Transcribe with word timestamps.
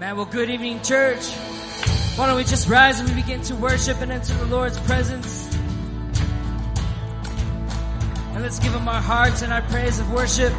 Man, 0.00 0.16
well, 0.16 0.24
good 0.24 0.48
evening, 0.48 0.80
church. 0.80 1.30
Why 2.16 2.26
don't 2.26 2.36
we 2.36 2.44
just 2.44 2.70
rise 2.70 3.00
and 3.00 3.08
we 3.10 3.16
begin 3.16 3.42
to 3.42 3.54
worship 3.54 4.00
and 4.00 4.10
enter 4.10 4.32
the 4.32 4.46
Lord's 4.46 4.80
presence? 4.80 5.54
And 8.32 8.42
let's 8.42 8.58
give 8.60 8.72
Him 8.72 8.88
our 8.88 9.02
hearts 9.02 9.42
and 9.42 9.52
our 9.52 9.60
praise 9.60 10.00
of 10.00 10.10
worship. 10.10 10.54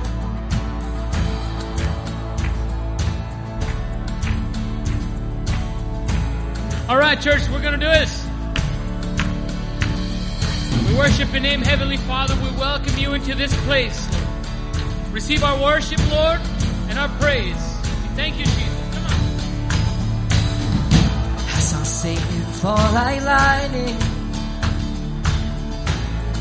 All 6.87 6.99
right, 6.99 7.19
church, 7.19 7.41
we're 7.49 7.63
going 7.63 7.79
to 7.79 7.83
do 7.83 7.91
this. 7.91 8.27
We 10.87 10.95
worship 10.99 11.31
your 11.31 11.41
name, 11.41 11.63
Heavenly 11.63 11.97
Father. 11.97 12.35
We 12.35 12.55
welcome 12.59 12.95
you 12.95 13.15
into 13.15 13.33
this 13.33 13.55
place. 13.63 14.07
Receive 15.09 15.43
our 15.43 15.59
worship, 15.59 15.99
Lord, 16.11 16.39
and 16.89 16.99
our 16.99 17.09
praise. 17.19 17.55
We 18.03 18.15
thank 18.15 18.37
you, 18.37 18.45
Satan 21.91 22.41
fall 22.61 22.93
like 22.93 23.21
lightning. 23.21 23.97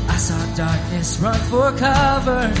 I 0.07 0.17
saw 0.17 0.55
darkness 0.55 1.19
run 1.19 1.39
for 1.51 1.71
cover. 1.77 2.53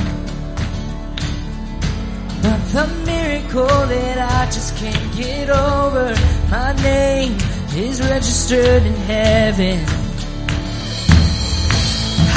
But 2.43 2.61
the 2.75 2.87
miracle 3.05 3.87
that 3.93 4.17
I 4.19 4.45
just 4.47 4.75
can't 4.75 5.15
get 5.15 5.49
over, 5.49 6.13
my 6.51 6.73
name 6.83 7.37
is 7.73 8.01
registered 8.01 8.83
in 8.83 8.95
heaven. 9.07 9.85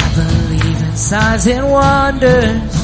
I 0.01 0.07
believe 0.15 0.81
in 0.89 0.95
signs 0.95 1.47
and 1.47 1.69
wonders. 1.69 2.75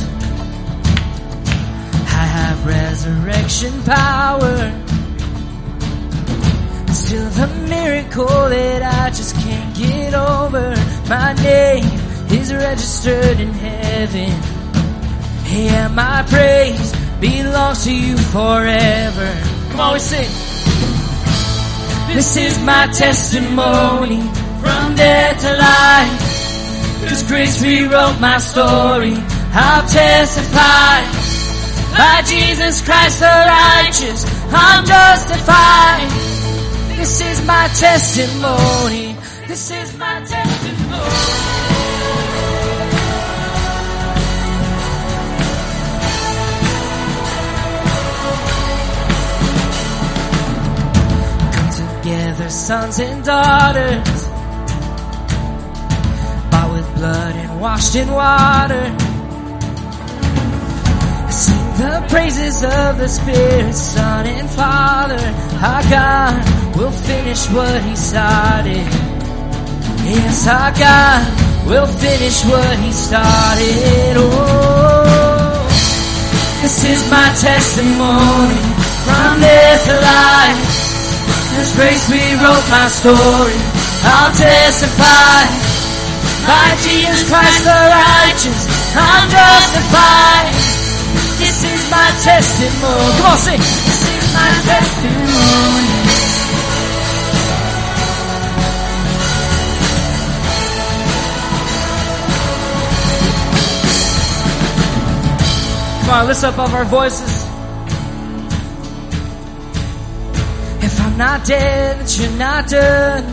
I 2.21 2.25
have 2.37 2.65
resurrection 2.65 3.81
power. 3.83 4.80
Still 7.11 7.29
the 7.45 7.47
miracle 7.67 8.25
that 8.25 8.81
I 8.83 9.09
just 9.09 9.35
can't 9.35 9.75
get 9.75 10.13
over. 10.13 10.73
My 11.09 11.33
name 11.43 11.83
is 12.31 12.53
registered 12.53 13.37
in 13.37 13.51
heaven. 13.51 14.31
Yeah, 15.51 15.89
my 15.89 16.23
praise 16.29 16.95
belongs 17.19 17.83
to 17.83 17.93
you 17.93 18.15
forever. 18.17 19.29
Come 19.71 19.79
on, 19.81 19.93
we 19.95 19.99
sing. 19.99 20.31
This 22.15 22.37
is 22.37 22.57
my 22.63 22.87
testimony 22.95 24.21
from 24.63 24.95
death 24.95 25.41
to 25.43 25.51
life. 25.67 27.09
Cause 27.09 27.23
grace 27.23 27.61
rewrote 27.61 28.21
my 28.21 28.37
story. 28.37 29.15
I'll 29.51 29.85
testify. 29.85 30.95
By 31.91 32.23
Jesus 32.23 32.81
Christ 32.81 33.19
the 33.19 33.25
righteous, 33.27 34.23
I'm 34.53 34.85
justified. 34.85 36.20
This 37.01 37.19
is 37.19 37.47
my 37.47 37.67
testimony. 37.69 39.17
This 39.47 39.71
is 39.71 39.97
my 39.97 40.19
testimony. 40.19 41.01
Come 51.55 51.71
together, 51.73 52.49
sons 52.51 52.99
and 52.99 53.25
daughters, 53.25 54.27
bought 56.51 56.69
with 56.71 56.95
blood 56.97 57.35
and 57.35 57.59
washed 57.59 57.95
in 57.95 58.11
water. 58.11 58.85
Sing 61.31 61.65
the 61.81 62.05
praises 62.09 62.63
of 62.63 62.99
the 62.99 63.07
Spirit, 63.07 63.73
Son 63.73 64.27
and 64.27 64.47
Father. 64.51 65.17
Our 65.65 65.81
God 65.89 66.60
will 66.75 66.91
finish 66.91 67.49
what 67.49 67.81
He 67.83 67.95
started. 67.95 68.87
Yes, 70.05 70.47
our 70.47 70.71
God 70.71 71.21
will 71.67 71.87
finish 71.87 72.43
what 72.45 72.77
He 72.79 72.91
started. 72.91 74.15
Oh, 74.17 75.51
this 76.61 76.83
is 76.83 77.01
my 77.09 77.29
testimony 77.39 78.61
from 79.05 79.41
death 79.41 79.85
to 79.85 79.95
life. 79.99 80.61
This 81.57 81.75
grace 81.75 82.05
rewrote 82.09 82.67
my 82.69 82.87
story. 82.87 83.59
I'll 84.03 84.33
testify. 84.33 85.71
By 86.47 86.73
Jesus 86.81 87.29
Christ 87.29 87.63
the 87.63 87.69
righteous, 87.69 88.61
I'm 88.97 89.29
justified. 89.29 90.49
This 91.37 91.63
is 91.63 91.81
my 91.91 92.09
testimony. 92.23 93.17
Come 93.17 93.31
on, 93.31 93.37
sing. 93.37 93.59
This 93.59 94.01
is 94.09 94.33
my 94.33 94.49
testimony. 94.65 96.00
Come 106.11 106.23
on, 106.23 106.27
let's 106.27 106.43
up 106.43 106.59
of 106.59 106.73
our 106.73 106.83
voices. 106.83 107.45
If 110.83 110.99
I'm 110.99 111.17
not 111.17 111.45
dead, 111.45 111.99
that 112.01 112.17
you're 112.19 112.37
not 112.37 112.67
done. 112.67 113.23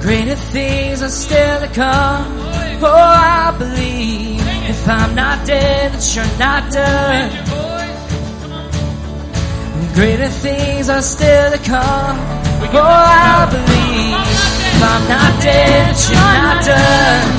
Greater 0.00 0.34
things 0.34 1.00
are 1.00 1.10
still 1.10 1.60
to 1.60 1.68
come. 1.68 2.26
Oh, 2.82 2.92
I 2.92 3.54
believe. 3.56 4.40
If 4.68 4.88
I'm 4.88 5.14
not 5.14 5.46
dead, 5.46 5.92
that 5.92 6.16
you're 6.16 6.38
not 6.40 6.72
done. 6.72 7.30
Greater 9.94 10.26
things 10.26 10.88
are 10.88 11.02
still 11.02 11.52
to 11.52 11.58
come. 11.58 12.18
Oh, 12.74 12.82
I 12.82 13.46
believe. 13.48 14.16
If 14.74 14.82
I'm 14.82 15.06
not 15.06 15.40
dead, 15.40 15.94
that 15.94 16.08
you're 16.10 16.18
not 16.18 16.64
done. 16.64 17.35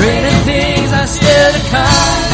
Greater 0.00 0.36
things 0.48 0.92
are 0.94 1.06
still 1.06 1.52
to 1.52 1.60
come. 1.68 2.24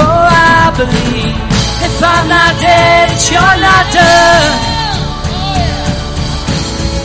Oh, 0.00 0.24
I 0.24 0.72
believe. 0.72 1.36
If 1.84 2.00
I'm 2.00 2.26
not 2.32 2.56
dead, 2.64 3.12
that 3.12 3.20
you're 3.28 3.58
not 3.60 3.84
done. 3.92 4.56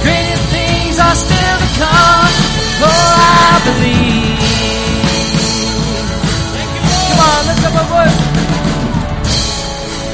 Greater 0.08 0.40
things 0.56 0.96
are 1.04 1.18
still 1.20 1.58
to 1.60 1.70
come. 1.84 2.32
Oh, 2.80 3.12
I 3.28 3.60
believe. 3.68 4.40
Come 7.12 7.20
on, 7.28 7.40
lift 7.52 7.68
up 7.68 7.76
our 7.76 7.88
voice. 7.92 8.20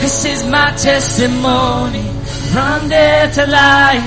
This 0.02 0.18
is 0.26 0.42
my 0.50 0.74
testimony 0.82 2.10
from 2.50 2.90
death 2.90 3.36
to 3.36 3.46
life. 3.46 4.02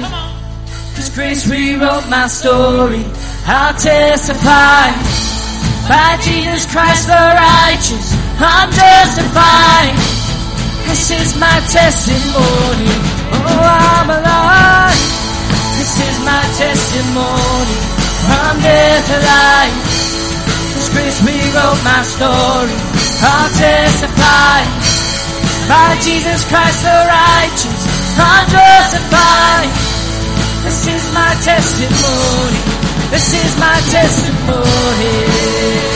Cause 0.97 1.11
grace 1.15 1.47
rewrote 1.47 2.09
my 2.09 2.26
story. 2.26 3.05
I'll 3.47 3.75
testify. 3.78 5.13
By 5.88 6.16
Jesus 6.24 6.64
Christ 6.64 7.08
the 7.08 7.12
righteous, 7.12 8.16
I'm 8.40 8.72
justified. 8.72 9.92
This 10.88 11.10
is 11.12 11.36
my 11.36 11.60
testimony. 11.68 12.88
Oh, 13.36 13.60
I'm 13.60 14.08
alive. 14.08 14.96
This 15.76 16.00
is 16.00 16.16
my 16.24 16.40
testimony 16.56 17.76
from 18.24 18.52
death 18.64 19.04
to 19.12 19.18
life. 19.28 19.76
This 20.72 20.88
grace 20.88 21.20
rewrote 21.20 21.82
my 21.84 22.00
story. 22.00 22.76
I'll 23.20 23.52
testify. 23.52 24.64
By 25.68 26.00
Jesus 26.00 26.48
Christ 26.48 26.80
the 26.80 26.96
righteous, 26.96 27.80
I'm 28.16 28.44
justified. 28.48 29.68
This 30.64 30.86
is 30.88 31.04
my 31.12 31.32
testimony. 31.44 32.74
This 33.10 33.32
is 33.32 33.56
my 33.58 33.80
testimony. 33.90 35.94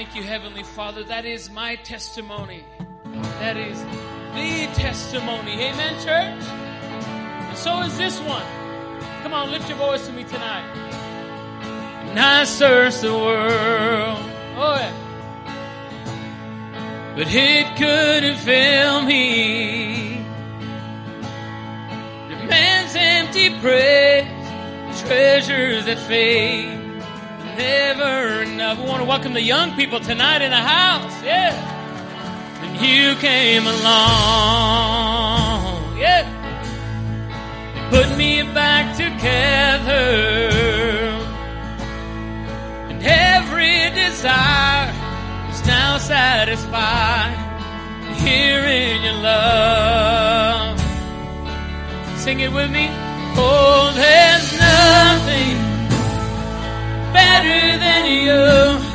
Thank 0.00 0.14
you, 0.16 0.22
Heavenly 0.22 0.62
Father. 0.62 1.04
That 1.04 1.26
is 1.26 1.50
my 1.50 1.76
testimony. 1.76 2.64
That 3.40 3.58
is 3.58 3.78
the 4.32 4.66
testimony. 4.80 5.52
Amen, 5.60 5.94
church? 5.96 6.42
And 6.42 7.58
so 7.58 7.82
is 7.82 7.98
this 7.98 8.18
one. 8.20 8.46
Come 9.22 9.34
on, 9.34 9.50
lift 9.50 9.68
your 9.68 9.76
voice 9.76 10.06
to 10.06 10.12
me 10.14 10.24
tonight. 10.24 10.64
And 12.08 12.18
I 12.18 12.44
searched 12.44 13.02
the 13.02 13.12
world. 13.12 14.20
Oh, 14.56 14.74
yeah. 14.80 14.94
But 17.14 17.26
it 17.28 17.76
couldn't 17.76 18.38
fill 18.38 19.02
me. 19.02 20.24
The 22.30 22.36
man's 22.46 22.96
empty 22.96 23.50
praise, 23.60 25.02
treasures 25.02 25.84
that 25.84 25.98
fade 26.08 26.79
never 27.60 28.42
enough. 28.42 28.78
We 28.78 28.84
want 28.84 29.00
to 29.02 29.08
welcome 29.08 29.32
the 29.34 29.42
young 29.42 29.76
people 29.76 30.00
tonight 30.00 30.40
in 30.42 30.50
the 30.50 30.56
house. 30.56 31.22
Yeah. 31.22 31.52
And 32.62 32.72
you 32.86 33.14
came 33.16 33.66
along. 33.66 33.78
Yeah. 35.98 36.24
And 37.74 37.90
put 37.94 38.08
me 38.16 38.42
back 38.42 38.96
together. 38.96 40.08
And 42.90 43.02
every 43.02 43.90
desire 44.04 44.92
is 45.52 45.60
now 45.66 45.98
satisfied. 45.98 47.36
Here 48.24 48.64
in 48.64 49.02
your 49.02 49.18
love. 49.32 50.78
Sing 52.18 52.40
it 52.40 52.52
with 52.52 52.70
me. 52.70 52.88
Oh, 53.42 53.92
there's 53.94 54.52
nothing 54.58 55.59
better 57.12 57.78
than 57.78 58.06
you. 58.06 58.89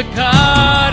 a 0.00 0.02
God. 0.14 0.89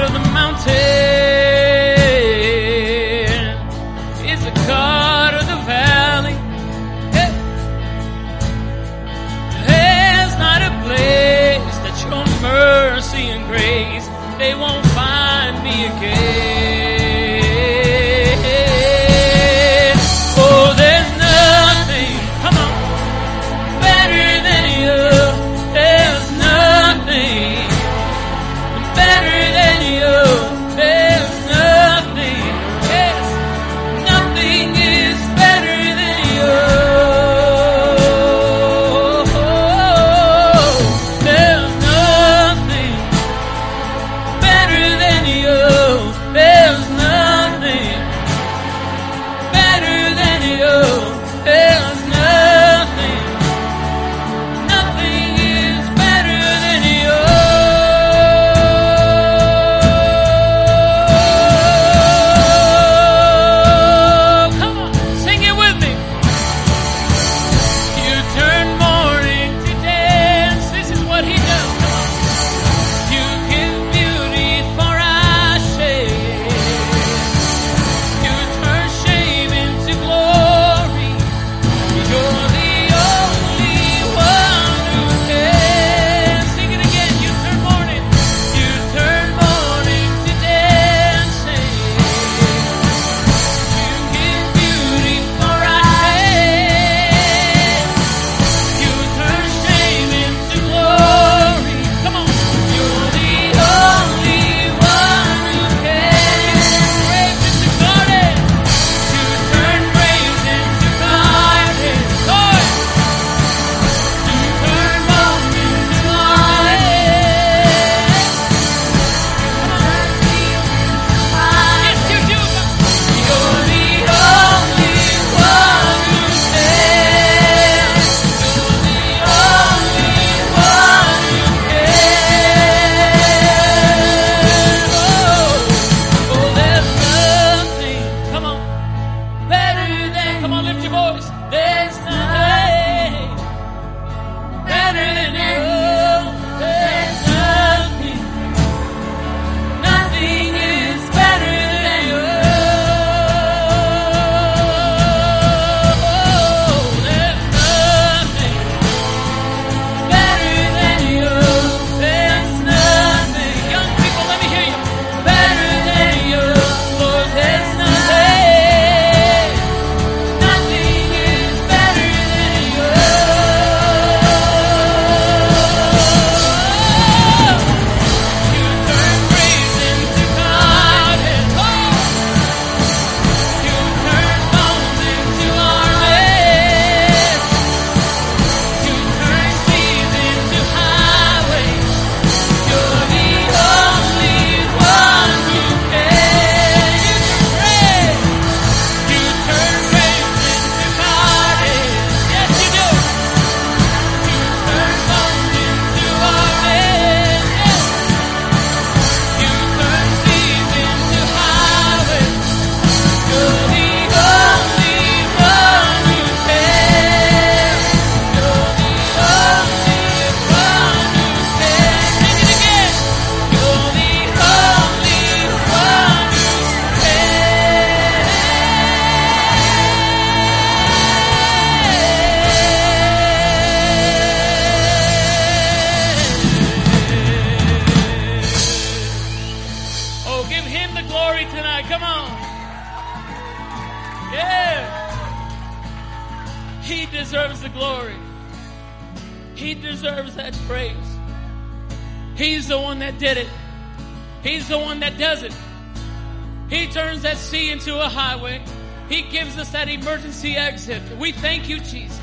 Into 257.66 258.00
a 258.00 258.10
highway. 258.10 258.62
He 259.10 259.22
gives 259.24 259.58
us 259.58 259.70
that 259.72 259.88
emergency 259.90 260.56
exit. 260.56 261.02
We 261.18 261.32
thank 261.32 261.70
you, 261.70 261.80
Jesus. 261.80 262.20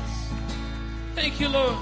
Thank 1.15 1.39
you, 1.39 1.49
Lord. 1.49 1.77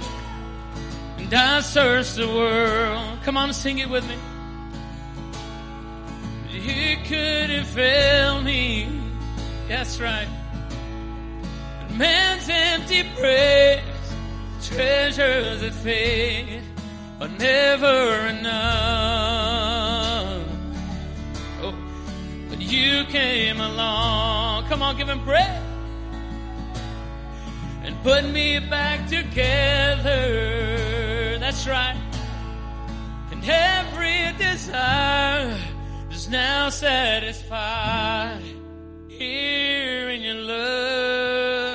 And 1.17 1.33
I 1.33 1.61
searched 1.61 2.15
the 2.15 2.27
world. 2.27 3.19
Come 3.23 3.37
on, 3.37 3.53
sing 3.53 3.79
it 3.79 3.89
with 3.89 4.07
me. 4.07 4.17
He 6.49 6.95
couldn't 7.07 7.65
fail 7.65 8.41
me. 8.41 8.87
That's 9.67 9.99
right. 9.99 10.27
Man's 11.91 12.47
empty 12.49 13.03
praise, 13.15 13.81
treasures 14.61 15.61
that 15.61 15.73
fade 15.83 16.61
are 17.19 17.27
never 17.27 18.27
enough. 18.27 19.52
You 22.73 23.05
came 23.05 23.61
along. 23.61 24.65
Come 24.65 24.81
on, 24.81 24.97
give 24.97 25.07
him 25.07 25.23
praise 25.23 25.61
and 27.83 28.01
put 28.01 28.25
me 28.25 28.59
back 28.59 29.07
together. 29.07 30.17
That's 31.39 31.67
right. 31.67 31.99
And 33.31 33.43
every 33.45 34.31
desire 34.37 35.57
is 36.11 36.29
now 36.29 36.69
satisfied 36.69 38.41
here 39.07 40.09
in 40.09 40.21
your 40.21 40.35
love. 40.35 41.72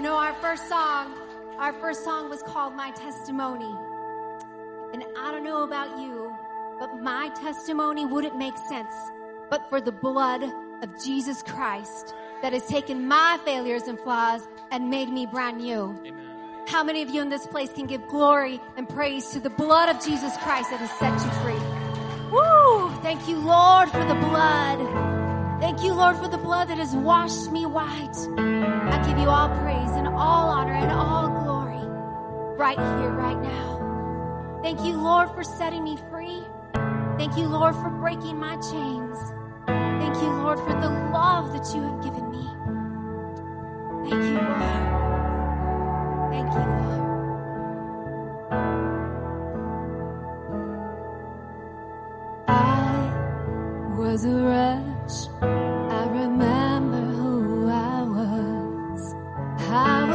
You 0.00 0.06
know, 0.06 0.16
our 0.16 0.32
first 0.32 0.66
song, 0.66 1.12
our 1.58 1.74
first 1.74 2.04
song 2.04 2.30
was 2.30 2.42
called 2.42 2.74
My 2.74 2.90
Testimony. 2.92 3.70
And 4.94 5.04
I 5.18 5.30
don't 5.30 5.44
know 5.44 5.62
about 5.62 5.98
you, 6.00 6.34
but 6.78 7.02
my 7.02 7.28
testimony 7.34 8.06
wouldn't 8.06 8.38
make 8.38 8.56
sense 8.56 8.94
but 9.50 9.68
for 9.68 9.78
the 9.78 9.92
blood 9.92 10.42
of 10.82 11.04
Jesus 11.04 11.42
Christ 11.42 12.14
that 12.40 12.54
has 12.54 12.64
taken 12.64 13.08
my 13.08 13.38
failures 13.44 13.82
and 13.82 14.00
flaws 14.00 14.48
and 14.70 14.88
made 14.88 15.10
me 15.10 15.26
brand 15.26 15.58
new. 15.58 15.94
Amen. 16.06 16.64
How 16.66 16.82
many 16.82 17.02
of 17.02 17.10
you 17.10 17.20
in 17.20 17.28
this 17.28 17.46
place 17.46 17.70
can 17.70 17.84
give 17.84 18.08
glory 18.08 18.58
and 18.78 18.88
praise 18.88 19.28
to 19.32 19.38
the 19.38 19.50
blood 19.50 19.94
of 19.94 20.02
Jesus 20.02 20.34
Christ 20.38 20.70
that 20.70 20.80
has 20.80 20.90
set 20.92 21.12
you 21.12 21.30
free? 21.42 22.30
Woo! 22.32 22.90
Thank 23.02 23.28
you, 23.28 23.36
Lord, 23.36 23.90
for 23.90 24.06
the 24.06 24.14
blood. 24.14 25.19
Thank 25.60 25.82
you, 25.82 25.92
Lord, 25.92 26.16
for 26.16 26.26
the 26.26 26.38
blood 26.38 26.68
that 26.68 26.78
has 26.78 26.94
washed 26.94 27.52
me 27.52 27.66
white. 27.66 28.16
I 28.38 29.02
give 29.06 29.18
you 29.18 29.28
all 29.28 29.50
praise 29.60 29.90
and 29.90 30.08
all 30.08 30.48
honor 30.48 30.72
and 30.72 30.90
all 30.90 31.28
glory 31.28 31.86
right 32.56 32.78
here, 32.78 33.10
right 33.10 33.40
now. 33.40 34.60
Thank 34.62 34.80
you, 34.80 34.96
Lord, 34.96 35.30
for 35.30 35.44
setting 35.44 35.84
me 35.84 35.98
free. 36.10 36.42
Thank 37.18 37.36
you, 37.36 37.46
Lord, 37.46 37.74
for 37.74 37.90
breaking 37.90 38.38
my 38.38 38.56
chains. 38.56 39.18
Thank 39.66 40.14
you, 40.16 40.30
Lord, 40.30 40.58
for 40.60 40.72
the 40.72 40.88
love 41.12 41.52
that 41.52 41.74
you 41.74 41.82
have 41.82 42.02
given 42.02 42.30
me. 42.30 42.48
Thank 44.08 44.24
you, 44.24 44.40
Lord. 44.40 45.10
Thank 46.32 46.52
you, 46.54 46.64
Lord. 46.70 47.00
I 52.48 53.94
was 53.98 54.24
a 54.24 54.28
wretch. 54.30 54.99
I 55.12 56.06
remember 56.06 57.00
who 57.00 57.68
I 57.68 58.02
was. 58.02 59.14
I 59.58 60.09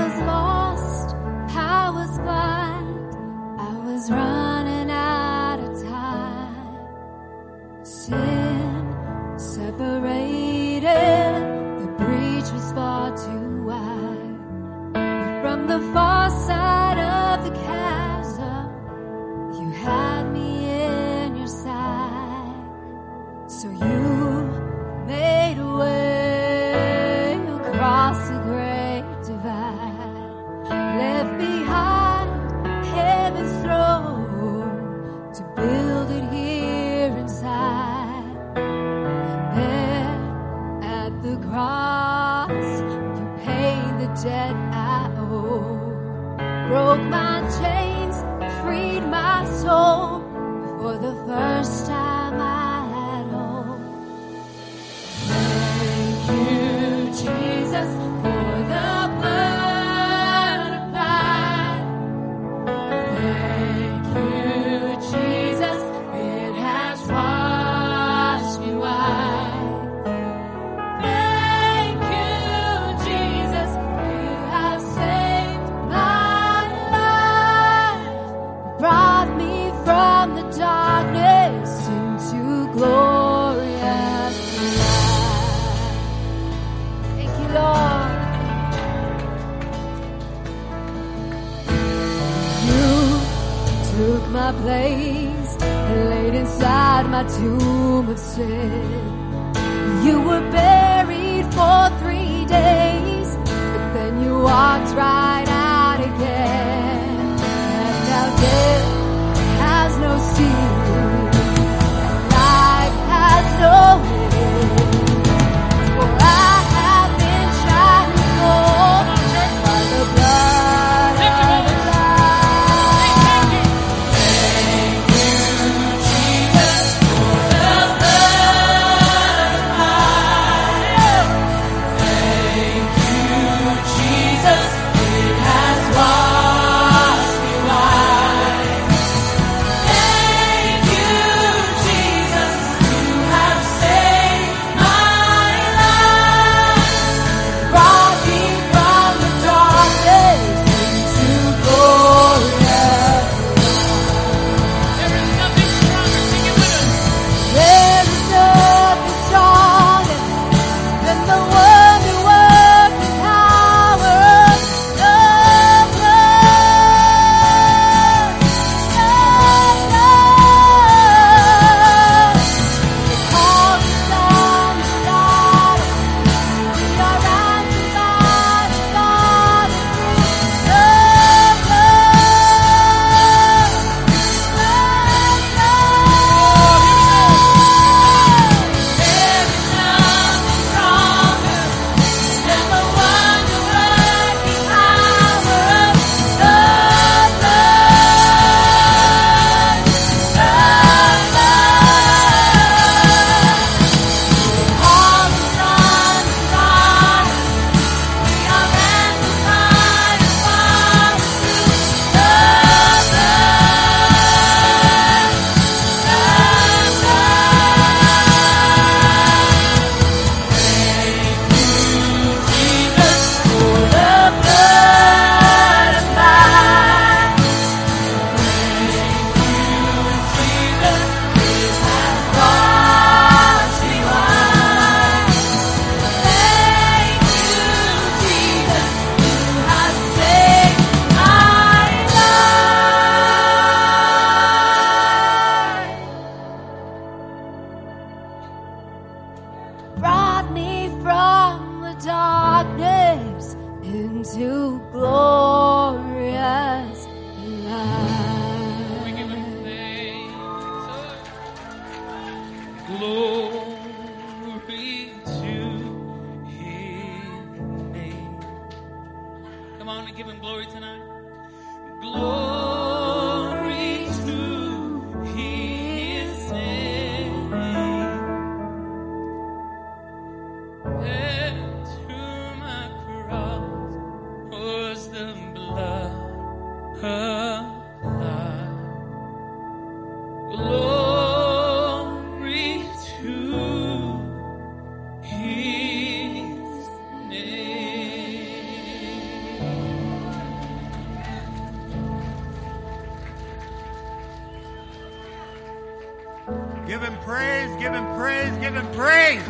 Give 306.95 307.03
him 307.03 307.17
praise, 307.23 307.75
give 307.75 307.91
him 307.91 308.15
praise, 308.15 308.57
give 308.59 308.73
him 308.73 308.89
praise. 308.93 309.43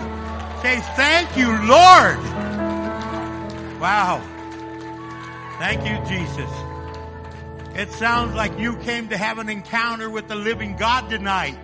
Say 0.63 0.79
thank 0.95 1.37
you, 1.37 1.45
Lord. 1.45 2.17
Wow. 3.79 4.19
Thank 5.59 5.85
you, 5.85 5.95
Jesus. 6.09 6.49
It 7.75 7.91
sounds 7.91 8.33
like 8.33 8.57
you 8.57 8.77
came 8.77 9.09
to 9.09 9.17
have 9.17 9.37
an 9.37 9.49
encounter 9.49 10.09
with 10.09 10.27
the 10.27 10.33
living 10.33 10.75
God 10.75 11.07
tonight. 11.07 11.55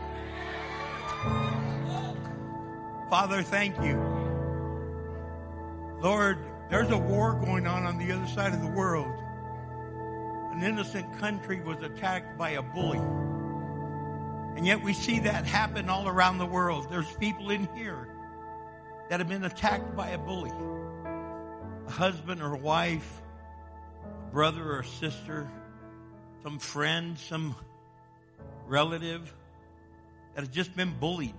Father, 3.09 3.41
thank 3.41 3.75
you. 3.81 3.97
Lord, 5.99 6.37
there's 6.69 6.91
a 6.91 6.97
war 6.97 7.33
going 7.43 7.65
on 7.65 7.87
on 7.87 7.97
the 7.97 8.11
other 8.11 8.27
side 8.27 8.53
of 8.53 8.61
the 8.61 8.69
world. 8.69 9.11
An 10.53 10.61
innocent 10.61 11.17
country 11.17 11.59
was 11.59 11.81
attacked 11.81 12.37
by 12.37 12.51
a 12.51 12.61
bully. 12.61 13.01
And 14.55 14.65
yet 14.65 14.83
we 14.83 14.93
see 14.93 15.19
that 15.21 15.45
happen 15.45 15.89
all 15.89 16.07
around 16.07 16.37
the 16.37 16.45
world. 16.45 16.87
There's 16.89 17.11
people 17.13 17.49
in 17.49 17.67
here 17.75 18.07
that 19.09 19.19
have 19.19 19.27
been 19.27 19.43
attacked 19.43 19.95
by 19.95 20.09
a 20.09 20.17
bully. 20.17 20.51
A 21.87 21.91
husband 21.91 22.41
or 22.41 22.53
a 22.53 22.57
wife, 22.57 23.21
a 24.03 24.31
brother 24.31 24.63
or 24.73 24.79
a 24.79 24.85
sister, 24.85 25.49
some 26.43 26.59
friend, 26.59 27.17
some 27.17 27.55
relative 28.67 29.33
that 30.35 30.41
has 30.41 30.49
just 30.49 30.75
been 30.75 30.93
bullied, 30.99 31.35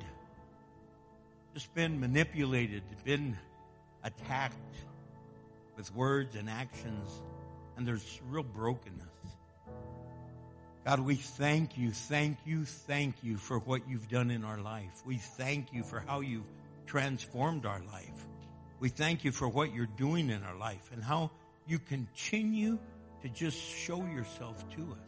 just 1.54 1.72
been 1.74 2.00
manipulated, 2.00 2.82
been 3.04 3.38
attacked 4.04 4.56
with 5.76 5.94
words 5.94 6.34
and 6.34 6.50
actions, 6.50 7.08
and 7.76 7.86
there's 7.86 8.20
real 8.28 8.42
brokenness. 8.42 9.11
God, 10.84 10.98
we 10.98 11.14
thank 11.14 11.78
you, 11.78 11.92
thank 11.92 12.38
you, 12.44 12.64
thank 12.64 13.14
you 13.22 13.36
for 13.36 13.60
what 13.60 13.88
you've 13.88 14.08
done 14.08 14.32
in 14.32 14.44
our 14.44 14.58
life. 14.58 15.02
We 15.06 15.16
thank 15.16 15.72
you 15.72 15.84
for 15.84 16.00
how 16.00 16.20
you've 16.20 16.48
transformed 16.86 17.66
our 17.66 17.80
life. 17.92 18.26
We 18.80 18.88
thank 18.88 19.24
you 19.24 19.30
for 19.30 19.48
what 19.48 19.72
you're 19.72 19.86
doing 19.86 20.28
in 20.28 20.42
our 20.42 20.56
life 20.56 20.90
and 20.92 21.02
how 21.02 21.30
you 21.68 21.78
continue 21.78 22.80
to 23.22 23.28
just 23.28 23.56
show 23.56 24.04
yourself 24.06 24.68
to 24.70 24.82
us. 24.90 24.98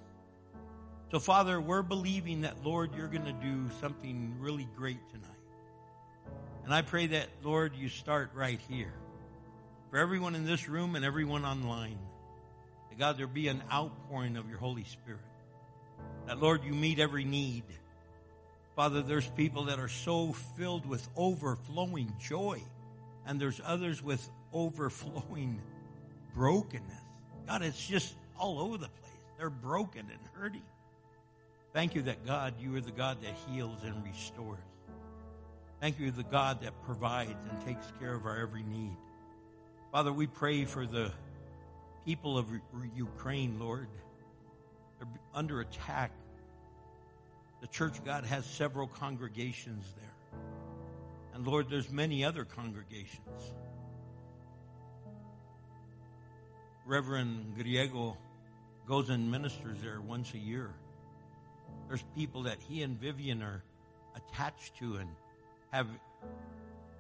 So, 1.11 1.19
Father, 1.19 1.61
we're 1.61 1.83
believing 1.83 2.43
that, 2.43 2.65
Lord, 2.65 2.95
you're 2.97 3.09
going 3.09 3.25
to 3.25 3.33
do 3.33 3.69
something 3.81 4.37
really 4.39 4.69
great 4.77 5.01
tonight. 5.11 5.31
And 6.65 6.73
I 6.73 6.83
pray 6.83 7.09
that, 7.09 7.27
Lord, 7.43 7.75
you 7.75 7.89
start 7.89 8.31
right 8.35 8.61
here. 8.69 8.93
For 9.91 9.99
everyone 9.99 10.37
in 10.37 10.45
this 10.47 10.69
room 10.69 10.95
and 10.95 11.05
everyone 11.05 11.45
online, 11.45 11.99
that 12.91 12.99
God, 12.99 13.19
there 13.19 13.27
be 13.27 13.49
an 13.49 13.63
outpouring 13.73 14.37
of 14.37 14.49
your 14.49 14.59
Holy 14.59 14.85
Spirit. 14.85 15.21
That, 16.27 16.41
Lord, 16.41 16.65
you 16.65 16.73
meet 16.73 16.99
every 16.99 17.25
need. 17.25 17.65
Father, 18.77 19.03
there's 19.03 19.27
people 19.27 19.65
that 19.65 19.79
are 19.79 19.89
so 19.89 20.33
filled 20.33 20.87
with 20.87 21.09
overflowing 21.17 22.13
joy, 22.21 22.61
and 23.27 23.41
there's 23.41 23.61
others 23.65 24.03
with 24.03 24.29
overflowing 24.53 25.61
brokenness. 26.35 26.83
God, 27.47 27.63
it's 27.63 27.87
just 27.87 28.15
all 28.39 28.59
over 28.59 28.79
the 28.79 28.89
place. 28.89 29.13
They're 29.39 29.51
broken 29.51 30.01
and 30.01 30.21
hurting. 30.33 30.63
Thank 31.73 31.95
you 31.95 32.03
that, 32.03 32.25
God, 32.25 32.55
you 32.61 32.75
are 32.77 32.81
the 32.81 32.91
God 32.91 33.19
that 33.23 33.35
heals 33.49 33.83
and 33.85 34.05
restores. 34.05 34.59
Thank 35.81 35.99
you, 36.01 36.11
the 36.11 36.23
God 36.23 36.61
that 36.63 36.73
provides 36.85 37.35
and 37.51 37.67
takes 37.67 37.93
care 38.01 38.15
of 38.15 38.27
our 38.27 38.39
every 38.39 38.63
need. 38.63 38.97
Father, 39.93 40.13
we 40.13 40.27
pray 40.27 40.65
for 40.65 40.87
the 40.87 41.13
people 42.05 42.39
of 42.39 42.47
Ukraine, 42.97 43.59
Lord. 43.61 43.89
They're 45.05 45.21
under 45.35 45.61
attack. 45.61 46.13
The 47.61 47.67
Church 47.69 47.99
of 47.99 48.05
God 48.05 48.25
has 48.25 48.45
several 48.45 48.87
congregations 48.87 49.85
there. 49.97 50.41
And 51.35 51.47
Lord, 51.47 51.69
there's 51.71 51.91
many 51.91 52.25
other 52.25 52.45
congregations. 52.45 53.53
Reverend 56.87 57.57
Griego 57.59 58.17
goes 58.87 59.09
and 59.09 59.31
ministers 59.31 59.79
there 59.83 60.01
once 60.01 60.35
a 60.35 60.39
year. 60.39 60.71
There's 61.89 62.05
people 62.15 62.43
that 62.43 62.59
he 62.61 62.83
and 62.83 63.01
Vivian 63.01 63.43
are 63.43 63.63
attached 64.15 64.77
to 64.79 64.97
and 64.97 65.09
have 65.71 65.87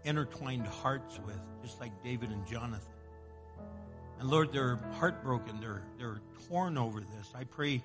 intertwined 0.04 0.66
hearts 0.66 1.20
with, 1.26 1.38
just 1.62 1.80
like 1.80 1.92
David 2.02 2.30
and 2.30 2.46
Jonathan. 2.46 2.93
And 4.20 4.30
Lord, 4.30 4.52
they're 4.52 4.78
heartbroken. 4.98 5.60
They're, 5.60 5.82
they're 5.98 6.20
torn 6.48 6.78
over 6.78 7.00
this. 7.00 7.32
I 7.34 7.44
pray 7.44 7.82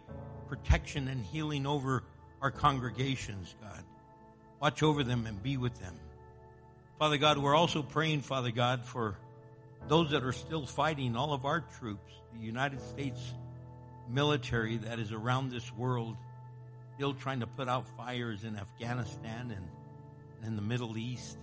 protection 0.48 1.08
and 1.08 1.24
healing 1.26 1.66
over 1.66 2.04
our 2.42 2.52
congregations, 2.52 3.56
God. 3.62 3.84
Watch 4.62 4.84
over 4.84 5.04
them 5.04 5.26
and 5.26 5.42
be 5.42 5.58
with 5.58 5.80
them. 5.80 5.94
Father 6.98 7.18
God, 7.18 7.38
we're 7.38 7.56
also 7.56 7.82
praying, 7.82 8.22
Father 8.22 8.52
God, 8.52 8.86
for 8.86 9.18
those 9.88 10.12
that 10.12 10.24
are 10.24 10.34
still 10.34 10.66
fighting, 10.66 11.16
all 11.16 11.34
of 11.34 11.46
our 11.46 11.62
troops, 11.80 12.12
the 12.34 12.46
United 12.46 12.82
States 12.82 13.34
military 14.10 14.78
that 14.78 15.00
is 15.00 15.12
around 15.12 15.52
this 15.52 15.72
world, 15.76 16.18
still 16.96 17.14
trying 17.14 17.40
to 17.40 17.48
put 17.48 17.70
out 17.70 17.88
fires 17.96 18.44
in 18.44 18.58
Afghanistan 18.58 19.54
and, 19.56 19.68
and 20.38 20.48
in 20.48 20.56
the 20.56 20.62
Middle 20.62 20.98
East. 20.98 21.38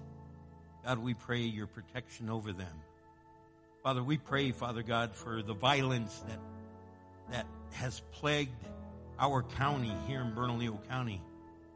God, 0.85 0.99
we 0.99 1.15
pray 1.15 1.41
your 1.41 1.67
protection 1.67 2.29
over 2.29 2.53
them. 2.53 2.77
Father, 3.87 4.03
we 4.03 4.17
pray, 4.17 4.51
Father 4.51 4.83
God, 4.83 5.15
for 5.15 5.43
the 5.43 5.55
violence 5.55 6.13
that 6.27 6.41
that 7.31 7.47
has 7.75 8.03
plagued 8.15 8.51
our 9.17 9.45
county 9.45 9.93
here 10.09 10.23
in 10.23 10.35
Bernalillo 10.35 10.81
County. 10.89 11.23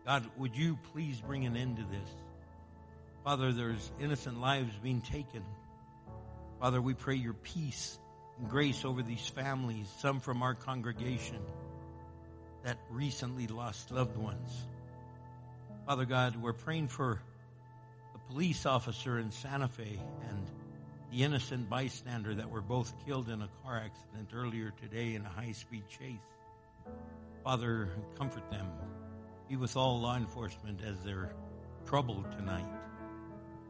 God, 0.05 0.29
would 0.37 0.57
you 0.57 0.77
please 0.93 1.21
bring 1.21 1.47
an 1.47 1.57
end 1.57 1.77
to 1.77 1.85
this? 1.85 2.11
Father, 3.23 3.53
there's 3.53 3.93
innocent 4.01 4.41
lives 4.41 4.75
being 4.83 5.03
taken. 5.03 5.45
Father, 6.59 6.83
we 6.83 6.95
pray 6.95 7.15
your 7.15 7.35
peace 7.35 7.97
and 8.41 8.51
grace 8.51 8.85
over 8.85 9.03
these 9.03 9.29
families, 9.29 9.87
some 10.01 10.19
from 10.19 10.43
our 10.43 10.57
congregation 10.57 11.39
that 12.65 12.77
recently 12.91 13.47
lost 13.47 13.93
loved 13.93 14.17
ones. 14.17 14.51
Father 15.87 16.07
God, 16.07 16.35
we're 16.43 16.55
praying 16.55 16.89
for 16.89 17.23
the 18.15 18.35
police 18.35 18.67
officer 18.67 19.17
in 19.21 19.31
Santa 19.31 19.69
Fe 19.69 20.01
and 20.29 20.51
the 21.11 21.25
innocent 21.25 21.69
bystander 21.69 22.35
that 22.35 22.51
were 22.51 22.61
both 22.61 22.93
killed 23.05 23.29
in 23.29 23.43
a 23.43 23.49
car 23.65 23.83
accident 23.85 24.29
earlier 24.33 24.73
today 24.81 25.15
in 25.15 25.27
a 25.27 25.29
high 25.29 25.53
speed 25.53 25.83
chase. 25.89 26.19
Father, 27.43 27.89
comfort 28.17 28.49
them. 28.51 28.67
Be 29.49 29.57
with 29.57 29.77
all 29.77 30.01
law 30.01 30.17
enforcement 30.17 30.81
as 30.87 31.03
they're 31.05 31.35
troubled 31.87 32.31
tonight. 32.33 32.69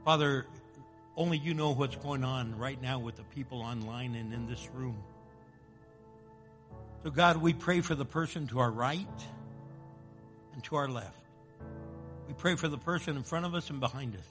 Father, 0.04 0.46
only 1.16 1.38
you 1.38 1.54
know 1.54 1.70
what's 1.70 1.96
going 1.96 2.24
on 2.24 2.56
right 2.58 2.80
now 2.80 2.98
with 2.98 3.16
the 3.16 3.24
people 3.24 3.62
online 3.62 4.14
and 4.14 4.32
in 4.34 4.46
this 4.46 4.68
room. 4.74 5.02
So, 7.02 7.10
God, 7.10 7.38
we 7.38 7.54
pray 7.54 7.80
for 7.80 7.94
the 7.94 8.04
person 8.04 8.46
to 8.48 8.58
our 8.58 8.70
right 8.70 9.06
and 10.52 10.62
to 10.64 10.76
our 10.76 10.88
left. 10.88 11.16
We 12.28 12.34
pray 12.34 12.56
for 12.56 12.68
the 12.68 12.78
person 12.78 13.16
in 13.16 13.22
front 13.22 13.46
of 13.46 13.54
us 13.54 13.70
and 13.70 13.80
behind 13.80 14.14
us. 14.16 14.26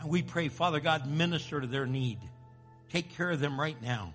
And 0.00 0.08
we 0.08 0.22
pray, 0.22 0.48
Father 0.48 0.80
God, 0.80 1.06
minister 1.06 1.60
to 1.60 1.66
their 1.66 1.86
need. 1.86 2.18
Take 2.90 3.16
care 3.16 3.30
of 3.30 3.38
them 3.38 3.60
right 3.60 3.80
now. 3.82 4.14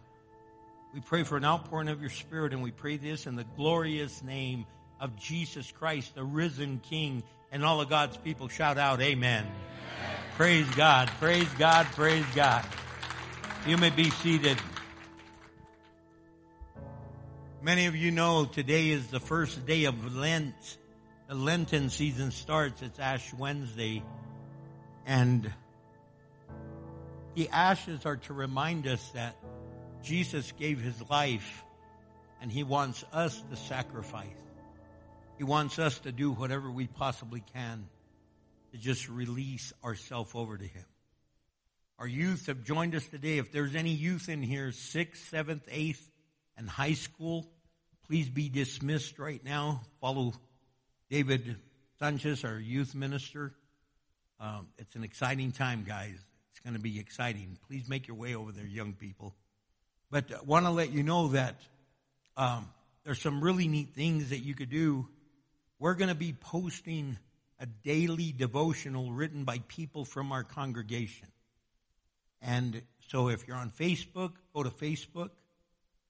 We 0.94 1.00
pray 1.00 1.24
for 1.24 1.38
an 1.38 1.46
outpouring 1.46 1.90
of 1.90 2.02
your 2.02 2.10
Spirit, 2.10 2.54
and 2.54 2.64
we 2.64 2.72
pray 2.72 2.98
this 2.98 3.28
in 3.28 3.36
the 3.36 3.46
glorious 3.56 4.24
name 4.24 4.66
of 5.00 5.16
Jesus 5.18 5.72
Christ, 5.72 6.16
the 6.16 6.24
risen 6.24 6.80
King. 6.90 7.24
And 7.52 7.64
all 7.64 7.82
of 7.82 7.90
God's 7.90 8.18
people 8.18 8.48
shout 8.48 8.78
out, 8.78 9.02
Amen. 9.02 9.46
Praise 10.36 10.70
God, 10.72 11.08
praise 11.20 11.48
God, 11.60 11.86
praise 11.88 12.26
God. 12.34 12.66
You 13.68 13.78
may 13.78 13.90
be 13.90 14.10
seated. 14.10 14.58
Many 17.62 17.86
of 17.86 17.96
you 17.96 18.12
know 18.12 18.46
today 18.46 18.90
is 18.90 19.08
the 19.08 19.20
first 19.20 19.66
day 19.66 19.86
of 19.86 20.16
Lent. 20.16 20.78
The 21.28 21.36
Lenten 21.36 21.90
season 21.90 22.32
starts. 22.32 22.82
It's 22.82 23.00
Ash 23.00 23.34
Wednesday. 23.34 24.04
And 25.06 25.52
the 27.36 27.50
ashes 27.50 28.06
are 28.06 28.18
to 28.18 28.34
remind 28.34 28.88
us 28.88 29.08
that 29.14 29.36
Jesus 30.02 30.52
gave 30.54 30.80
his 30.82 30.96
life 31.10 31.64
and 32.42 32.52
he 32.52 32.64
wants 32.64 33.04
us 33.12 33.42
to 33.50 33.56
sacrifice. 33.56 34.28
He 35.38 35.44
wants 35.44 35.80
us 35.80 36.00
to 36.00 36.12
do 36.12 36.32
whatever 36.32 36.72
we 36.72 36.88
possibly 36.88 37.44
can 37.54 37.88
to 38.72 38.78
just 38.78 39.10
release 39.10 39.74
ourselves 39.84 40.32
over 40.34 40.58
to 40.58 40.64
him. 40.64 40.86
Our 42.00 42.08
youth 42.08 42.48
have 42.48 42.64
joined 42.64 42.96
us 42.96 43.06
today. 43.08 43.38
If 43.38 43.52
there's 43.52 43.76
any 43.76 43.92
youth 43.92 44.30
in 44.30 44.42
here, 44.42 44.72
sixth, 44.72 45.30
seventh, 45.30 45.68
eighth, 45.72 46.10
and 46.58 46.70
high 46.70 46.94
school, 46.94 47.48
please 48.08 48.30
be 48.30 48.50
dismissed 48.50 49.20
right 49.20 49.44
now. 49.44 49.82
Follow 50.00 50.34
David 51.10 51.58
Sanchez, 52.00 52.44
our 52.44 52.60
youth 52.60 52.96
minister. 52.96 53.54
Um, 54.40 54.68
it's 54.78 54.96
an 54.96 55.04
exciting 55.04 55.52
time, 55.52 55.86
guys. 55.88 56.18
Going 56.66 56.74
to 56.76 56.82
be 56.82 57.00
exciting. 57.00 57.60
Please 57.68 57.88
make 57.88 58.08
your 58.08 58.18
way 58.18 58.34
over 58.34 58.52
there, 58.52 58.66
young 58.66 58.94
people. 58.94 59.36
But 60.10 60.32
I 60.34 60.42
want 60.44 60.66
to 60.66 60.72
let 60.72 60.92
you 60.92 61.04
know 61.04 61.28
that 61.28 61.54
um, 62.36 62.68
there's 63.04 63.22
some 63.22 63.40
really 63.40 63.68
neat 63.68 63.90
things 63.94 64.32
that 64.32 64.40
you 64.40 64.56
could 64.56 64.72
do. 64.72 65.08
We're 65.78 65.94
going 65.94 66.10
to 66.10 66.16
be 66.16 66.34
posting 66.34 67.20
a 67.60 67.68
daily 67.68 68.32
devotional 68.32 69.12
written 69.12 69.44
by 69.44 69.60
people 69.68 70.06
from 70.06 70.32
our 70.32 70.44
congregation. 70.44 71.28
And 72.42 72.82
so 73.10 73.30
if 73.30 73.48
you're 73.48 73.58
on 73.58 73.70
Facebook, 73.70 74.32
go 74.52 74.64
to 74.64 74.72
Facebook. 74.72 75.30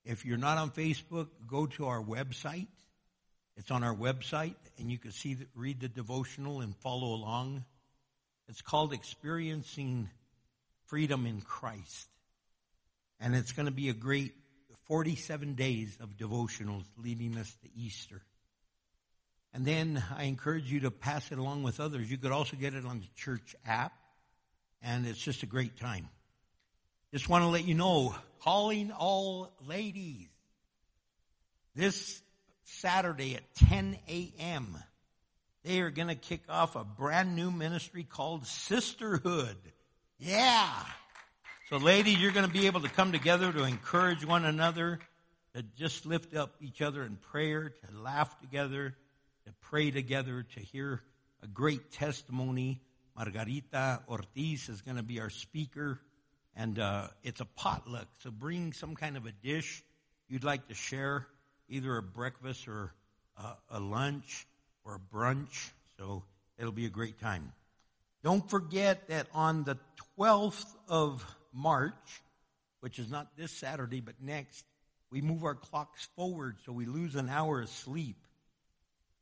If 0.05 0.23
you're 0.23 0.37
not 0.37 0.57
on 0.57 0.71
Facebook, 0.71 1.27
go 1.45 1.65
to 1.65 1.87
our 1.87 2.01
website. 2.01 2.67
It's 3.57 3.71
on 3.71 3.83
our 3.83 3.93
website, 3.93 4.55
and 4.79 4.89
you 4.89 4.97
can 4.99 5.11
see, 5.11 5.33
the, 5.33 5.47
read 5.53 5.81
the 5.81 5.89
devotional 5.89 6.61
and 6.61 6.73
follow 6.77 7.13
along. 7.13 7.65
It's 8.47 8.61
called 8.61 8.93
Experiencing 8.93 10.09
Freedom 10.87 11.25
in 11.25 11.41
Christ. 11.41 12.07
And 13.19 13.35
it's 13.35 13.51
going 13.53 13.65
to 13.65 13.71
be 13.71 13.89
a 13.89 13.93
great 13.93 14.33
47 14.87 15.55
days 15.55 15.97
of 15.99 16.17
devotionals 16.17 16.85
leading 16.97 17.37
us 17.37 17.55
to 17.63 17.69
Easter. 17.75 18.21
And 19.53 19.65
then 19.65 20.03
I 20.15 20.25
encourage 20.25 20.71
you 20.71 20.81
to 20.81 20.91
pass 20.91 21.31
it 21.31 21.37
along 21.37 21.63
with 21.63 21.79
others. 21.79 22.11
You 22.11 22.17
could 22.17 22.31
also 22.31 22.57
get 22.57 22.73
it 22.73 22.85
on 22.85 22.99
the 22.99 23.07
church 23.15 23.55
app, 23.65 23.93
and 24.81 25.07
it's 25.07 25.21
just 25.21 25.43
a 25.43 25.47
great 25.47 25.79
time. 25.79 26.09
Just 27.13 27.29
want 27.29 27.43
to 27.43 27.47
let 27.47 27.65
you 27.65 27.73
know, 27.73 28.13
calling 28.41 28.91
all 28.91 29.53
ladies. 29.65 30.27
This 31.73 32.21
Saturday 32.65 33.35
at 33.35 33.55
10 33.55 33.97
a.m., 34.07 34.77
they 35.63 35.79
are 35.79 35.89
going 35.89 36.09
to 36.09 36.15
kick 36.15 36.41
off 36.49 36.75
a 36.75 36.83
brand 36.83 37.35
new 37.35 37.49
ministry 37.49 38.03
called 38.03 38.45
Sisterhood. 38.45 39.57
Yeah. 40.19 40.71
So 41.69 41.75
ladies, 41.75 42.21
you're 42.21 42.31
going 42.31 42.47
to 42.47 42.51
be 42.51 42.67
able 42.67 42.81
to 42.81 42.89
come 42.89 43.11
together 43.11 43.51
to 43.51 43.63
encourage 43.63 44.25
one 44.25 44.45
another, 44.45 44.99
to 45.53 45.63
just 45.77 46.05
lift 46.05 46.33
up 46.33 46.55
each 46.61 46.81
other 46.81 47.03
in 47.03 47.17
prayer, 47.17 47.69
to 47.69 47.99
laugh 48.01 48.39
together, 48.39 48.95
to 49.45 49.53
pray 49.61 49.91
together, 49.91 50.45
to 50.55 50.59
hear 50.61 51.01
a 51.43 51.47
great 51.47 51.91
testimony. 51.91 52.79
Margarita 53.17 54.03
Ortiz 54.07 54.69
is 54.69 54.81
going 54.81 54.95
to 54.95 55.03
be 55.03 55.19
our 55.19 55.29
speaker. 55.29 55.99
And 56.55 56.79
uh, 56.79 57.09
it's 57.21 57.41
a 57.41 57.45
potluck, 57.45 58.07
so 58.19 58.31
bring 58.31 58.71
some 58.71 58.95
kind 58.95 59.17
of 59.17 59.25
a 59.25 59.31
dish 59.33 59.83
you'd 60.29 60.45
like 60.45 60.69
to 60.69 60.73
share, 60.73 61.27
either 61.67 61.97
a 61.97 62.01
breakfast 62.01 62.69
or 62.69 62.93
uh, 63.37 63.55
a 63.69 63.81
lunch 63.81 64.47
or 64.85 64.95
a 64.95 65.15
brunch. 65.15 65.71
So 65.97 66.23
it'll 66.57 66.71
be 66.71 66.85
a 66.85 66.89
great 66.89 67.19
time. 67.19 67.51
Don't 68.25 68.49
forget 68.49 69.07
that 69.09 69.27
on 69.35 69.65
the 69.65 69.77
12th 70.17 70.65
of 70.87 71.23
March, 71.53 71.93
which 72.79 72.97
is 72.97 73.11
not 73.11 73.27
this 73.37 73.51
Saturday 73.51 74.01
but 74.01 74.15
next, 74.19 74.65
we 75.11 75.21
move 75.21 75.43
our 75.43 75.53
clocks 75.53 76.07
forward 76.15 76.57
so 76.65 76.71
we 76.71 76.87
lose 76.87 77.15
an 77.15 77.29
hour 77.29 77.61
of 77.61 77.69
sleep. 77.69 78.15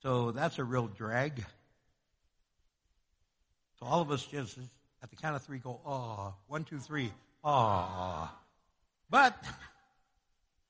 So 0.04 0.32
that's 0.32 0.58
a 0.58 0.64
real 0.64 0.88
drag. 0.88 1.44
So 3.78 3.88
all 3.88 4.00
of 4.00 4.10
us 4.10 4.26
just 4.26 4.58
at 5.02 5.10
the 5.10 5.18
count 5.18 5.36
of 5.36 5.42
three 5.42 5.60
go, 5.60 5.82
ah, 5.86 6.32
one, 6.48 6.64
two, 6.64 6.80
three, 6.80 7.12
ah. 7.44 8.34
But 9.10 9.36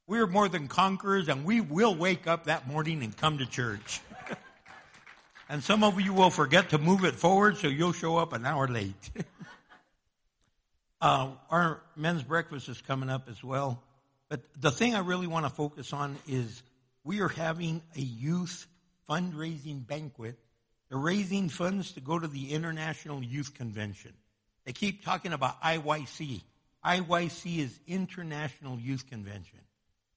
we're 0.07 0.25
more 0.25 0.49
than 0.49 0.67
conquerors 0.67 1.29
and 1.29 1.45
we 1.45 1.61
will 1.61 1.93
wake 1.93 2.25
up 2.25 2.45
that 2.45 2.67
morning 2.67 3.03
and 3.03 3.15
come 3.15 3.37
to 3.37 3.45
church. 3.45 4.01
and 5.49 5.63
some 5.63 5.83
of 5.83 5.99
you 5.99 6.13
will 6.13 6.29
forget 6.29 6.69
to 6.69 6.77
move 6.77 7.03
it 7.03 7.15
forward 7.15 7.57
so 7.57 7.67
you'll 7.67 7.93
show 7.93 8.17
up 8.17 8.33
an 8.33 8.45
hour 8.45 8.67
late. 8.67 9.11
uh, 11.01 11.29
our 11.49 11.81
men's 11.95 12.23
breakfast 12.23 12.69
is 12.69 12.81
coming 12.81 13.09
up 13.09 13.27
as 13.29 13.43
well. 13.43 13.81
But 14.29 14.41
the 14.59 14.71
thing 14.71 14.95
I 14.95 14.99
really 14.99 15.27
want 15.27 15.45
to 15.45 15.49
focus 15.49 15.93
on 15.93 16.17
is 16.27 16.63
we 17.03 17.21
are 17.21 17.29
having 17.29 17.81
a 17.95 18.01
youth 18.01 18.67
fundraising 19.09 19.85
banquet 19.85 20.37
they're 20.93 21.01
raising 21.01 21.49
funds 21.49 21.93
to 21.93 22.01
go 22.01 22.19
to 22.19 22.27
the 22.27 22.53
International 22.53 23.23
Youth 23.23 23.55
Convention. 23.55 24.13
They 24.63 24.73
keep 24.73 25.03
talking 25.03 25.33
about 25.33 25.59
IYC. 25.63 26.43
IYC 26.85 27.57
is 27.57 27.79
International 27.87 28.77
Youth 28.77 29.09
Convention. 29.09 29.57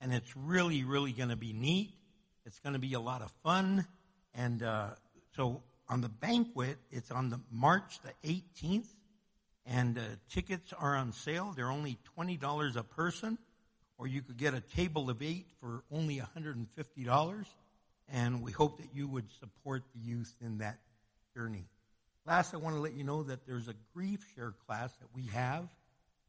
And 0.02 0.12
it's 0.12 0.36
really, 0.36 0.84
really 0.84 1.12
going 1.12 1.30
to 1.30 1.36
be 1.36 1.54
neat. 1.54 1.94
It's 2.44 2.58
going 2.58 2.74
to 2.74 2.78
be 2.78 2.92
a 2.92 3.00
lot 3.00 3.22
of 3.22 3.30
fun. 3.42 3.86
And 4.34 4.62
uh, 4.62 4.90
so 5.36 5.62
on 5.88 6.00
the 6.00 6.08
banquet, 6.08 6.78
it's 6.90 7.10
on 7.10 7.30
the 7.30 7.40
March 7.50 8.00
the 8.02 8.12
18th. 8.28 8.88
And 9.68 9.98
uh, 9.98 10.02
tickets 10.30 10.72
are 10.72 10.94
on 10.94 11.12
sale. 11.12 11.52
They're 11.54 11.70
only 11.70 11.98
$20 12.16 12.76
a 12.76 12.82
person. 12.82 13.38
Or 13.98 14.06
you 14.06 14.22
could 14.22 14.36
get 14.36 14.54
a 14.54 14.60
table 14.60 15.10
of 15.10 15.22
eight 15.22 15.46
for 15.60 15.82
only 15.90 16.20
$150 16.20 17.46
and 18.08 18.42
we 18.42 18.52
hope 18.52 18.78
that 18.78 18.88
you 18.94 19.08
would 19.08 19.30
support 19.40 19.82
the 19.94 20.00
youth 20.00 20.34
in 20.40 20.58
that 20.58 20.78
journey. 21.34 21.64
Last, 22.24 22.54
I 22.54 22.56
want 22.58 22.76
to 22.76 22.80
let 22.80 22.94
you 22.94 23.04
know 23.04 23.22
that 23.24 23.46
there's 23.46 23.68
a 23.68 23.74
grief 23.94 24.24
share 24.34 24.54
class 24.66 24.92
that 24.96 25.08
we 25.14 25.26
have, 25.26 25.68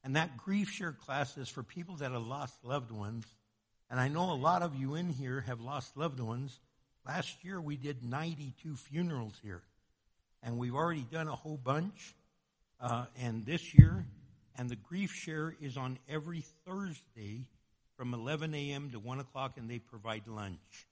and 0.04 0.16
that 0.16 0.38
grief 0.38 0.70
share 0.70 0.92
class 0.92 1.38
is 1.38 1.50
for 1.50 1.64
people 1.64 1.96
that 1.98 2.12
have 2.12 2.26
lost 2.26 2.64
loved 2.64 2.92
ones. 2.92 3.26
And 3.90 4.00
I 4.00 4.08
know 4.08 4.32
a 4.32 4.36
lot 4.36 4.62
of 4.62 4.76
you 4.76 4.96
in 4.96 5.10
here 5.10 5.42
have 5.42 5.62
lost 5.62 5.98
loved 5.98 6.20
ones. 6.20 6.60
Last 7.08 7.46
year 7.46 7.62
we 7.62 7.78
did 7.78 8.04
92 8.04 8.76
funerals 8.76 9.40
here, 9.42 9.62
and 10.44 10.58
we've 10.58 10.76
already 10.76 11.06
done 11.10 11.30
a 11.30 11.36
whole 11.36 11.56
bunch. 11.56 12.14
Uh, 12.82 13.06
and 13.22 13.46
this 13.46 13.74
year, 13.74 14.06
and 14.58 14.70
the 14.70 14.76
grief 14.76 15.12
share 15.14 15.56
is 15.62 15.78
on 15.78 16.00
every 16.10 16.44
Thursday 16.66 17.48
from 17.96 18.14
11 18.14 18.54
a.m. 18.54 18.92
to 18.92 19.00
1 19.00 19.20
o'clock, 19.22 19.54
and 19.58 19.70
they 19.70 19.80
provide 19.80 20.28
lunch. 20.28 20.86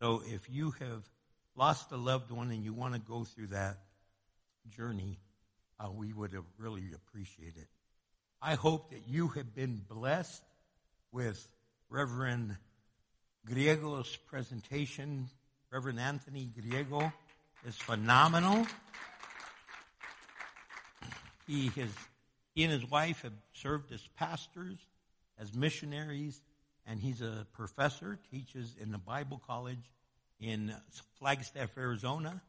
So 0.00 0.22
if 0.26 0.48
you 0.48 0.70
have 0.78 1.02
lost 1.56 1.90
a 1.90 1.96
loved 1.96 2.30
one 2.30 2.52
and 2.52 2.64
you 2.64 2.72
want 2.72 2.94
to 2.94 3.00
go 3.00 3.24
through 3.24 3.48
that 3.48 3.78
journey, 4.70 5.18
uh, 5.80 5.90
we 5.90 6.12
would 6.12 6.34
have 6.34 6.46
really 6.56 6.84
appreciate 6.94 7.56
it. 7.56 7.66
I 8.40 8.54
hope 8.54 8.90
that 8.90 9.08
you 9.08 9.26
have 9.28 9.56
been 9.56 9.82
blessed 9.88 10.44
with 11.10 11.48
Reverend 11.90 12.56
Griego's 13.44 14.14
presentation. 14.28 15.28
Reverend 15.70 16.00
Anthony 16.00 16.48
Griego 16.58 17.12
is 17.66 17.76
phenomenal. 17.76 18.66
He, 21.46 21.66
has, 21.76 21.90
he 22.54 22.64
and 22.64 22.72
his 22.72 22.90
wife 22.90 23.20
have 23.20 23.34
served 23.52 23.92
as 23.92 24.00
pastors, 24.16 24.78
as 25.38 25.54
missionaries, 25.54 26.40
and 26.86 26.98
he's 26.98 27.20
a 27.20 27.46
professor, 27.52 28.18
teaches 28.30 28.76
in 28.80 28.92
the 28.92 28.98
Bible 28.98 29.42
college 29.46 29.90
in 30.40 30.74
Flagstaff, 31.18 31.76
Arizona, 31.76 32.40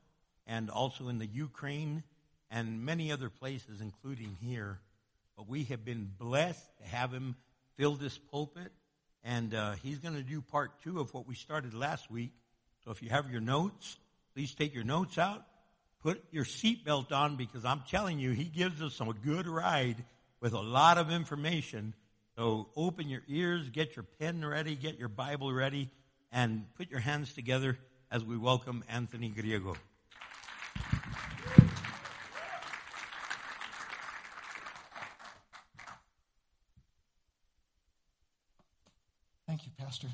and 0.48 0.70
also 0.70 1.10
in 1.10 1.20
the 1.20 1.28
Ukraine 1.28 2.04
and 2.50 2.86
many 2.86 3.12
other 3.12 3.30
places, 3.30 3.82
including 3.82 4.38
here. 4.42 4.80
But 5.36 5.50
we 5.50 5.66
have 5.66 5.84
been 5.84 6.10
blessed 6.18 6.66
to 6.82 6.88
have 6.88 7.12
him 7.12 7.36
fill 7.76 7.96
this 7.96 8.18
pulpit, 8.18 8.72
and 9.26 9.54
uh, 9.54 9.74
he's 9.84 9.98
going 9.98 10.16
to 10.16 10.24
do 10.24 10.40
part 10.40 10.82
two 10.84 11.02
of 11.02 11.14
what 11.14 11.28
we 11.28 11.36
started 11.36 11.74
last 11.74 12.10
week. 12.10 12.32
So 12.90 12.94
if 12.94 13.04
you 13.04 13.10
have 13.10 13.30
your 13.30 13.40
notes, 13.40 14.00
please 14.34 14.56
take 14.56 14.74
your 14.74 14.84
notes 14.84 15.20
out, 15.20 15.46
put 16.02 16.24
your 16.32 16.44
seatbelt 16.44 17.12
on, 17.12 17.36
because 17.36 17.64
I'm 17.64 17.84
telling 17.88 18.18
you, 18.18 18.32
he 18.32 18.46
gives 18.46 18.82
us 18.82 19.00
a 19.00 19.14
good 19.14 19.46
ride 19.46 20.04
with 20.42 20.54
a 20.54 20.60
lot 20.60 20.98
of 20.98 21.12
information 21.12 21.94
so 22.36 22.70
open 22.76 23.08
your 23.08 23.22
ears, 23.28 23.70
get 23.70 23.96
your 23.96 24.06
pen 24.20 24.44
ready, 24.44 24.76
get 24.76 24.98
your 24.98 25.08
Bible 25.08 25.54
ready, 25.54 25.92
and 26.32 26.66
put 26.78 26.90
your 26.90 27.00
hands 27.00 27.32
together 27.32 27.78
as 28.10 28.26
we 28.26 28.38
welcome 28.38 28.84
Anthony 28.90 29.30
Griego. 29.30 29.76
Thank 39.46 39.66
you, 39.68 39.72
Pastor. 39.78 40.08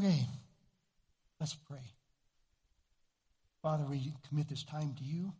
Okay, 0.00 0.24
let's 1.40 1.52
pray. 1.68 1.84
Father, 3.60 3.84
we 3.84 4.14
commit 4.26 4.48
this 4.48 4.62
time 4.64 4.94
to 4.96 5.04
you, 5.04 5.30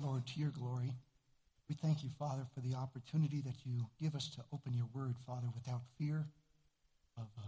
Lord, 0.00 0.26
to 0.26 0.40
your 0.40 0.50
glory. 0.50 0.92
We 1.68 1.76
thank 1.76 2.02
you, 2.02 2.10
Father, 2.18 2.42
for 2.52 2.58
the 2.62 2.74
opportunity 2.74 3.42
that 3.42 3.54
you 3.64 3.86
give 4.02 4.16
us 4.16 4.28
to 4.34 4.44
open 4.52 4.74
your 4.74 4.88
word, 4.92 5.14
Father, 5.24 5.46
without 5.54 5.82
fear 6.00 6.26
of, 7.16 7.28
uh, 7.38 7.46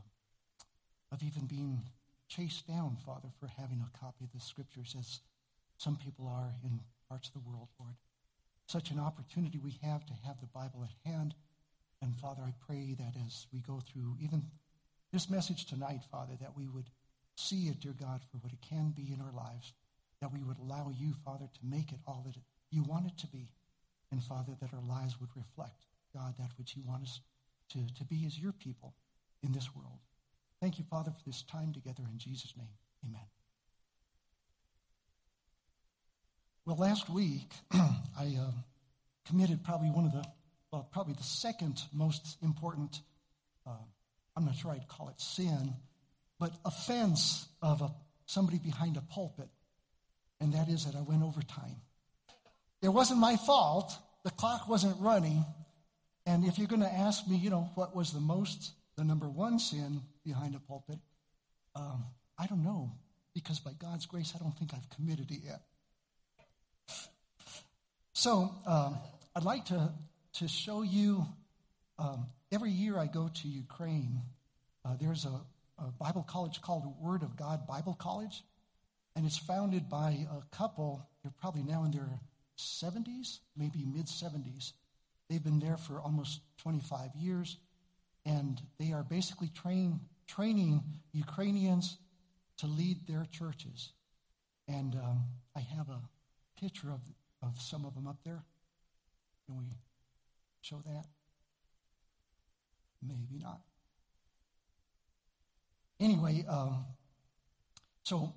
of 1.10 1.24
even 1.24 1.46
being 1.46 1.82
chased 2.28 2.68
down, 2.68 2.96
Father, 3.04 3.30
for 3.40 3.48
having 3.48 3.80
a 3.82 3.98
copy 3.98 4.24
of 4.24 4.32
the 4.32 4.38
scriptures, 4.38 4.94
as 4.96 5.18
some 5.76 5.96
people 5.96 6.28
are 6.28 6.54
in 6.62 6.78
parts 7.08 7.26
of 7.26 7.34
the 7.34 7.50
world, 7.50 7.66
Lord. 7.80 7.96
Such 8.68 8.92
an 8.92 9.00
opportunity 9.00 9.58
we 9.58 9.76
have 9.82 10.06
to 10.06 10.12
have 10.24 10.40
the 10.40 10.46
Bible 10.46 10.84
at 10.84 11.10
hand. 11.10 11.34
And 12.00 12.14
Father, 12.14 12.42
I 12.46 12.54
pray 12.64 12.94
that 12.96 13.14
as 13.26 13.48
we 13.52 13.58
go 13.58 13.80
through 13.80 14.16
even 14.20 14.44
this 15.12 15.30
message 15.30 15.66
tonight, 15.66 16.00
Father, 16.10 16.34
that 16.40 16.56
we 16.56 16.68
would 16.68 16.90
see 17.36 17.68
it, 17.68 17.80
dear 17.80 17.94
God, 17.98 18.20
for 18.30 18.38
what 18.38 18.52
it 18.52 18.60
can 18.60 18.90
be 18.90 19.12
in 19.12 19.20
our 19.20 19.32
lives, 19.32 19.72
that 20.20 20.32
we 20.32 20.42
would 20.42 20.58
allow 20.58 20.92
you, 20.98 21.12
Father, 21.24 21.46
to 21.46 21.60
make 21.66 21.92
it 21.92 21.98
all 22.06 22.22
that 22.26 22.36
you 22.70 22.82
want 22.82 23.06
it 23.06 23.16
to 23.18 23.26
be. 23.28 23.48
And 24.10 24.22
Father, 24.22 24.52
that 24.60 24.72
our 24.72 24.82
lives 24.82 25.20
would 25.20 25.30
reflect, 25.36 25.86
God, 26.14 26.34
that 26.38 26.50
which 26.58 26.76
you 26.76 26.82
want 26.86 27.02
us 27.02 27.20
to, 27.70 27.78
to 27.98 28.04
be 28.04 28.24
as 28.26 28.38
your 28.38 28.52
people 28.52 28.94
in 29.42 29.52
this 29.52 29.68
world. 29.74 29.98
Thank 30.60 30.78
you, 30.78 30.84
Father, 30.90 31.10
for 31.10 31.22
this 31.24 31.42
time 31.42 31.72
together 31.72 32.02
in 32.10 32.18
Jesus' 32.18 32.54
name. 32.56 32.66
Amen. 33.06 33.20
Well, 36.64 36.76
last 36.76 37.08
week, 37.08 37.50
I 37.72 38.36
uh, 38.38 38.50
committed 39.26 39.62
probably 39.62 39.90
one 39.90 40.04
of 40.04 40.12
the, 40.12 40.24
well, 40.72 40.88
probably 40.92 41.14
the 41.14 41.22
second 41.22 41.80
most 41.92 42.36
important, 42.42 43.00
uh, 43.66 43.70
I'm 44.38 44.44
not 44.44 44.54
sure 44.54 44.70
I'd 44.70 44.86
call 44.86 45.08
it 45.08 45.20
sin, 45.20 45.74
but 46.38 46.52
offense 46.64 47.48
of 47.60 47.82
a, 47.82 47.90
somebody 48.26 48.58
behind 48.58 48.96
a 48.96 49.00
pulpit, 49.00 49.48
and 50.40 50.54
that 50.54 50.68
is 50.68 50.84
that 50.84 50.94
I 50.94 51.00
went 51.00 51.24
over 51.24 51.42
time. 51.42 51.74
It 52.80 52.90
wasn't 52.90 53.18
my 53.18 53.34
fault. 53.36 53.92
The 54.22 54.30
clock 54.30 54.68
wasn't 54.68 54.94
running. 55.00 55.44
And 56.24 56.44
if 56.44 56.56
you're 56.56 56.68
going 56.68 56.82
to 56.82 56.92
ask 56.92 57.26
me, 57.26 57.36
you 57.36 57.50
know, 57.50 57.68
what 57.74 57.96
was 57.96 58.12
the 58.12 58.20
most, 58.20 58.74
the 58.96 59.02
number 59.02 59.28
one 59.28 59.58
sin 59.58 60.02
behind 60.24 60.54
a 60.54 60.60
pulpit, 60.60 61.00
um, 61.74 62.04
I 62.38 62.46
don't 62.46 62.62
know. 62.62 62.92
Because 63.34 63.58
by 63.58 63.72
God's 63.72 64.06
grace, 64.06 64.34
I 64.36 64.38
don't 64.38 64.56
think 64.56 64.72
I've 64.72 64.88
committed 64.90 65.32
it 65.32 65.40
yet. 65.44 65.62
So 68.12 68.54
um, 68.66 68.98
I'd 69.34 69.42
like 69.42 69.64
to, 69.66 69.90
to 70.34 70.46
show 70.46 70.82
you, 70.82 71.26
um, 71.98 72.26
every 72.52 72.70
year 72.70 72.98
I 72.98 73.06
go 73.06 73.28
to 73.28 73.48
Ukraine, 73.48 74.20
uh, 74.84 74.96
there's 75.00 75.24
a, 75.24 75.40
a 75.78 75.90
Bible 75.98 76.22
college 76.22 76.60
called 76.60 76.94
Word 77.00 77.22
of 77.22 77.36
God 77.36 77.66
Bible 77.66 77.94
College. 77.94 78.42
And 79.16 79.26
it's 79.26 79.38
founded 79.38 79.88
by 79.88 80.26
a 80.30 80.56
couple, 80.56 81.08
they're 81.22 81.32
probably 81.40 81.62
now 81.62 81.84
in 81.84 81.90
their 81.90 82.20
70s, 82.56 83.40
maybe 83.56 83.84
mid 83.84 84.06
70s. 84.06 84.72
They've 85.28 85.42
been 85.42 85.58
there 85.58 85.76
for 85.76 86.00
almost 86.00 86.40
25 86.58 87.10
years, 87.16 87.56
and 88.24 88.60
they 88.78 88.92
are 88.92 89.02
basically 89.02 89.48
train, 89.48 90.00
training 90.26 90.82
Ukrainians 91.12 91.98
to 92.58 92.66
lead 92.66 93.06
their 93.06 93.26
churches. 93.30 93.92
And 94.68 94.94
um, 94.94 95.24
I 95.56 95.60
have 95.60 95.88
a 95.88 96.00
picture 96.60 96.90
of, 96.90 97.00
of 97.42 97.60
some 97.60 97.84
of 97.84 97.94
them 97.94 98.06
up 98.06 98.18
there. 98.24 98.42
Can 99.46 99.58
we 99.58 99.66
show 100.62 100.80
that? 100.86 101.06
Maybe 103.02 103.42
not. 103.42 103.60
Anyway, 106.00 106.44
um, 106.48 106.84
so 108.04 108.32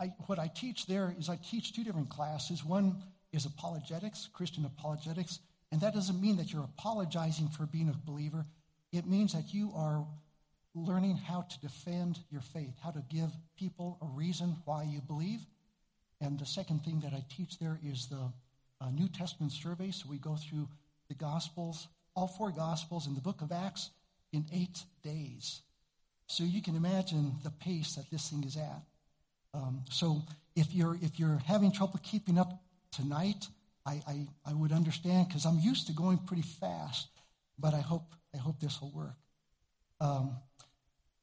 I, 0.00 0.12
what 0.26 0.38
I 0.38 0.48
teach 0.48 0.86
there 0.86 1.14
is 1.18 1.28
I 1.28 1.36
teach 1.36 1.74
two 1.74 1.84
different 1.84 2.08
classes. 2.08 2.64
One 2.64 3.02
is 3.32 3.46
apologetics, 3.46 4.28
Christian 4.32 4.64
apologetics, 4.64 5.40
and 5.72 5.80
that 5.80 5.94
doesn't 5.94 6.20
mean 6.20 6.36
that 6.36 6.52
you're 6.52 6.64
apologizing 6.64 7.48
for 7.48 7.66
being 7.66 7.88
a 7.88 8.10
believer. 8.10 8.46
It 8.92 9.06
means 9.06 9.32
that 9.32 9.52
you 9.52 9.72
are 9.74 10.06
learning 10.74 11.16
how 11.16 11.42
to 11.42 11.60
defend 11.60 12.20
your 12.30 12.40
faith, 12.40 12.74
how 12.82 12.90
to 12.90 13.02
give 13.10 13.30
people 13.56 13.98
a 14.00 14.06
reason 14.06 14.56
why 14.64 14.84
you 14.84 15.00
believe. 15.00 15.40
And 16.20 16.38
the 16.38 16.46
second 16.46 16.84
thing 16.84 17.00
that 17.00 17.12
I 17.12 17.24
teach 17.34 17.58
there 17.58 17.78
is 17.84 18.06
the 18.06 18.32
uh, 18.80 18.90
New 18.90 19.08
Testament 19.08 19.52
survey. 19.52 19.90
So 19.90 20.08
we 20.08 20.18
go 20.18 20.36
through 20.36 20.68
the 21.08 21.14
Gospels, 21.14 21.88
all 22.14 22.28
four 22.28 22.50
Gospels 22.50 23.06
in 23.06 23.14
the 23.14 23.20
book 23.20 23.40
of 23.42 23.52
Acts 23.52 23.90
in 24.32 24.46
eight 24.52 24.84
days. 25.02 25.62
So 26.26 26.44
you 26.44 26.62
can 26.62 26.76
imagine 26.76 27.36
the 27.42 27.50
pace 27.50 27.94
that 27.94 28.10
this 28.10 28.28
thing 28.28 28.44
is 28.44 28.56
at. 28.56 28.82
Um, 29.54 29.84
so 29.90 30.22
if 30.54 30.74
you're 30.74 30.96
if 31.00 31.18
you're 31.18 31.40
having 31.46 31.72
trouble 31.72 32.00
keeping 32.02 32.38
up 32.38 32.62
tonight, 32.92 33.46
I, 33.86 34.02
I, 34.06 34.26
I 34.44 34.52
would 34.52 34.72
understand 34.72 35.28
because 35.28 35.46
I'm 35.46 35.58
used 35.58 35.86
to 35.86 35.92
going 35.92 36.18
pretty 36.18 36.42
fast, 36.42 37.08
but 37.58 37.72
I 37.72 37.80
hope 37.80 38.14
I 38.34 38.38
hope 38.38 38.60
this 38.60 38.80
will 38.80 38.90
work. 38.90 39.16
Um, 40.00 40.36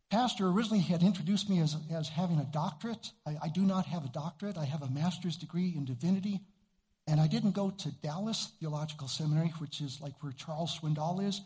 Pastor 0.10 0.48
originally 0.48 0.82
had 0.82 1.04
introduced 1.04 1.50
me 1.50 1.60
as, 1.60 1.76
as 1.92 2.08
having 2.08 2.40
a 2.40 2.46
doctorate. 2.46 3.12
I, 3.26 3.38
I 3.44 3.50
do 3.50 3.62
not 3.62 3.86
have 3.88 4.06
a 4.06 4.10
doctorate. 4.10 4.58
I 4.58 4.66
have 4.66 4.82
a 4.82 4.90
master's 4.90 5.36
degree 5.36 5.74
in 5.76 5.86
divinity. 5.86 6.42
And 7.08 7.20
I 7.20 7.28
didn't 7.28 7.52
go 7.52 7.70
to 7.70 7.92
Dallas 8.02 8.52
Theological 8.60 9.08
Seminary, 9.08 9.54
which 9.60 9.82
is 9.82 10.00
like 10.02 10.14
where 10.22 10.32
Charles 10.32 10.80
Swindoll 10.80 11.28
is. 11.28 11.42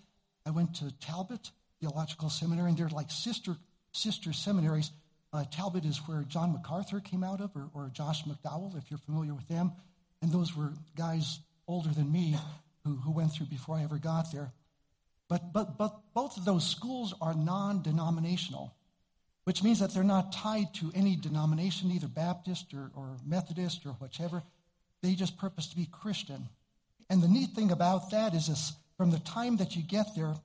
I 0.46 0.52
went 0.52 0.76
to 0.76 0.92
Talbot 1.00 1.52
Theological 1.80 2.30
Seminary, 2.30 2.70
and 2.70 2.78
they're 2.78 2.90
like 2.90 3.12
sister 3.12 3.56
sister 3.92 4.34
seminaries. 4.34 4.92
Uh, 5.32 5.44
Talbot 5.52 5.86
is 5.86 5.98
where 6.08 6.24
John 6.24 6.54
MacArthur 6.54 7.00
came 7.00 7.24
out 7.24 7.42
of, 7.42 7.56
or, 7.56 7.70
or 7.74 7.90
Josh 7.94 8.24
McDowell, 8.24 8.78
if 8.78 8.90
you're 8.90 9.00
familiar 9.00 9.34
with 9.34 9.48
them. 9.48 9.72
And 10.22 10.32
those 10.32 10.56
were 10.56 10.74
guys 10.96 11.40
older 11.68 11.90
than 11.90 12.12
me 12.12 12.36
who, 12.84 12.96
who 12.96 13.12
went 13.12 13.32
through 13.32 13.46
before 13.48 13.76
I 13.76 13.84
ever 13.84 13.98
got 13.98 14.32
there. 14.32 14.52
But, 15.28 15.54
but, 15.54 15.78
but 15.78 16.00
both 16.16 16.38
of 16.38 16.46
those 16.46 16.68
schools 16.68 17.14
are 17.22 17.36
non 17.36 17.84
denominational, 17.84 18.74
which 19.44 19.62
means 19.62 19.80
that 19.80 19.94
they're 19.94 20.04
not 20.04 20.32
tied 20.32 20.74
to 20.76 20.92
any 20.96 21.16
denomination, 21.16 21.92
either 21.92 22.08
Baptist 22.08 22.74
or, 22.74 22.92
or 22.96 23.18
Methodist 23.26 23.86
or 23.86 23.92
whichever. 23.94 24.42
They 25.04 25.14
just 25.14 25.38
purpose 25.38 25.68
to 25.68 25.76
be 25.76 25.86
Christian. 25.86 26.50
And 27.10 27.22
the 27.22 27.28
neat 27.28 27.52
thing 27.52 27.72
about 27.72 28.12
that 28.12 28.34
is 28.34 28.48
this 28.48 28.74
from 29.00 29.12
the 29.12 29.20
time 29.20 29.56
that 29.56 29.78
you 29.78 29.82
get 29.82 30.14
there, 30.14 30.36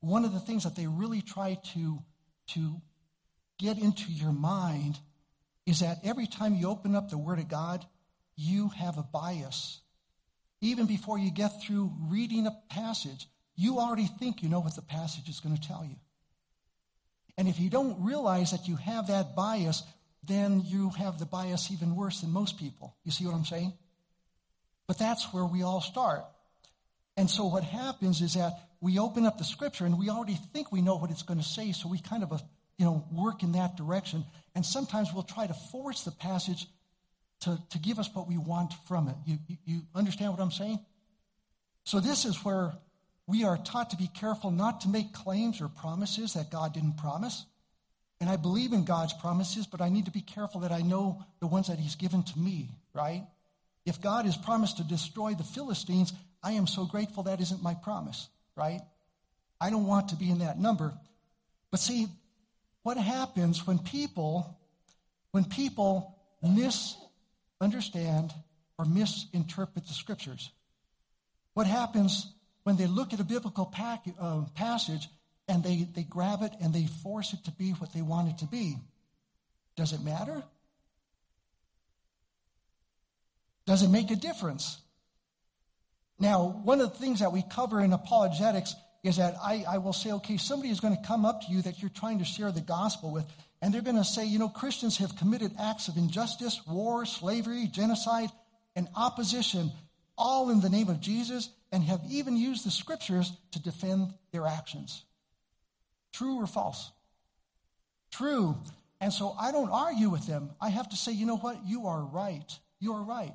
one 0.00 0.24
of 0.24 0.32
the 0.32 0.40
things 0.40 0.64
that 0.64 0.74
they 0.74 0.86
really 0.86 1.20
try 1.20 1.58
to, 1.74 1.98
to 2.46 2.80
get 3.58 3.76
into 3.76 4.10
your 4.10 4.32
mind 4.32 4.98
is 5.66 5.80
that 5.80 5.98
every 6.02 6.26
time 6.26 6.54
you 6.54 6.70
open 6.70 6.94
up 6.94 7.10
the 7.10 7.18
Word 7.18 7.38
of 7.38 7.48
God, 7.48 7.84
you 8.34 8.70
have 8.70 8.96
a 8.96 9.02
bias. 9.02 9.82
Even 10.62 10.86
before 10.86 11.18
you 11.18 11.30
get 11.30 11.60
through 11.60 11.92
reading 12.08 12.46
a 12.46 12.56
passage, 12.70 13.28
you 13.56 13.78
already 13.78 14.06
think 14.06 14.42
you 14.42 14.48
know 14.48 14.60
what 14.60 14.74
the 14.74 14.80
passage 14.80 15.28
is 15.28 15.40
going 15.40 15.54
to 15.54 15.68
tell 15.68 15.84
you. 15.84 15.96
And 17.36 17.46
if 17.46 17.60
you 17.60 17.68
don't 17.68 18.02
realize 18.02 18.52
that 18.52 18.68
you 18.68 18.76
have 18.76 19.08
that 19.08 19.36
bias, 19.36 19.82
then 20.24 20.62
you 20.64 20.88
have 20.96 21.18
the 21.18 21.26
bias 21.26 21.70
even 21.70 21.94
worse 21.94 22.22
than 22.22 22.30
most 22.30 22.58
people. 22.58 22.96
You 23.04 23.12
see 23.12 23.26
what 23.26 23.34
I'm 23.34 23.44
saying? 23.44 23.74
But 24.86 24.98
that's 24.98 25.30
where 25.34 25.44
we 25.44 25.62
all 25.62 25.82
start. 25.82 26.24
And 27.18 27.28
so 27.28 27.46
what 27.46 27.64
happens 27.64 28.22
is 28.22 28.34
that 28.34 28.60
we 28.80 29.00
open 29.00 29.26
up 29.26 29.38
the 29.38 29.44
scripture 29.44 29.84
and 29.84 29.98
we 29.98 30.08
already 30.08 30.38
think 30.52 30.70
we 30.70 30.82
know 30.82 30.94
what 30.94 31.10
it's 31.10 31.24
going 31.24 31.40
to 31.40 31.44
say, 31.44 31.72
so 31.72 31.88
we 31.88 31.98
kind 31.98 32.22
of, 32.22 32.32
uh, 32.32 32.38
you 32.78 32.84
know, 32.84 33.04
work 33.10 33.42
in 33.42 33.52
that 33.52 33.76
direction. 33.76 34.24
And 34.54 34.64
sometimes 34.64 35.12
we'll 35.12 35.24
try 35.24 35.48
to 35.48 35.52
force 35.52 36.04
the 36.04 36.12
passage 36.12 36.68
to, 37.40 37.58
to 37.70 37.78
give 37.80 37.98
us 37.98 38.08
what 38.14 38.28
we 38.28 38.38
want 38.38 38.72
from 38.86 39.08
it. 39.08 39.16
You, 39.26 39.38
you, 39.48 39.56
you 39.64 39.80
understand 39.96 40.30
what 40.30 40.40
I'm 40.40 40.52
saying? 40.52 40.78
So 41.82 41.98
this 41.98 42.24
is 42.24 42.36
where 42.44 42.72
we 43.26 43.42
are 43.42 43.56
taught 43.56 43.90
to 43.90 43.96
be 43.96 44.06
careful 44.06 44.52
not 44.52 44.82
to 44.82 44.88
make 44.88 45.12
claims 45.12 45.60
or 45.60 45.66
promises 45.66 46.34
that 46.34 46.52
God 46.52 46.72
didn't 46.72 46.98
promise. 46.98 47.44
And 48.20 48.30
I 48.30 48.36
believe 48.36 48.72
in 48.72 48.84
God's 48.84 49.12
promises, 49.14 49.66
but 49.66 49.80
I 49.80 49.88
need 49.88 50.04
to 50.04 50.12
be 50.12 50.20
careful 50.20 50.60
that 50.60 50.70
I 50.70 50.82
know 50.82 51.24
the 51.40 51.48
ones 51.48 51.66
that 51.66 51.80
He's 51.80 51.96
given 51.96 52.22
to 52.22 52.38
me, 52.38 52.68
right? 52.94 53.26
If 53.84 54.00
God 54.00 54.24
has 54.26 54.36
promised 54.36 54.76
to 54.76 54.84
destroy 54.84 55.34
the 55.34 55.42
Philistines, 55.42 56.12
I 56.42 56.52
am 56.52 56.66
so 56.66 56.84
grateful 56.84 57.24
that 57.24 57.40
isn't 57.40 57.62
my 57.62 57.74
promise, 57.74 58.28
right? 58.56 58.80
I 59.60 59.70
don't 59.70 59.86
want 59.86 60.10
to 60.10 60.16
be 60.16 60.30
in 60.30 60.38
that 60.38 60.58
number. 60.58 60.92
But 61.70 61.80
see, 61.80 62.06
what 62.82 62.96
happens 62.96 63.66
when 63.66 63.78
people, 63.78 64.56
when 65.32 65.44
people 65.44 66.16
misunderstand 66.42 68.32
or 68.78 68.84
misinterpret 68.84 69.86
the 69.86 69.94
scriptures? 69.94 70.50
What 71.54 71.66
happens 71.66 72.32
when 72.62 72.76
they 72.76 72.86
look 72.86 73.12
at 73.12 73.20
a 73.20 73.24
biblical 73.24 73.66
pack, 73.66 74.04
uh, 74.20 74.42
passage 74.54 75.08
and 75.48 75.64
they, 75.64 75.88
they 75.94 76.04
grab 76.04 76.42
it 76.42 76.52
and 76.60 76.72
they 76.72 76.86
force 77.02 77.32
it 77.32 77.44
to 77.44 77.50
be 77.50 77.72
what 77.72 77.92
they 77.92 78.02
want 78.02 78.28
it 78.28 78.38
to 78.38 78.46
be? 78.46 78.76
Does 79.76 79.92
it 79.92 80.02
matter? 80.02 80.42
Does 83.66 83.82
it 83.82 83.88
make 83.88 84.10
a 84.10 84.16
difference? 84.16 84.78
Now, 86.18 86.60
one 86.64 86.80
of 86.80 86.90
the 86.90 86.98
things 86.98 87.20
that 87.20 87.32
we 87.32 87.42
cover 87.42 87.80
in 87.80 87.92
apologetics 87.92 88.74
is 89.04 89.16
that 89.16 89.36
I, 89.42 89.64
I 89.68 89.78
will 89.78 89.92
say, 89.92 90.12
okay, 90.12 90.36
somebody 90.36 90.70
is 90.70 90.80
going 90.80 90.96
to 90.96 91.02
come 91.02 91.24
up 91.24 91.42
to 91.42 91.52
you 91.52 91.62
that 91.62 91.80
you're 91.80 91.90
trying 91.90 92.18
to 92.18 92.24
share 92.24 92.50
the 92.50 92.60
gospel 92.60 93.12
with, 93.12 93.24
And 93.60 93.72
they're 93.72 93.82
going 93.82 93.96
to 93.96 94.04
say, 94.04 94.24
you 94.26 94.38
know, 94.38 94.48
Christians 94.48 94.98
have 94.98 95.16
committed 95.16 95.52
acts 95.58 95.88
of 95.88 95.96
injustice, 95.96 96.60
war, 96.66 97.04
slavery, 97.06 97.66
genocide, 97.66 98.30
and 98.76 98.88
opposition, 98.96 99.72
all 100.16 100.50
in 100.50 100.60
the 100.60 100.68
name 100.68 100.88
of 100.88 101.00
Jesus, 101.00 101.48
and 101.72 101.82
have 101.84 102.00
even 102.08 102.36
used 102.36 102.64
the 102.64 102.70
scriptures 102.70 103.32
to 103.52 103.62
defend 103.62 104.14
their 104.32 104.46
actions. 104.46 105.04
True 106.12 106.40
or 106.40 106.46
false? 106.46 106.90
True. 108.10 108.56
And 109.00 109.12
so 109.12 109.34
I 109.38 109.52
don't 109.52 109.70
argue 109.70 110.08
with 110.08 110.26
them. 110.26 110.50
I 110.60 110.70
have 110.70 110.88
to 110.90 110.96
say, 110.96 111.12
you 111.12 111.26
know 111.26 111.36
what? 111.36 111.58
You 111.66 111.86
are 111.86 112.00
right. 112.00 112.58
You 112.80 112.94
are 112.94 113.02
right. 113.02 113.34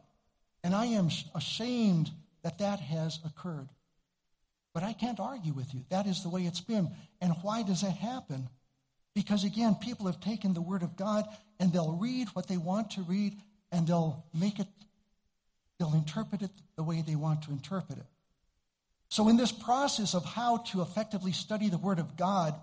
And 0.64 0.74
I 0.74 0.86
am 0.86 1.10
ashamed 1.36 2.12
that 2.44 2.60
that 2.60 2.80
has 2.80 3.20
occurred. 3.26 3.70
But 4.74 4.84
I 4.84 4.94
can't 4.94 5.20
argue 5.20 5.54
with 5.54 5.74
you. 5.74 5.86
That 5.90 6.08
is 6.08 6.24
the 6.24 6.30
way 6.30 6.44
it's 6.44 6.62
been. 6.62 6.90
And 7.22 7.34
why 7.42 7.64
does 7.64 7.82
that 7.82 7.96
happen? 7.96 8.50
Because 9.14 9.44
again, 9.44 9.76
people 9.76 10.08
have 10.08 10.20
taken 10.20 10.54
the 10.54 10.62
Word 10.62 10.82
of 10.82 10.96
God 10.96 11.26
and 11.60 11.72
they'll 11.72 11.98
read 11.98 12.30
what 12.30 12.48
they 12.48 12.58
want 12.58 12.92
to 12.92 13.02
read 13.02 13.38
and 13.72 13.88
they'll 13.88 14.26
make 14.34 14.60
it, 14.60 14.68
they'll 15.80 15.94
interpret 15.94 16.42
it 16.42 16.52
the 16.76 16.84
way 16.84 17.04
they 17.06 17.16
want 17.16 17.44
to 17.44 17.52
interpret 17.52 18.00
it. 18.00 18.06
So, 19.10 19.30
in 19.30 19.38
this 19.38 19.52
process 19.52 20.16
of 20.16 20.26
how 20.26 20.58
to 20.72 20.82
effectively 20.82 21.34
study 21.34 21.70
the 21.70 21.78
Word 21.78 22.00
of 22.00 22.18
God, 22.18 22.56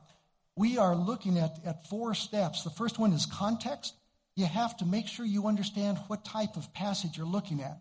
we 0.57 0.79
are 0.79 0.97
looking 0.97 1.39
at, 1.39 1.59
at 1.65 1.89
four 1.89 2.13
steps. 2.15 2.65
The 2.65 2.71
first 2.71 2.99
one 2.99 3.13
is 3.13 3.25
context. 3.25 3.95
You 4.35 4.47
have 4.47 4.77
to 4.79 4.85
make 4.85 5.07
sure 5.07 5.25
you 5.25 5.47
understand 5.47 5.99
what 6.09 6.25
type 6.25 6.57
of 6.57 6.73
passage 6.73 7.17
you're 7.17 7.27
looking 7.27 7.63
at. 7.63 7.79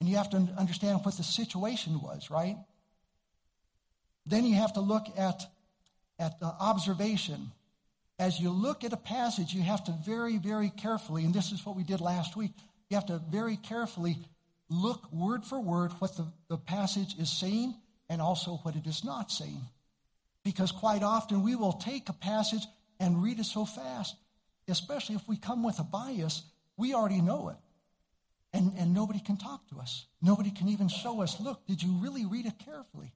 And 0.00 0.08
you 0.08 0.16
have 0.16 0.30
to 0.30 0.36
understand 0.58 1.00
what 1.02 1.16
the 1.16 1.22
situation 1.22 2.00
was, 2.00 2.30
right? 2.30 2.56
Then 4.26 4.44
you 4.44 4.56
have 4.56 4.74
to 4.74 4.80
look 4.80 5.06
at, 5.16 5.42
at 6.18 6.38
the 6.40 6.46
observation. 6.46 7.52
As 8.18 8.40
you 8.40 8.50
look 8.50 8.84
at 8.84 8.92
a 8.92 8.98
passage, 8.98 9.54
you 9.54 9.62
have 9.62 9.84
to 9.84 9.92
very, 10.04 10.38
very 10.38 10.70
carefully, 10.70 11.24
and 11.24 11.32
this 11.32 11.52
is 11.52 11.64
what 11.64 11.76
we 11.76 11.84
did 11.84 12.00
last 12.00 12.36
week, 12.36 12.52
you 12.90 12.96
have 12.96 13.06
to 13.06 13.20
very 13.30 13.56
carefully 13.56 14.16
look 14.68 15.10
word 15.12 15.44
for 15.44 15.60
word 15.60 15.92
what 15.98 16.16
the, 16.16 16.26
the 16.48 16.56
passage 16.56 17.14
is 17.18 17.30
saying 17.30 17.74
and 18.08 18.20
also 18.20 18.56
what 18.62 18.76
it 18.76 18.86
is 18.86 19.04
not 19.04 19.30
saying. 19.30 19.62
Because 20.44 20.72
quite 20.72 21.02
often 21.02 21.42
we 21.42 21.56
will 21.56 21.72
take 21.72 22.08
a 22.08 22.12
passage 22.12 22.66
and 23.00 23.22
read 23.22 23.38
it 23.38 23.46
so 23.46 23.64
fast, 23.64 24.14
especially 24.68 25.16
if 25.16 25.26
we 25.28 25.36
come 25.36 25.62
with 25.62 25.78
a 25.78 25.84
bias, 25.84 26.42
we 26.76 26.94
already 26.94 27.20
know 27.20 27.48
it. 27.48 27.56
And, 28.56 28.72
and 28.78 28.94
nobody 28.94 29.20
can 29.20 29.36
talk 29.36 29.68
to 29.68 29.80
us. 29.80 30.06
Nobody 30.22 30.50
can 30.50 30.68
even 30.68 30.88
show 30.88 31.20
us, 31.20 31.38
look, 31.40 31.66
did 31.66 31.82
you 31.82 31.92
really 32.00 32.24
read 32.24 32.46
it 32.46 32.58
carefully? 32.64 33.12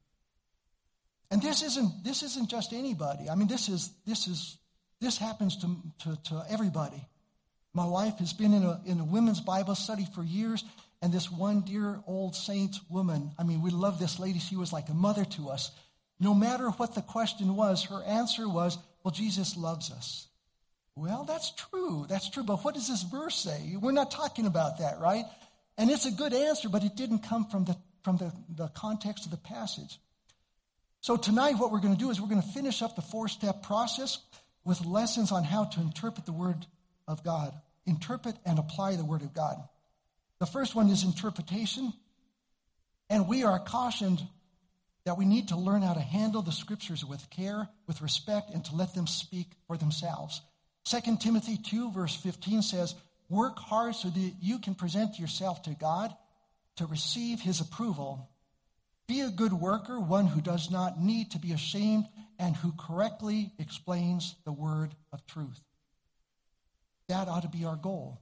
And 1.30 1.40
this 1.40 1.62
isn't, 1.62 2.04
this 2.04 2.22
isn't 2.22 2.50
just 2.50 2.74
anybody. 2.74 3.30
I 3.30 3.36
mean, 3.36 3.48
this 3.48 3.68
is, 3.70 3.90
this 4.06 4.26
is, 4.26 4.58
this 5.00 5.16
happens 5.16 5.56
to, 5.58 5.76
to, 6.00 6.18
to 6.24 6.44
everybody. 6.50 7.02
My 7.72 7.86
wife 7.86 8.18
has 8.18 8.34
been 8.34 8.52
in 8.52 8.64
a, 8.64 8.80
in 8.84 9.00
a 9.00 9.04
women's 9.04 9.40
Bible 9.40 9.74
study 9.74 10.06
for 10.14 10.22
years, 10.22 10.62
and 11.00 11.10
this 11.10 11.30
one 11.30 11.62
dear 11.62 12.00
old 12.06 12.36
saint 12.36 12.76
woman, 12.90 13.30
I 13.38 13.44
mean, 13.44 13.62
we 13.62 13.70
love 13.70 13.98
this 13.98 14.18
lady. 14.18 14.40
She 14.40 14.56
was 14.56 14.74
like 14.74 14.90
a 14.90 14.94
mother 14.94 15.24
to 15.24 15.48
us. 15.48 15.70
No 16.18 16.34
matter 16.34 16.68
what 16.70 16.94
the 16.94 17.00
question 17.00 17.56
was, 17.56 17.84
her 17.84 18.02
answer 18.02 18.46
was, 18.46 18.76
Well, 19.02 19.12
Jesus 19.12 19.56
loves 19.56 19.90
us. 19.90 20.26
Well, 21.00 21.24
that's 21.24 21.52
true. 21.52 22.04
That's 22.10 22.28
true. 22.28 22.42
But 22.42 22.62
what 22.62 22.74
does 22.74 22.86
this 22.86 23.02
verse 23.04 23.34
say? 23.34 23.74
We're 23.80 23.90
not 23.90 24.10
talking 24.10 24.44
about 24.44 24.80
that, 24.80 25.00
right? 25.00 25.24
And 25.78 25.90
it's 25.90 26.04
a 26.04 26.10
good 26.10 26.34
answer, 26.34 26.68
but 26.68 26.84
it 26.84 26.94
didn't 26.94 27.20
come 27.20 27.46
from 27.46 27.64
the, 27.64 27.74
from 28.04 28.18
the, 28.18 28.30
the 28.54 28.68
context 28.68 29.24
of 29.24 29.30
the 29.30 29.38
passage. 29.38 29.98
So 31.00 31.16
tonight, 31.16 31.52
what 31.52 31.72
we're 31.72 31.80
going 31.80 31.94
to 31.94 31.98
do 31.98 32.10
is 32.10 32.20
we're 32.20 32.28
going 32.28 32.42
to 32.42 32.48
finish 32.48 32.82
up 32.82 32.96
the 32.96 33.02
four 33.02 33.28
step 33.28 33.62
process 33.62 34.18
with 34.62 34.84
lessons 34.84 35.32
on 35.32 35.42
how 35.42 35.64
to 35.64 35.80
interpret 35.80 36.26
the 36.26 36.32
Word 36.32 36.66
of 37.08 37.24
God, 37.24 37.54
interpret 37.86 38.36
and 38.44 38.58
apply 38.58 38.96
the 38.96 39.04
Word 39.04 39.22
of 39.22 39.32
God. 39.32 39.56
The 40.38 40.44
first 40.44 40.74
one 40.74 40.90
is 40.90 41.02
interpretation. 41.02 41.94
And 43.08 43.26
we 43.26 43.42
are 43.44 43.58
cautioned 43.58 44.20
that 45.04 45.16
we 45.16 45.24
need 45.24 45.48
to 45.48 45.56
learn 45.56 45.80
how 45.80 45.94
to 45.94 46.00
handle 46.00 46.42
the 46.42 46.52
scriptures 46.52 47.06
with 47.06 47.30
care, 47.30 47.70
with 47.86 48.02
respect, 48.02 48.50
and 48.52 48.62
to 48.66 48.76
let 48.76 48.94
them 48.94 49.06
speak 49.06 49.46
for 49.66 49.78
themselves. 49.78 50.42
2 50.90 51.16
Timothy 51.18 51.56
2, 51.56 51.92
verse 51.92 52.16
15 52.16 52.62
says, 52.62 52.96
Work 53.28 53.60
hard 53.60 53.94
so 53.94 54.08
that 54.08 54.32
you 54.40 54.58
can 54.58 54.74
present 54.74 55.20
yourself 55.20 55.62
to 55.62 55.70
God 55.70 56.12
to 56.76 56.86
receive 56.86 57.40
his 57.40 57.60
approval. 57.60 58.28
Be 59.06 59.20
a 59.20 59.30
good 59.30 59.52
worker, 59.52 60.00
one 60.00 60.26
who 60.26 60.40
does 60.40 60.68
not 60.68 61.00
need 61.00 61.30
to 61.30 61.38
be 61.38 61.52
ashamed 61.52 62.08
and 62.40 62.56
who 62.56 62.72
correctly 62.72 63.52
explains 63.60 64.34
the 64.44 64.52
word 64.52 64.92
of 65.12 65.24
truth. 65.26 65.60
That 67.08 67.28
ought 67.28 67.42
to 67.42 67.48
be 67.48 67.64
our 67.64 67.76
goal. 67.76 68.20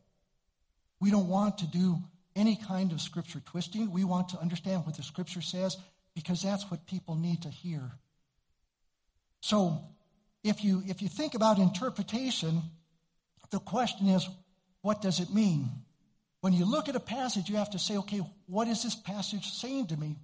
We 1.01 1.11
don't 1.11 1.29
want 1.29 1.59
to 1.59 1.67
do 1.67 1.97
any 2.37 2.57
kind 2.57 2.93
of 2.93 3.01
scripture 3.01 3.41
twisting. 3.41 3.91
We 3.91 4.05
want 4.05 4.31
to 4.31 4.41
understand 4.41 4.85
what 4.85 4.97
the 4.97 5.03
scripture 5.03 5.41
says 5.41 5.79
because 6.15 6.43
that's 6.43 6.71
what 6.71 6.87
people 6.87 7.17
need 7.17 7.43
to 7.43 7.49
hear. 7.49 7.93
So, 9.41 9.85
if 10.45 10.65
you, 10.65 10.83
if 10.87 11.03
you 11.03 11.09
think 11.09 11.35
about 11.35 11.59
interpretation, 11.59 12.63
the 13.51 13.59
question 13.59 14.09
is, 14.09 14.29
what 14.83 15.03
does 15.03 15.21
it 15.21 15.33
mean? 15.33 15.71
When 16.41 16.53
you 16.53 16.65
look 16.65 16.89
at 16.89 16.97
a 16.97 17.01
passage, 17.01 17.49
you 17.49 17.57
have 17.57 17.71
to 17.71 17.79
say, 17.79 17.97
okay, 17.99 18.21
what 18.47 18.69
is 18.69 18.83
this 18.83 18.95
passage 18.95 19.51
saying 19.51 19.89
to 19.89 19.97
me? 19.97 20.17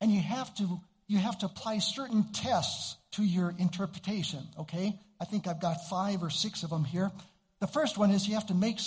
And 0.00 0.12
you 0.12 0.20
have 0.20 0.54
to, 0.56 0.80
you 1.08 1.18
have 1.18 1.38
to 1.38 1.46
apply 1.46 1.78
certain 1.78 2.32
tests 2.32 2.96
to 3.12 3.24
your 3.24 3.54
interpretation, 3.58 4.40
okay? 4.60 4.98
I 5.20 5.24
think 5.24 5.48
I've 5.48 5.60
got 5.60 5.88
five 5.88 6.22
or 6.22 6.30
six 6.30 6.62
of 6.62 6.70
them 6.70 6.84
here. 6.84 7.10
The 7.60 7.66
first 7.66 7.98
one 7.98 8.12
is 8.12 8.28
you 8.28 8.34
have 8.34 8.46
to 8.46 8.54
make, 8.54 8.78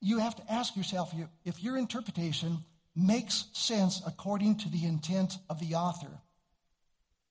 you 0.00 0.18
have 0.18 0.34
to 0.36 0.52
ask 0.52 0.76
yourself 0.76 1.14
if 1.44 1.62
your 1.62 1.76
interpretation 1.76 2.58
makes 2.96 3.46
sense 3.52 4.02
according 4.06 4.58
to 4.58 4.68
the 4.68 4.84
intent 4.84 5.38
of 5.48 5.60
the 5.60 5.76
author. 5.76 6.10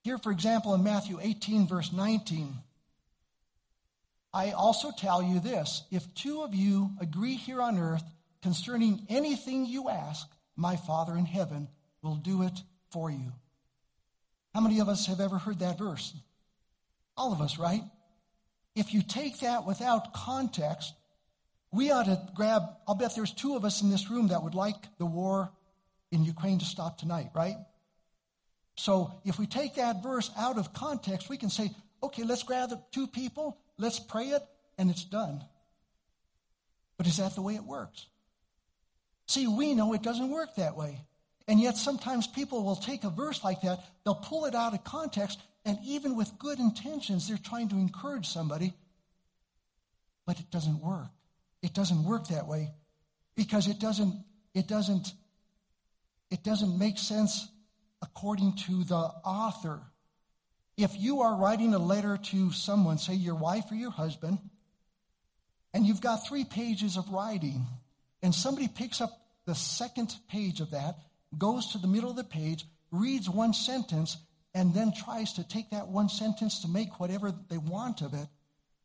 Here, 0.04 0.18
for 0.18 0.32
example, 0.32 0.74
in 0.74 0.84
Matthew 0.84 1.20
18, 1.22 1.68
verse 1.68 1.94
19, 1.94 2.56
I 4.34 4.52
also 4.52 4.92
tell 4.92 5.22
you 5.22 5.40
this 5.40 5.84
if 5.92 6.14
two 6.16 6.42
of 6.42 6.56
you 6.56 6.92
agree 7.00 7.36
here 7.36 7.62
on 7.62 7.78
earth 7.78 8.04
concerning 8.42 9.06
anything 9.10 9.66
you 9.66 9.90
ask, 9.90 10.28
my 10.56 10.76
Father 10.76 11.16
in 11.16 11.26
heaven 11.26 11.68
will 12.02 12.16
do 12.16 12.42
it 12.44 12.60
for 12.92 13.12
you. 13.12 13.32
How 14.54 14.62
many 14.62 14.80
of 14.80 14.90
us 14.90 15.06
have 15.08 15.20
ever 15.20 15.38
heard 15.38 15.60
that 15.60 15.78
verse? 15.78 16.14
All 17.16 17.32
of 17.32 17.42
us, 17.42 17.60
right? 17.60 17.84
If 18.76 18.94
you 18.94 19.02
take 19.02 19.42
that 19.42 19.66
without 19.66 20.14
context, 20.14 20.94
we 21.72 21.92
ought 21.92 22.06
to 22.06 22.22
grab, 22.36 22.64
I'll 22.88 22.96
bet 22.96 23.16
there's 23.16 23.34
two 23.34 23.56
of 23.56 23.64
us 23.64 23.82
in 23.82 23.90
this 23.90 24.10
room 24.10 24.30
that 24.30 24.44
would 24.44 24.56
like 24.56 24.98
the 24.98 25.06
war 25.06 25.52
in 26.12 26.24
Ukraine 26.24 26.60
to 26.60 26.66
stop 26.66 26.98
tonight, 26.98 27.30
right? 27.34 27.56
So 28.82 29.14
if 29.26 29.38
we 29.38 29.46
take 29.46 29.76
that 29.76 30.02
verse 30.02 30.32
out 30.36 30.58
of 30.58 30.74
context, 30.74 31.30
we 31.30 31.38
can 31.38 31.52
say, 31.52 31.70
okay, 32.02 32.24
let's 32.24 32.42
grab 32.42 32.72
two 32.92 33.06
people, 33.06 33.60
let's 33.78 34.00
pray 34.00 34.30
it, 34.30 34.42
and 34.76 34.90
it's 34.90 35.04
done. 35.04 35.46
But 36.98 37.06
is 37.06 37.18
that 37.18 37.36
the 37.36 37.44
way 37.44 37.54
it 37.54 37.64
works? 37.64 38.08
See, 39.28 39.46
we 39.46 39.76
know 39.76 39.94
it 39.94 40.02
doesn't 40.02 40.32
work 40.32 40.56
that 40.56 40.76
way. 40.76 41.00
And 41.48 41.60
yet 41.60 41.78
sometimes 41.78 42.26
people 42.26 42.64
will 42.64 42.76
take 42.76 43.04
a 43.04 43.12
verse 43.12 43.44
like 43.44 43.62
that, 43.62 43.86
they'll 44.04 44.16
pull 44.16 44.46
it 44.46 44.56
out 44.56 44.74
of 44.74 44.84
context, 44.84 45.40
and 45.64 45.78
even 45.86 46.16
with 46.16 46.40
good 46.40 46.58
intentions, 46.58 47.28
they're 47.28 47.38
trying 47.38 47.70
to 47.70 47.76
encourage 47.76 48.26
somebody, 48.26 48.74
but 50.26 50.40
it 50.40 50.50
doesn't 50.50 50.82
work. 50.82 51.12
It 51.62 51.76
doesn't 51.76 52.04
work 52.04 52.30
that 52.30 52.48
way 52.48 52.72
because 53.36 53.68
it 53.68 53.78
doesn't, 53.78 54.16
it 54.56 54.68
doesn't, 54.68 55.14
it 56.32 56.44
doesn't 56.44 56.80
make 56.80 56.98
sense 56.98 57.48
according 58.02 58.56
to 58.68 58.84
the 58.84 58.96
author. 58.96 59.82
If 60.78 60.92
you 60.98 61.22
are 61.22 61.36
writing 61.36 61.74
a 61.74 61.80
letter 61.80 62.18
to 62.18 62.52
someone, 62.52 62.98
say 62.98 63.14
your 63.14 63.36
wife 63.36 63.66
or 63.72 63.76
your 63.76 63.92
husband, 63.92 64.40
and 65.74 65.86
you've 65.86 66.02
got 66.02 66.28
three 66.28 66.44
pages 66.44 66.98
of 66.98 67.10
writing, 67.10 67.66
and 68.22 68.34
somebody 68.34 68.68
picks 68.68 69.02
up 69.02 69.12
the 69.46 69.56
second 69.56 70.16
page 70.30 70.60
of 70.60 70.72
that, 70.72 70.98
goes 71.38 71.72
to 71.72 71.78
the 71.78 71.88
middle 71.88 72.10
of 72.10 72.16
the 72.16 72.24
page, 72.24 72.66
reads 72.92 73.30
one 73.30 73.54
sentence, 73.54 74.18
and 74.54 74.74
then 74.74 74.92
tries 74.92 75.34
to 75.34 75.48
take 75.48 75.70
that 75.72 75.88
one 75.88 76.10
sentence 76.10 76.62
to 76.62 76.68
make 76.68 77.00
whatever 77.00 77.34
they 77.50 77.58
want 77.58 78.02
of 78.02 78.14
it, 78.14 78.28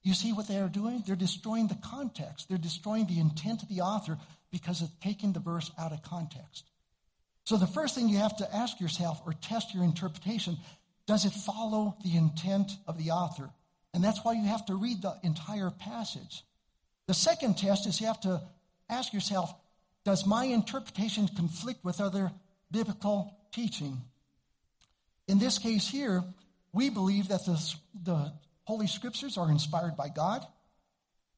you 0.06 0.14
see 0.14 0.32
what 0.32 0.46
they 0.46 0.58
are 0.58 0.68
doing? 0.68 1.02
They're 1.04 1.16
destroying 1.16 1.66
the 1.66 1.78
context. 1.82 2.48
They're 2.48 2.58
destroying 2.58 3.06
the 3.06 3.18
intent 3.18 3.64
of 3.64 3.68
the 3.68 3.80
author 3.80 4.18
because 4.52 4.80
of 4.80 5.00
taking 5.00 5.32
the 5.32 5.40
verse 5.40 5.72
out 5.76 5.90
of 5.90 6.00
context. 6.02 6.62
So 7.46 7.56
the 7.56 7.66
first 7.66 7.94
thing 7.94 8.08
you 8.08 8.18
have 8.18 8.36
to 8.38 8.54
ask 8.54 8.80
yourself 8.80 9.22
or 9.24 9.32
test 9.32 9.72
your 9.72 9.84
interpretation, 9.84 10.58
does 11.06 11.24
it 11.24 11.32
follow 11.32 11.96
the 12.04 12.16
intent 12.16 12.72
of 12.86 12.98
the 12.98 13.12
author? 13.12 13.48
And 13.94 14.02
that's 14.04 14.24
why 14.24 14.32
you 14.34 14.44
have 14.44 14.66
to 14.66 14.74
read 14.74 15.00
the 15.00 15.14
entire 15.22 15.70
passage. 15.70 16.44
The 17.06 17.14
second 17.14 17.56
test 17.56 17.86
is 17.86 18.00
you 18.00 18.08
have 18.08 18.20
to 18.22 18.42
ask 18.90 19.14
yourself, 19.14 19.54
does 20.04 20.26
my 20.26 20.44
interpretation 20.44 21.28
conflict 21.28 21.84
with 21.84 22.00
other 22.00 22.32
biblical 22.70 23.36
teaching? 23.52 24.02
In 25.28 25.38
this 25.38 25.58
case 25.58 25.88
here, 25.88 26.24
we 26.72 26.90
believe 26.90 27.28
that 27.28 27.46
the, 27.46 27.74
the 28.02 28.32
Holy 28.64 28.88
Scriptures 28.88 29.38
are 29.38 29.50
inspired 29.50 29.96
by 29.96 30.08
God. 30.08 30.44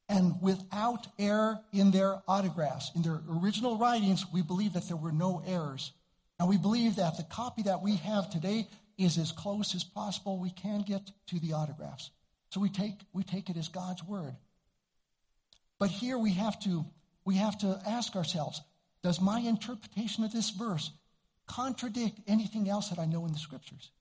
and 0.09 0.41
without 0.41 1.05
error 1.19 1.59
in 1.71 1.91
their 1.91 2.21
autographs. 2.27 2.91
In 2.95 3.03
their 3.03 3.21
original 3.29 3.77
writings, 3.77 4.25
we 4.33 4.41
believe 4.41 4.73
that 4.73 4.87
there 4.87 4.97
were 4.97 5.11
no 5.11 5.43
errors. 5.45 5.93
And 6.39 6.47
we 6.47 6.57
believe 6.57 6.95
that 6.95 7.17
the 7.17 7.23
copy 7.23 7.63
that 7.63 7.81
we 7.81 7.97
have 7.97 8.29
today 8.29 8.67
is 8.97 9.17
as 9.17 9.31
close 9.31 9.75
as 9.75 9.83
possible 9.83 10.37
we 10.37 10.51
can 10.51 10.81
get 10.81 11.11
to 11.27 11.39
the 11.39 11.53
autographs. 11.53 12.11
So 12.49 12.59
we 12.59 12.69
take, 12.69 12.95
we 13.13 13.23
take 13.23 13.49
it 13.49 13.57
as 13.57 13.67
God's 13.67 14.03
word. 14.03 14.35
But 15.79 15.89
here 15.89 16.17
we 16.17 16.33
have 16.33 16.59
to, 16.61 16.85
we 17.25 17.35
have 17.35 17.57
to 17.59 17.79
ask 17.87 18.15
ourselves, 18.15 18.61
does 19.03 19.21
my 19.21 19.39
interpretation 19.39 20.23
of 20.23 20.31
this 20.31 20.49
verse 20.49 20.91
contradict 21.47 22.19
anything 22.27 22.69
else 22.69 22.89
that 22.89 22.99
I 22.99 23.05
know 23.05 23.25
in 23.25 23.31
the 23.31 23.39
scriptures? 23.39 23.91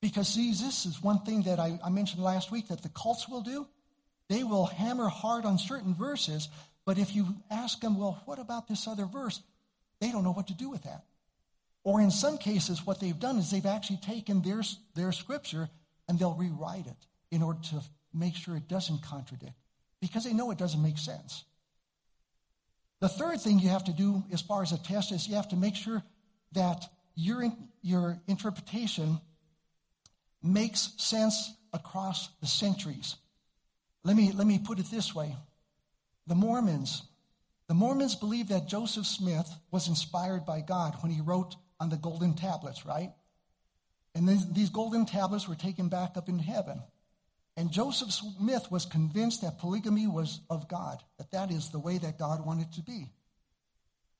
Because 0.00 0.28
see, 0.28 0.50
this 0.50 0.86
is 0.86 1.02
one 1.02 1.20
thing 1.20 1.42
that 1.42 1.58
I, 1.58 1.78
I 1.84 1.90
mentioned 1.90 2.22
last 2.22 2.50
week 2.50 2.68
that 2.68 2.82
the 2.82 2.88
cults 2.90 3.28
will 3.28 3.40
do. 3.40 3.66
They 4.28 4.44
will 4.44 4.66
hammer 4.66 5.08
hard 5.08 5.44
on 5.44 5.58
certain 5.58 5.94
verses, 5.94 6.48
but 6.84 6.98
if 6.98 7.14
you 7.14 7.26
ask 7.50 7.80
them, 7.80 7.98
well, 7.98 8.22
what 8.26 8.38
about 8.38 8.68
this 8.68 8.86
other 8.86 9.06
verse? 9.06 9.40
They 10.00 10.12
don't 10.12 10.24
know 10.24 10.32
what 10.32 10.48
to 10.48 10.54
do 10.54 10.68
with 10.68 10.82
that. 10.84 11.04
Or 11.84 12.00
in 12.00 12.10
some 12.10 12.38
cases, 12.38 12.84
what 12.84 13.00
they've 13.00 13.18
done 13.18 13.38
is 13.38 13.50
they've 13.50 13.64
actually 13.64 13.98
taken 13.98 14.42
their, 14.42 14.62
their 14.94 15.12
scripture 15.12 15.68
and 16.08 16.18
they'll 16.18 16.34
rewrite 16.34 16.86
it 16.86 17.06
in 17.30 17.42
order 17.42 17.60
to 17.70 17.82
make 18.12 18.34
sure 18.34 18.56
it 18.56 18.68
doesn't 18.68 19.02
contradict 19.02 19.54
because 20.00 20.24
they 20.24 20.32
know 20.32 20.50
it 20.50 20.58
doesn't 20.58 20.82
make 20.82 20.98
sense. 20.98 21.44
The 23.00 23.08
third 23.08 23.40
thing 23.40 23.58
you 23.58 23.68
have 23.68 23.84
to 23.84 23.92
do 23.92 24.24
as 24.32 24.42
far 24.42 24.62
as 24.62 24.72
a 24.72 24.78
test 24.78 25.12
is 25.12 25.28
you 25.28 25.36
have 25.36 25.48
to 25.50 25.56
make 25.56 25.76
sure 25.76 26.02
that 26.52 26.84
your, 27.14 27.52
your 27.82 28.20
interpretation 28.26 29.20
makes 30.42 30.92
sense 30.96 31.52
across 31.72 32.28
the 32.40 32.46
centuries. 32.46 33.16
Let 34.04 34.16
me, 34.16 34.32
let 34.32 34.46
me 34.46 34.58
put 34.58 34.78
it 34.78 34.86
this 34.90 35.14
way. 35.14 35.36
The 36.26 36.34
Mormons, 36.34 37.02
the 37.68 37.74
Mormons 37.74 38.14
believe 38.14 38.48
that 38.48 38.66
Joseph 38.66 39.06
Smith 39.06 39.50
was 39.70 39.88
inspired 39.88 40.44
by 40.44 40.60
God 40.60 40.96
when 41.00 41.12
he 41.12 41.20
wrote 41.20 41.56
on 41.80 41.88
the 41.88 41.96
golden 41.96 42.34
tablets, 42.34 42.84
right? 42.84 43.12
And 44.14 44.28
then 44.28 44.38
these 44.52 44.70
golden 44.70 45.06
tablets 45.06 45.48
were 45.48 45.54
taken 45.54 45.88
back 45.88 46.16
up 46.16 46.28
in 46.28 46.38
heaven. 46.38 46.82
And 47.56 47.70
Joseph 47.70 48.12
Smith 48.12 48.70
was 48.70 48.86
convinced 48.86 49.42
that 49.42 49.58
polygamy 49.58 50.06
was 50.06 50.40
of 50.48 50.68
God, 50.68 51.02
that 51.18 51.30
that 51.32 51.50
is 51.50 51.70
the 51.70 51.78
way 51.78 51.98
that 51.98 52.18
God 52.18 52.44
wanted 52.44 52.72
to 52.74 52.82
be. 52.82 53.06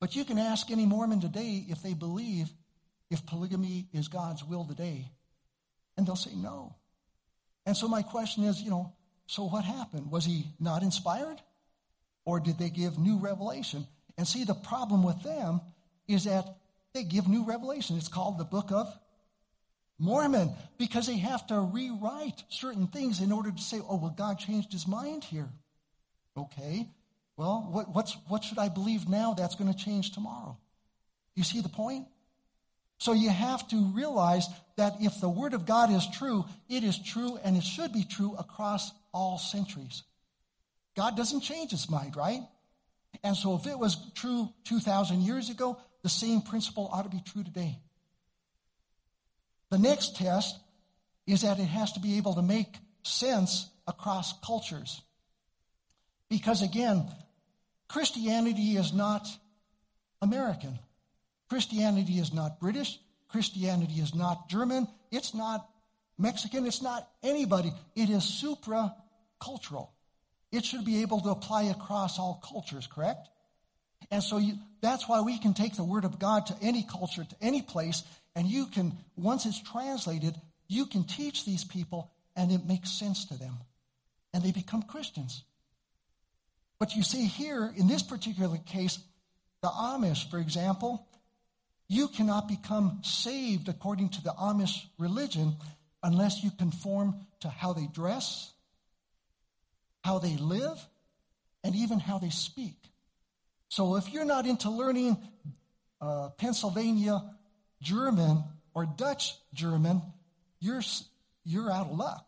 But 0.01 0.15
you 0.15 0.25
can 0.25 0.39
ask 0.39 0.71
any 0.71 0.87
Mormon 0.87 1.21
today 1.21 1.65
if 1.69 1.83
they 1.83 1.95
believe 1.95 2.49
if 3.11 3.25
polygamy 3.27 3.89
is 3.93 4.09
God's 4.09 4.45
will 4.45 4.65
today. 4.65 5.11
And 5.97 6.07
they'll 6.07 6.17
say 6.17 6.35
no. 6.35 6.77
And 7.67 7.77
so 7.77 7.89
my 7.89 8.03
question 8.03 8.45
is, 8.45 8.61
you 8.61 8.71
know, 8.71 8.93
so 9.27 9.45
what 9.45 9.65
happened? 9.65 10.11
Was 10.11 10.25
he 10.25 10.47
not 10.61 10.83
inspired? 10.83 11.41
Or 12.25 12.41
did 12.41 12.59
they 12.59 12.71
give 12.71 12.99
new 12.99 13.19
revelation? 13.19 13.87
And 14.17 14.27
see, 14.27 14.45
the 14.45 14.55
problem 14.55 15.03
with 15.03 15.23
them 15.23 15.61
is 16.07 16.25
that 16.25 16.58
they 16.95 17.05
give 17.05 17.29
new 17.29 17.45
revelation. 17.45 17.97
It's 17.97 18.09
called 18.09 18.39
the 18.39 18.45
Book 18.45 18.71
of 18.73 18.93
Mormon 19.99 20.53
because 20.79 21.07
they 21.07 21.19
have 21.19 21.47
to 21.49 21.61
rewrite 21.61 22.43
certain 22.49 22.87
things 22.87 23.21
in 23.21 23.33
order 23.33 23.51
to 23.51 23.63
say, 23.63 23.81
oh, 23.89 23.97
well, 23.97 24.15
God 24.17 24.39
changed 24.39 24.73
his 24.73 24.87
mind 24.87 25.25
here. 25.25 25.49
Okay. 26.37 26.87
Well, 27.37 27.69
what, 27.71 27.95
what's, 27.95 28.17
what 28.29 28.45
should 28.45 28.59
I 28.59 28.69
believe 28.69 29.09
now 29.09 29.35
that's 29.35 29.55
going 29.55 29.73
to 29.73 29.79
change 29.79 30.13
tomorrow? 30.13 30.57
You 31.35 31.45
see 31.45 31.61
the 31.61 31.69
point? 31.69 32.07
So 32.99 33.13
you 33.13 33.31
have 33.31 33.67
to 33.69 33.77
realize 33.95 34.49
that 34.77 34.95
if 35.01 35.21
the 35.21 35.29
Word 35.29 35.55
of 35.55 35.67
God 35.67 35.93
is 35.93 36.07
true, 36.15 36.45
it 36.69 36.83
is 36.83 36.99
true 36.99 37.39
and 37.45 37.57
it 37.57 37.63
should 37.63 37.93
be 37.93 38.05
true 38.05 38.35
across 38.37 38.91
all 39.15 39.39
centuries. 39.39 40.03
God 40.97 41.17
doesn't 41.17 41.43
change 41.43 41.71
his 41.71 41.89
mind, 41.89 42.17
right? 42.17 42.41
And 43.23 43.37
so 43.37 43.55
if 43.55 43.67
it 43.67 43.79
was 43.79 43.97
true 44.15 44.49
2,000 44.65 45.23
years 45.23 45.49
ago, 45.49 45.79
the 46.09 46.15
same 46.15 46.41
principle 46.41 46.89
ought 46.91 47.03
to 47.03 47.11
be 47.11 47.21
true 47.21 47.45
today. 47.45 47.79
The 49.71 49.77
next 49.77 50.17
test 50.17 50.59
is 51.27 51.43
that 51.43 51.59
it 51.59 51.67
has 51.67 51.93
to 51.93 52.01
be 52.01 52.17
able 52.17 52.33
to 52.37 52.41
make 52.41 52.75
sense 53.03 53.69
across 53.87 54.33
cultures. 54.41 55.03
Because 56.31 56.63
again, 56.63 57.07
Christianity 57.89 58.79
is 58.79 58.95
not 58.95 59.29
American. 60.23 60.79
Christianity 61.51 62.15
is 62.15 62.33
not 62.33 62.59
British. 62.59 62.99
Christianity 63.29 64.01
is 64.01 64.15
not 64.15 64.49
German. 64.49 64.89
It's 65.11 65.35
not 65.35 65.69
Mexican. 66.17 66.65
It's 66.65 66.81
not 66.81 67.07
anybody. 67.23 67.71
It 67.95 68.09
is 68.09 68.25
supra 68.25 68.95
cultural. 69.43 69.93
It 70.53 70.65
should 70.65 70.87
be 70.87 71.03
able 71.03 71.21
to 71.21 71.29
apply 71.29 71.65
across 71.65 72.19
all 72.19 72.43
cultures, 72.43 72.87
correct? 72.87 73.29
And 74.11 74.23
so 74.23 74.39
you, 74.39 74.55
that's 74.81 75.09
why 75.09 75.21
we 75.21 75.39
can 75.39 75.55
take 75.55 75.77
the 75.77 75.85
Word 75.85 76.05
of 76.05 76.19
God 76.19 76.47
to 76.47 76.57
any 76.63 76.83
culture, 76.83 77.25
to 77.25 77.37
any 77.41 77.63
place, 77.63 78.03
and 78.35 78.47
you 78.47 78.67
can, 78.67 78.97
once 79.17 79.47
it's 79.47 79.61
translated, 79.61 80.35
you 80.69 80.87
can 80.87 81.05
teach 81.05 81.45
these 81.45 81.65
people 81.65 82.11
and 82.37 82.53
it 82.53 82.67
makes 82.67 82.91
sense 82.91 83.25
to 83.27 83.39
them. 83.39 83.55
And 84.33 84.43
they 84.43 84.53
become 84.53 84.83
Christians. 84.83 85.43
But 86.79 86.95
you 86.95 87.03
see 87.03 87.25
here, 87.25 87.73
in 87.77 87.89
this 87.89 88.03
particular 88.03 88.59
case, 88.59 88.99
the 89.63 89.69
Amish, 89.69 90.31
for 90.31 90.39
example, 90.39 91.07
you 91.89 92.09
cannot 92.09 92.47
become 92.47 93.01
saved 93.03 93.69
according 93.69 94.11
to 94.11 94.23
the 94.23 94.31
Amish 94.31 94.85
religion 94.99 95.57
unless 96.03 96.45
you 96.45 96.51
conform 96.51 97.17
to 97.41 97.49
how 97.49 97.73
they 97.73 97.89
dress, 97.93 98.53
how 100.05 100.19
they 100.19 100.37
live, 100.37 100.79
and 101.65 101.75
even 101.75 101.99
how 101.99 102.19
they 102.19 102.31
speak. 102.31 102.77
So 103.69 103.97
if 103.97 104.13
you're 104.13 104.25
not 104.25 104.47
into 104.47 104.71
learning 104.71 105.17
uh, 106.01 106.31
Pennsylvania 106.39 107.23
German 107.83 108.43
or 108.75 108.87
Dutch 108.87 109.35
German, 109.53 110.03
you're, 110.61 110.83
you're 111.45 111.71
out 111.71 111.87
of 111.91 111.97
luck 111.97 112.27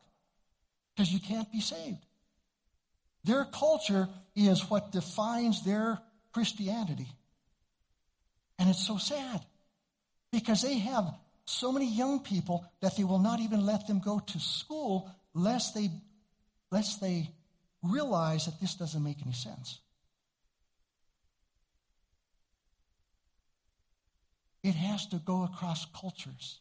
because 0.94 1.12
you 1.12 1.20
can't 1.20 1.50
be 1.50 1.60
saved. 1.60 2.04
Their 3.24 3.44
culture 3.44 4.08
is 4.34 4.68
what 4.70 4.92
defines 4.92 5.64
their 5.64 5.98
Christianity. 6.32 7.08
And 8.58 8.68
it's 8.68 8.86
so 8.86 8.98
sad 8.98 9.40
because 10.30 10.62
they 10.62 10.78
have 10.78 11.12
so 11.44 11.72
many 11.72 11.86
young 11.86 12.20
people 12.20 12.64
that 12.80 12.96
they 12.96 13.04
will 13.04 13.18
not 13.18 13.40
even 13.40 13.66
let 13.66 13.86
them 13.86 14.00
go 14.00 14.20
to 14.20 14.38
school 14.38 15.10
lest 15.34 15.74
they, 15.74 15.90
lest 16.70 17.00
they 17.00 17.30
realize 17.82 18.46
that 18.46 18.60
this 18.60 18.74
doesn't 18.74 19.02
make 19.02 19.22
any 19.22 19.32
sense. 19.32 19.80
It 24.62 24.74
has 24.74 25.06
to 25.08 25.16
go 25.16 25.44
across 25.44 25.86
cultures. 25.86 26.60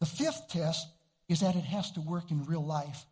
The 0.00 0.06
fifth 0.06 0.48
test 0.48 0.86
is 1.28 1.40
that 1.40 1.56
it 1.56 1.64
has 1.64 1.90
to 1.92 2.00
work 2.00 2.30
in 2.30 2.44
real 2.44 2.64
life. 2.64 3.04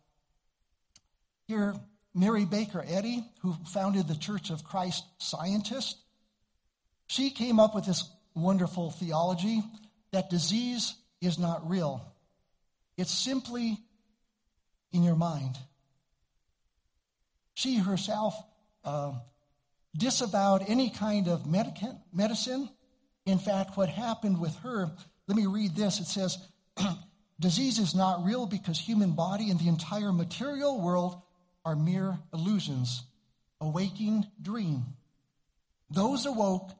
Here, 1.47 1.75
Mary 2.13 2.45
Baker 2.45 2.83
Eddy, 2.85 3.23
who 3.41 3.53
founded 3.67 4.07
the 4.07 4.15
Church 4.15 4.49
of 4.49 4.63
Christ 4.63 5.03
Scientist, 5.19 5.97
she 7.07 7.29
came 7.29 7.59
up 7.59 7.75
with 7.75 7.85
this 7.85 8.09
wonderful 8.33 8.91
theology 8.91 9.61
that 10.11 10.29
disease 10.29 10.95
is 11.21 11.37
not 11.37 11.69
real. 11.69 12.01
It's 12.97 13.11
simply 13.11 13.77
in 14.91 15.03
your 15.03 15.15
mind. 15.15 15.57
She 17.53 17.77
herself 17.77 18.35
uh, 18.83 19.13
disavowed 19.95 20.63
any 20.67 20.89
kind 20.89 21.27
of 21.27 21.45
medicine 21.45 22.69
in 23.27 23.39
fact, 23.39 23.75
what 23.75 23.89
happened 23.89 24.39
with 24.39 24.55
her, 24.59 24.89
let 25.27 25.35
me 25.35 25.45
read 25.45 25.75
this. 25.75 25.99
It 25.99 26.07
says, 26.07 26.37
Disease 27.39 27.77
is 27.77 27.93
not 27.93 28.23
real 28.23 28.47
because 28.47 28.79
human 28.79 29.11
body 29.11 29.51
and 29.51 29.59
the 29.59 29.67
entire 29.67 30.11
material 30.13 30.81
world 30.81 31.21
are 31.65 31.75
mere 31.75 32.17
illusions, 32.33 33.03
a 33.59 33.67
waking 33.69 34.25
dream. 34.41 34.85
Those 35.91 36.25
awoke 36.25 36.71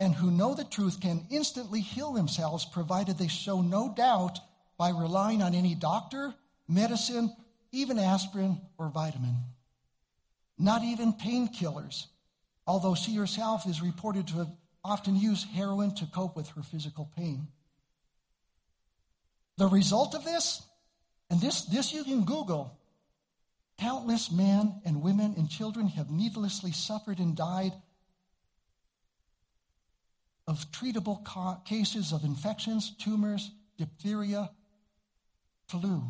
and 0.00 0.14
who 0.14 0.30
know 0.30 0.54
the 0.54 0.64
truth 0.64 1.00
can 1.00 1.26
instantly 1.30 1.80
heal 1.80 2.12
themselves 2.12 2.66
provided 2.66 3.16
they 3.16 3.28
show 3.28 3.62
no 3.62 3.88
doubt 3.96 4.40
by 4.76 4.90
relying 4.90 5.40
on 5.42 5.54
any 5.54 5.76
doctor, 5.76 6.34
medicine, 6.68 7.34
even 7.70 7.98
aspirin 7.98 8.60
or 8.76 8.88
vitamin. 8.88 9.36
Not 10.58 10.82
even 10.82 11.12
painkillers, 11.12 12.06
although 12.66 12.96
she 12.96 13.14
herself 13.14 13.66
is 13.66 13.80
reported 13.80 14.26
to 14.28 14.38
have 14.38 14.50
often 14.84 15.16
use 15.16 15.44
heroin 15.44 15.94
to 15.94 16.06
cope 16.06 16.36
with 16.36 16.48
her 16.50 16.62
physical 16.62 17.10
pain. 17.16 17.48
The 19.56 19.66
result 19.66 20.14
of 20.14 20.24
this, 20.24 20.62
and 21.30 21.40
this, 21.40 21.62
this 21.62 21.92
you 21.92 22.04
can 22.04 22.24
Google, 22.24 22.76
countless 23.78 24.30
men 24.30 24.80
and 24.84 25.02
women 25.02 25.34
and 25.36 25.48
children 25.48 25.88
have 25.88 26.10
needlessly 26.10 26.72
suffered 26.72 27.18
and 27.18 27.36
died 27.36 27.72
of 30.46 30.70
treatable 30.70 31.24
ca- 31.24 31.60
cases 31.64 32.12
of 32.12 32.24
infections, 32.24 32.90
tumors, 32.98 33.50
diphtheria, 33.78 34.50
flu, 35.68 36.02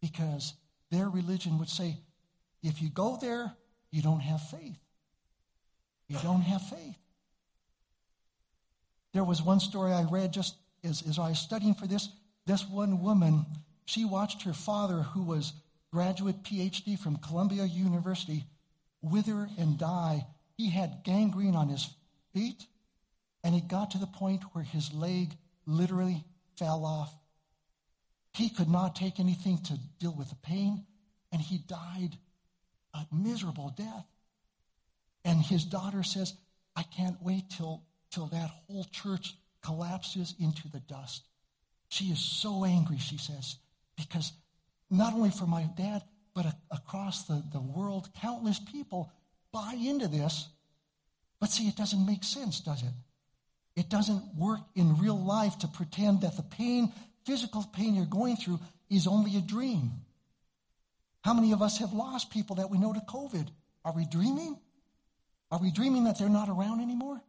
because 0.00 0.54
their 0.90 1.08
religion 1.08 1.58
would 1.58 1.70
say 1.70 1.98
If 2.62 2.82
you 2.82 2.90
go 2.90 3.16
there, 3.20 3.54
you 3.90 4.02
don't 4.02 4.20
have 4.20 4.42
faith. 4.48 4.78
You 6.08 6.18
don't 6.22 6.42
have 6.42 6.62
faith. 6.62 6.96
There 9.16 9.24
was 9.24 9.40
one 9.40 9.60
story 9.60 9.92
I 9.92 10.02
read 10.02 10.34
just 10.34 10.56
as, 10.84 11.00
as 11.08 11.18
I 11.18 11.30
was 11.30 11.38
studying 11.38 11.72
for 11.72 11.86
this. 11.86 12.10
This 12.44 12.68
one 12.68 13.00
woman, 13.00 13.46
she 13.86 14.04
watched 14.04 14.42
her 14.42 14.52
father, 14.52 15.00
who 15.00 15.22
was 15.22 15.54
graduate 15.90 16.42
PhD 16.42 16.98
from 16.98 17.16
Columbia 17.16 17.64
University, 17.64 18.44
wither 19.00 19.48
and 19.56 19.78
die. 19.78 20.26
He 20.58 20.68
had 20.68 21.02
gangrene 21.02 21.56
on 21.56 21.70
his 21.70 21.88
feet, 22.34 22.66
and 23.42 23.54
it 23.54 23.68
got 23.68 23.92
to 23.92 23.98
the 23.98 24.06
point 24.06 24.42
where 24.52 24.64
his 24.64 24.92
leg 24.92 25.34
literally 25.64 26.22
fell 26.58 26.84
off. 26.84 27.14
He 28.34 28.50
could 28.50 28.68
not 28.68 28.96
take 28.96 29.18
anything 29.18 29.56
to 29.62 29.78
deal 29.98 30.14
with 30.14 30.28
the 30.28 30.36
pain, 30.42 30.84
and 31.32 31.40
he 31.40 31.56
died 31.56 32.18
a 32.92 33.06
miserable 33.10 33.72
death. 33.78 34.04
And 35.24 35.40
his 35.40 35.64
daughter 35.64 36.02
says, 36.02 36.34
I 36.76 36.82
can't 36.82 37.16
wait 37.22 37.48
till, 37.48 37.82
till 38.10 38.26
that 38.26 38.50
whole 38.66 38.84
church 38.84 39.34
collapses 39.62 40.34
into 40.40 40.68
the 40.68 40.80
dust. 40.80 41.26
She 41.88 42.06
is 42.06 42.18
so 42.18 42.64
angry, 42.64 42.98
she 42.98 43.18
says, 43.18 43.56
because 43.96 44.32
not 44.90 45.12
only 45.14 45.30
for 45.30 45.46
my 45.46 45.68
dad, 45.76 46.02
but 46.34 46.46
a, 46.46 46.56
across 46.70 47.24
the, 47.24 47.42
the 47.52 47.60
world, 47.60 48.08
countless 48.20 48.58
people 48.58 49.12
buy 49.52 49.74
into 49.78 50.08
this. 50.08 50.48
But 51.40 51.50
see, 51.50 51.68
it 51.68 51.76
doesn't 51.76 52.06
make 52.06 52.24
sense, 52.24 52.60
does 52.60 52.82
it? 52.82 52.92
It 53.74 53.88
doesn't 53.88 54.34
work 54.36 54.60
in 54.74 54.98
real 54.98 55.18
life 55.18 55.58
to 55.58 55.68
pretend 55.68 56.22
that 56.22 56.36
the 56.36 56.42
pain, 56.42 56.92
physical 57.24 57.64
pain 57.72 57.94
you're 57.94 58.06
going 58.06 58.36
through, 58.36 58.58
is 58.90 59.06
only 59.06 59.36
a 59.36 59.40
dream. 59.40 59.90
How 61.22 61.34
many 61.34 61.52
of 61.52 61.60
us 61.60 61.78
have 61.78 61.92
lost 61.92 62.30
people 62.30 62.56
that 62.56 62.70
we 62.70 62.78
know 62.78 62.92
to 62.92 63.00
COVID? 63.00 63.48
Are 63.84 63.92
we 63.92 64.06
dreaming? 64.06 64.58
Are 65.50 65.60
we 65.60 65.70
dreaming 65.70 66.04
that 66.04 66.18
they're 66.18 66.28
not 66.28 66.48
around 66.48 66.80
anymore? 66.80 67.20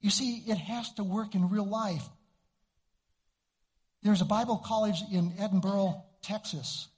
You 0.00 0.10
see, 0.10 0.44
it 0.46 0.58
has 0.58 0.92
to 0.94 1.04
work 1.04 1.34
in 1.34 1.48
real 1.48 1.66
life. 1.66 2.04
There's 4.02 4.20
a 4.20 4.26
Bible 4.26 4.58
college 4.58 5.02
in 5.12 5.32
Edinburg, 5.38 5.94
Texas, 6.22 6.88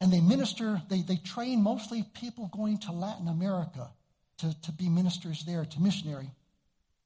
and 0.00 0.12
they 0.12 0.20
minister, 0.20 0.80
they, 0.88 1.02
they 1.02 1.16
train 1.16 1.62
mostly 1.62 2.04
people 2.14 2.48
going 2.54 2.78
to 2.78 2.92
Latin 2.92 3.26
America 3.26 3.90
to, 4.38 4.60
to 4.62 4.72
be 4.72 4.88
ministers 4.88 5.44
there, 5.44 5.64
to 5.64 5.80
missionary. 5.80 6.30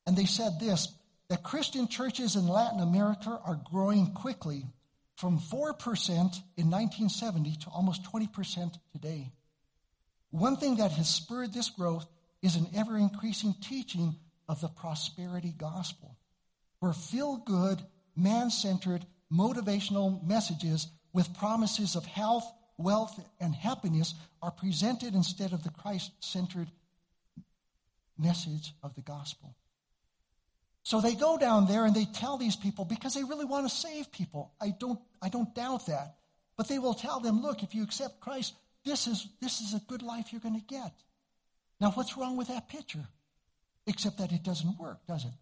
And 0.06 0.16
they 0.16 0.26
said 0.26 0.60
this 0.60 0.88
that 1.28 1.42
Christian 1.42 1.88
churches 1.88 2.36
in 2.36 2.46
Latin 2.46 2.80
America 2.80 3.40
are 3.46 3.58
growing 3.70 4.12
quickly 4.12 4.66
from 5.16 5.38
4% 5.38 5.78
in 6.08 6.70
1970 6.70 7.56
to 7.56 7.70
almost 7.70 8.02
20% 8.04 8.74
today. 8.92 9.32
One 10.30 10.56
thing 10.56 10.76
that 10.76 10.92
has 10.92 11.08
spurred 11.08 11.54
this 11.54 11.70
growth 11.70 12.06
is 12.42 12.56
an 12.56 12.66
ever 12.74 12.98
increasing 12.98 13.54
teaching 13.62 14.16
of 14.48 14.60
the 14.60 14.68
prosperity 14.68 15.54
gospel, 15.56 16.16
where 16.80 16.92
feel 16.92 17.36
good, 17.36 17.80
man 18.16 18.50
centered, 18.50 19.06
motivational 19.32 20.22
messages 20.26 20.88
with 21.12 21.36
promises 21.36 21.96
of 21.96 22.04
health, 22.04 22.50
wealth, 22.76 23.18
and 23.40 23.54
happiness 23.54 24.14
are 24.42 24.50
presented 24.50 25.14
instead 25.14 25.52
of 25.52 25.62
the 25.62 25.70
Christ 25.70 26.10
centered 26.20 26.70
message 28.18 28.74
of 28.82 28.94
the 28.94 29.02
gospel. 29.02 29.54
So 30.84 31.00
they 31.00 31.14
go 31.14 31.38
down 31.38 31.66
there 31.66 31.84
and 31.84 31.94
they 31.94 32.06
tell 32.06 32.36
these 32.36 32.56
people 32.56 32.84
because 32.84 33.14
they 33.14 33.24
really 33.24 33.44
want 33.44 33.68
to 33.68 33.74
save 33.74 34.10
people. 34.10 34.52
I 34.60 34.70
don't, 34.70 34.98
I 35.20 35.28
don't 35.28 35.54
doubt 35.54 35.86
that. 35.86 36.16
But 36.56 36.68
they 36.68 36.78
will 36.78 36.94
tell 36.94 37.20
them, 37.20 37.40
look, 37.40 37.62
if 37.62 37.74
you 37.74 37.82
accept 37.82 38.20
Christ, 38.20 38.54
this 38.84 39.06
is, 39.06 39.26
this 39.40 39.60
is 39.60 39.74
a 39.74 39.80
good 39.86 40.02
life 40.02 40.32
you're 40.32 40.40
going 40.40 40.60
to 40.60 40.66
get. 40.66 40.92
Now, 41.80 41.92
what's 41.92 42.16
wrong 42.16 42.36
with 42.36 42.48
that 42.48 42.68
picture? 42.68 43.06
Except 43.86 44.18
that 44.18 44.32
it 44.32 44.42
doesn't 44.42 44.78
work, 44.78 44.98
does 45.08 45.24
it? 45.24 45.32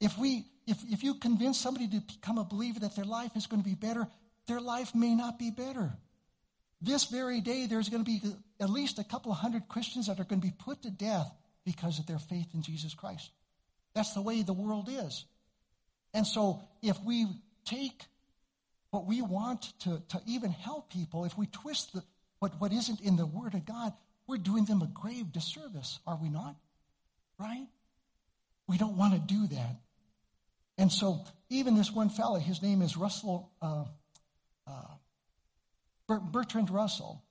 If, 0.00 0.16
we, 0.18 0.44
if, 0.66 0.78
if 0.90 1.02
you 1.02 1.14
convince 1.14 1.58
somebody 1.58 1.88
to 1.88 2.00
become 2.00 2.38
a 2.38 2.44
believer 2.44 2.80
that 2.80 2.96
their 2.96 3.04
life 3.04 3.32
is 3.36 3.46
going 3.46 3.62
to 3.62 3.68
be 3.68 3.74
better, 3.74 4.06
their 4.46 4.60
life 4.60 4.94
may 4.94 5.14
not 5.14 5.38
be 5.38 5.50
better. 5.50 5.92
This 6.80 7.04
very 7.04 7.40
day, 7.40 7.66
there's 7.66 7.88
going 7.88 8.04
to 8.04 8.10
be 8.10 8.20
at 8.60 8.70
least 8.70 8.98
a 8.98 9.04
couple 9.04 9.32
hundred 9.32 9.68
Christians 9.68 10.06
that 10.06 10.20
are 10.20 10.24
going 10.24 10.40
to 10.40 10.46
be 10.46 10.54
put 10.56 10.82
to 10.82 10.90
death 10.90 11.30
because 11.64 11.98
of 11.98 12.06
their 12.06 12.18
faith 12.18 12.48
in 12.54 12.62
Jesus 12.62 12.94
Christ. 12.94 13.30
That's 13.94 14.12
the 14.12 14.22
way 14.22 14.42
the 14.42 14.52
world 14.52 14.88
is. 14.90 15.24
And 16.12 16.26
so 16.26 16.62
if 16.82 17.02
we 17.02 17.26
take 17.64 18.04
what 18.90 19.06
we 19.06 19.22
want 19.22 19.72
to, 19.80 20.02
to 20.08 20.20
even 20.26 20.50
help 20.50 20.90
people, 20.90 21.24
if 21.24 21.36
we 21.36 21.46
twist 21.46 21.92
the, 21.92 22.02
what, 22.38 22.60
what 22.60 22.72
isn't 22.72 23.00
in 23.00 23.16
the 23.16 23.26
Word 23.26 23.54
of 23.54 23.64
God, 23.64 23.92
we're 24.26 24.36
doing 24.36 24.64
them 24.64 24.82
a 24.82 24.86
grave 24.86 25.32
disservice, 25.32 25.98
are 26.06 26.18
we 26.20 26.28
not? 26.28 26.56
Right? 27.38 27.66
We 28.66 28.78
don't 28.78 28.96
want 28.96 29.14
to 29.14 29.20
do 29.20 29.46
that. 29.48 29.76
And 30.78 30.90
so 30.90 31.24
even 31.48 31.74
this 31.76 31.92
one 31.92 32.10
fellow, 32.10 32.38
his 32.38 32.62
name 32.62 32.82
is 32.82 32.96
Russell, 32.96 33.50
uh, 33.62 33.84
uh, 34.66 36.18
Bertrand 36.30 36.70
Russell. 36.70 37.22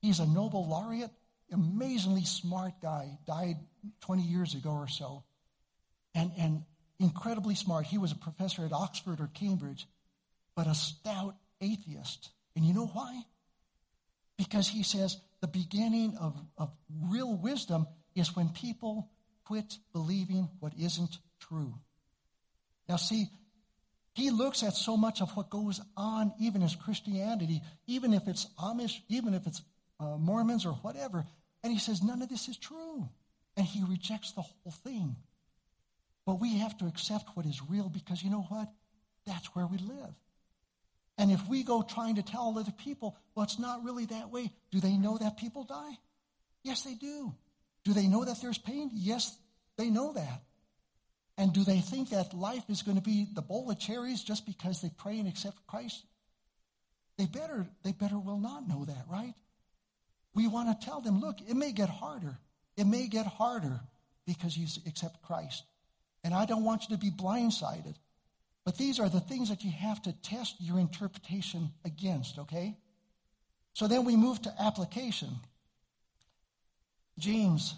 He's 0.00 0.18
a 0.18 0.26
Nobel 0.26 0.68
laureate, 0.68 1.10
amazingly 1.52 2.24
smart 2.24 2.74
guy, 2.82 3.18
died 3.26 3.56
20 4.02 4.22
years 4.22 4.54
ago 4.54 4.70
or 4.70 4.88
so 4.88 5.24
and, 6.14 6.30
and 6.38 6.64
incredibly 6.98 7.54
smart. 7.54 7.86
He 7.86 7.98
was 7.98 8.12
a 8.12 8.16
professor 8.16 8.64
at 8.64 8.72
Oxford 8.72 9.20
or 9.20 9.30
Cambridge, 9.34 9.86
but 10.54 10.66
a 10.66 10.74
stout 10.74 11.36
atheist. 11.60 12.30
And 12.56 12.64
you 12.64 12.74
know 12.74 12.86
why? 12.86 13.22
Because 14.36 14.68
he 14.68 14.82
says 14.82 15.16
the 15.40 15.46
beginning 15.46 16.16
of, 16.18 16.36
of 16.58 16.70
real 17.08 17.34
wisdom 17.34 17.86
is 18.14 18.36
when 18.36 18.50
people 18.50 19.10
quit 19.52 19.76
believing 19.92 20.48
what 20.60 20.72
isn't 20.80 21.18
true. 21.38 21.74
Now, 22.88 22.96
see, 22.96 23.26
he 24.14 24.30
looks 24.30 24.62
at 24.62 24.72
so 24.72 24.96
much 24.96 25.20
of 25.20 25.30
what 25.36 25.50
goes 25.50 25.78
on, 25.94 26.32
even 26.40 26.62
as 26.62 26.74
Christianity, 26.74 27.60
even 27.86 28.14
if 28.14 28.28
it's 28.28 28.46
Amish, 28.58 29.00
even 29.10 29.34
if 29.34 29.46
it's 29.46 29.60
uh, 30.00 30.16
Mormons 30.16 30.64
or 30.64 30.72
whatever, 30.72 31.26
and 31.62 31.70
he 31.70 31.78
says 31.78 32.02
none 32.02 32.22
of 32.22 32.30
this 32.30 32.48
is 32.48 32.56
true. 32.56 33.06
And 33.54 33.66
he 33.66 33.84
rejects 33.86 34.32
the 34.32 34.40
whole 34.40 34.72
thing. 34.84 35.16
But 36.24 36.40
we 36.40 36.56
have 36.60 36.78
to 36.78 36.86
accept 36.86 37.26
what 37.34 37.44
is 37.44 37.60
real 37.68 37.90
because 37.90 38.22
you 38.22 38.30
know 38.30 38.46
what? 38.48 38.72
That's 39.26 39.54
where 39.54 39.66
we 39.66 39.76
live. 39.76 40.14
And 41.18 41.30
if 41.30 41.46
we 41.46 41.62
go 41.62 41.82
trying 41.82 42.14
to 42.14 42.22
tell 42.22 42.56
other 42.56 42.72
people, 42.72 43.18
well, 43.34 43.44
it's 43.44 43.58
not 43.58 43.84
really 43.84 44.06
that 44.06 44.30
way, 44.30 44.50
do 44.70 44.80
they 44.80 44.96
know 44.96 45.18
that 45.18 45.36
people 45.36 45.64
die? 45.64 45.98
Yes, 46.62 46.84
they 46.84 46.94
do. 46.94 47.34
Do 47.84 47.92
they 47.92 48.06
know 48.06 48.24
that 48.24 48.40
there's 48.40 48.58
pain? 48.58 48.90
Yes, 48.92 49.36
they 49.76 49.90
know 49.90 50.12
that. 50.12 50.42
And 51.38 51.52
do 51.52 51.64
they 51.64 51.80
think 51.80 52.10
that 52.10 52.34
life 52.34 52.64
is 52.68 52.82
going 52.82 52.96
to 52.96 53.02
be 53.02 53.26
the 53.32 53.42
bowl 53.42 53.70
of 53.70 53.78
cherries 53.78 54.22
just 54.22 54.46
because 54.46 54.80
they 54.80 54.90
pray 54.98 55.18
and 55.18 55.28
accept 55.28 55.66
Christ? 55.66 56.04
They 57.16 57.26
better, 57.26 57.66
they 57.82 57.92
better 57.92 58.18
will 58.18 58.38
not 58.38 58.68
know 58.68 58.84
that, 58.84 59.06
right? 59.10 59.34
We 60.34 60.48
want 60.48 60.68
to 60.80 60.86
tell 60.86 61.00
them, 61.00 61.20
look, 61.20 61.36
it 61.46 61.54
may 61.54 61.72
get 61.72 61.88
harder. 61.88 62.38
It 62.76 62.86
may 62.86 63.06
get 63.06 63.26
harder 63.26 63.80
because 64.26 64.56
you 64.56 64.66
accept 64.86 65.22
Christ. 65.22 65.64
And 66.24 66.32
I 66.32 66.46
don't 66.46 66.64
want 66.64 66.88
you 66.88 66.96
to 66.96 67.00
be 67.00 67.10
blindsided. 67.10 67.94
But 68.64 68.78
these 68.78 69.00
are 69.00 69.08
the 69.08 69.20
things 69.20 69.48
that 69.48 69.64
you 69.64 69.72
have 69.72 70.00
to 70.02 70.12
test 70.22 70.56
your 70.60 70.78
interpretation 70.78 71.70
against, 71.84 72.38
okay? 72.38 72.76
So 73.74 73.88
then 73.88 74.04
we 74.04 74.16
move 74.16 74.40
to 74.42 74.54
application. 74.60 75.30
James. 77.18 77.74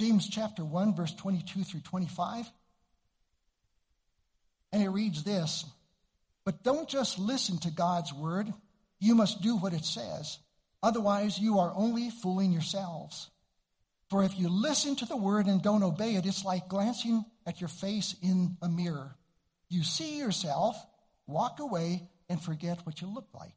James 0.00 0.26
chapter 0.26 0.64
1, 0.64 0.94
verse 0.94 1.12
22 1.12 1.62
through 1.62 1.80
25. 1.80 2.50
And 4.72 4.82
it 4.82 4.88
reads 4.88 5.24
this 5.24 5.66
But 6.46 6.62
don't 6.62 6.88
just 6.88 7.18
listen 7.18 7.58
to 7.58 7.70
God's 7.70 8.10
word, 8.10 8.50
you 8.98 9.14
must 9.14 9.42
do 9.42 9.58
what 9.58 9.74
it 9.74 9.84
says. 9.84 10.38
Otherwise, 10.82 11.38
you 11.38 11.58
are 11.58 11.74
only 11.76 12.08
fooling 12.08 12.50
yourselves. 12.50 13.28
For 14.08 14.24
if 14.24 14.38
you 14.38 14.48
listen 14.48 14.96
to 14.96 15.04
the 15.04 15.18
word 15.18 15.44
and 15.44 15.62
don't 15.62 15.82
obey 15.82 16.14
it, 16.14 16.24
it's 16.24 16.46
like 16.46 16.66
glancing 16.66 17.22
at 17.44 17.60
your 17.60 17.68
face 17.68 18.16
in 18.22 18.56
a 18.62 18.70
mirror. 18.70 19.14
You 19.68 19.84
see 19.84 20.16
yourself, 20.16 20.82
walk 21.26 21.60
away, 21.60 22.08
and 22.30 22.40
forget 22.40 22.86
what 22.86 23.02
you 23.02 23.06
look 23.06 23.28
like. 23.34 23.52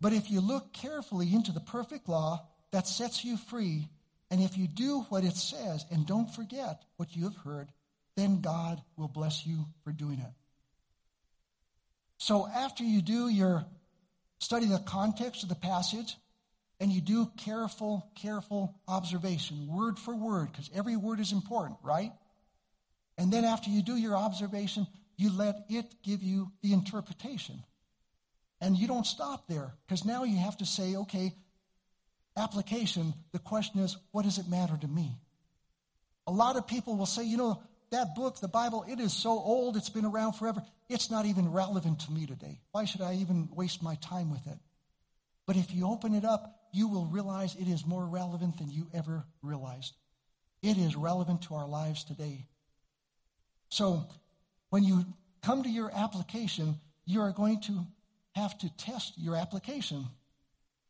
But 0.00 0.14
if 0.14 0.30
you 0.30 0.40
look 0.40 0.72
carefully 0.72 1.30
into 1.34 1.52
the 1.52 1.60
perfect 1.60 2.08
law 2.08 2.48
that 2.70 2.88
sets 2.88 3.26
you 3.26 3.36
free, 3.36 3.90
and 4.32 4.40
if 4.40 4.56
you 4.56 4.66
do 4.66 5.00
what 5.10 5.24
it 5.24 5.36
says 5.36 5.84
and 5.90 6.06
don't 6.06 6.34
forget 6.34 6.82
what 6.96 7.14
you 7.14 7.24
have 7.24 7.36
heard, 7.36 7.68
then 8.16 8.40
God 8.40 8.80
will 8.96 9.06
bless 9.06 9.46
you 9.46 9.66
for 9.84 9.92
doing 9.92 10.20
it. 10.20 10.32
So 12.16 12.48
after 12.48 12.82
you 12.82 13.02
do 13.02 13.28
your 13.28 13.66
study 14.38 14.64
the 14.64 14.78
context 14.78 15.42
of 15.42 15.50
the 15.50 15.54
passage, 15.54 16.16
and 16.80 16.90
you 16.90 17.02
do 17.02 17.30
careful, 17.36 18.10
careful 18.14 18.74
observation, 18.88 19.68
word 19.68 19.98
for 19.98 20.16
word, 20.16 20.50
because 20.50 20.70
every 20.74 20.96
word 20.96 21.20
is 21.20 21.32
important, 21.32 21.78
right? 21.82 22.12
And 23.18 23.30
then 23.30 23.44
after 23.44 23.68
you 23.68 23.82
do 23.82 23.96
your 23.96 24.16
observation, 24.16 24.86
you 25.18 25.30
let 25.30 25.66
it 25.68 25.94
give 26.02 26.22
you 26.22 26.50
the 26.62 26.72
interpretation. 26.72 27.62
And 28.62 28.78
you 28.78 28.88
don't 28.88 29.06
stop 29.06 29.46
there 29.46 29.74
because 29.86 30.06
now 30.06 30.24
you 30.24 30.38
have 30.38 30.56
to 30.56 30.66
say, 30.66 30.96
okay, 30.96 31.34
application. 32.36 33.14
The 33.32 33.38
question 33.38 33.80
is, 33.80 33.96
what 34.10 34.24
does 34.24 34.38
it 34.38 34.48
matter 34.48 34.76
to 34.80 34.88
me? 34.88 35.12
A 36.26 36.32
lot 36.32 36.56
of 36.56 36.66
people 36.66 36.96
will 36.96 37.06
say, 37.06 37.24
you 37.24 37.36
know, 37.36 37.62
that 37.90 38.14
book, 38.14 38.40
the 38.40 38.48
Bible, 38.48 38.84
it 38.88 39.00
is 39.00 39.12
so 39.12 39.30
old, 39.30 39.76
it's 39.76 39.90
been 39.90 40.04
around 40.06 40.32
forever. 40.32 40.62
It's 40.88 41.10
not 41.10 41.26
even 41.26 41.52
relevant 41.52 42.00
to 42.00 42.12
me 42.12 42.26
today. 42.26 42.60
Why 42.72 42.84
should 42.86 43.02
I 43.02 43.14
even 43.16 43.48
waste 43.52 43.82
my 43.82 43.96
time 43.96 44.30
with 44.30 44.46
it? 44.46 44.58
But 45.46 45.56
if 45.56 45.74
you 45.74 45.86
open 45.86 46.14
it 46.14 46.24
up, 46.24 46.58
you 46.72 46.88
will 46.88 47.04
realize 47.06 47.54
it 47.54 47.68
is 47.68 47.86
more 47.86 48.06
relevant 48.06 48.58
than 48.58 48.70
you 48.70 48.86
ever 48.94 49.24
realized. 49.42 49.94
It 50.62 50.78
is 50.78 50.96
relevant 50.96 51.42
to 51.42 51.54
our 51.54 51.68
lives 51.68 52.04
today. 52.04 52.46
So 53.68 54.06
when 54.70 54.84
you 54.84 55.04
come 55.42 55.64
to 55.64 55.68
your 55.68 55.90
application, 55.94 56.76
you 57.04 57.20
are 57.20 57.32
going 57.32 57.60
to 57.62 57.86
have 58.34 58.56
to 58.58 58.70
test 58.76 59.14
your 59.18 59.36
application. 59.36 60.06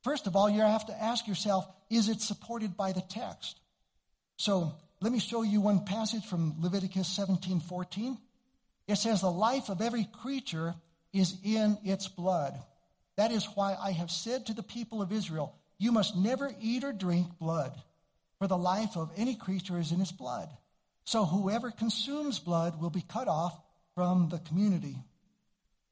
First 0.03 0.27
of 0.27 0.37
all, 0.37 0.51
you 0.51 0.61
have 0.61 0.87
to 0.87 1.03
ask 1.03 1.27
yourself, 1.27 1.67
is 1.89 2.09
it 2.09 2.21
supported 2.21 2.77
by 2.77 2.93
the 2.93 3.03
text? 3.03 3.59
So 4.37 4.75
let 5.01 5.13
me 5.13 5.21
show 5.21 5.43
you 5.43 5.61
one 5.61 5.85
passage 5.85 6.25
from 6.25 6.61
Leviticus 6.61 7.09
17:14. 7.09 8.19
It 8.89 8.97
says, 8.97 9.21
"The 9.21 9.31
life 9.31 9.69
of 9.69 9.81
every 9.81 10.05
creature 10.05 10.75
is 11.13 11.37
in 11.45 11.79
its 11.85 12.09
blood. 12.09 12.61
That 13.17 13.31
is 13.31 13.45
why 13.55 13.75
I 13.75 13.93
have 13.93 14.11
said 14.11 14.47
to 14.47 14.55
the 14.55 14.63
people 14.63 15.03
of 15.03 15.13
Israel, 15.13 15.55
you 15.79 15.93
must 15.93 16.17
never 16.17 16.55
eat 16.61 16.83
or 16.83 16.93
drink 16.93 17.39
blood, 17.39 17.81
for 18.39 18.47
the 18.49 18.59
life 18.59 18.97
of 18.97 19.13
any 19.17 19.35
creature 19.35 19.79
is 19.79 19.93
in 19.93 20.01
its 20.01 20.13
blood. 20.13 20.49
So 21.05 21.25
whoever 21.25 21.71
consumes 21.71 22.39
blood 22.39 22.81
will 22.81 22.91
be 22.91 23.03
cut 23.03 23.29
off 23.29 23.61
from 23.95 24.31
the 24.31 24.39
community." 24.39 24.99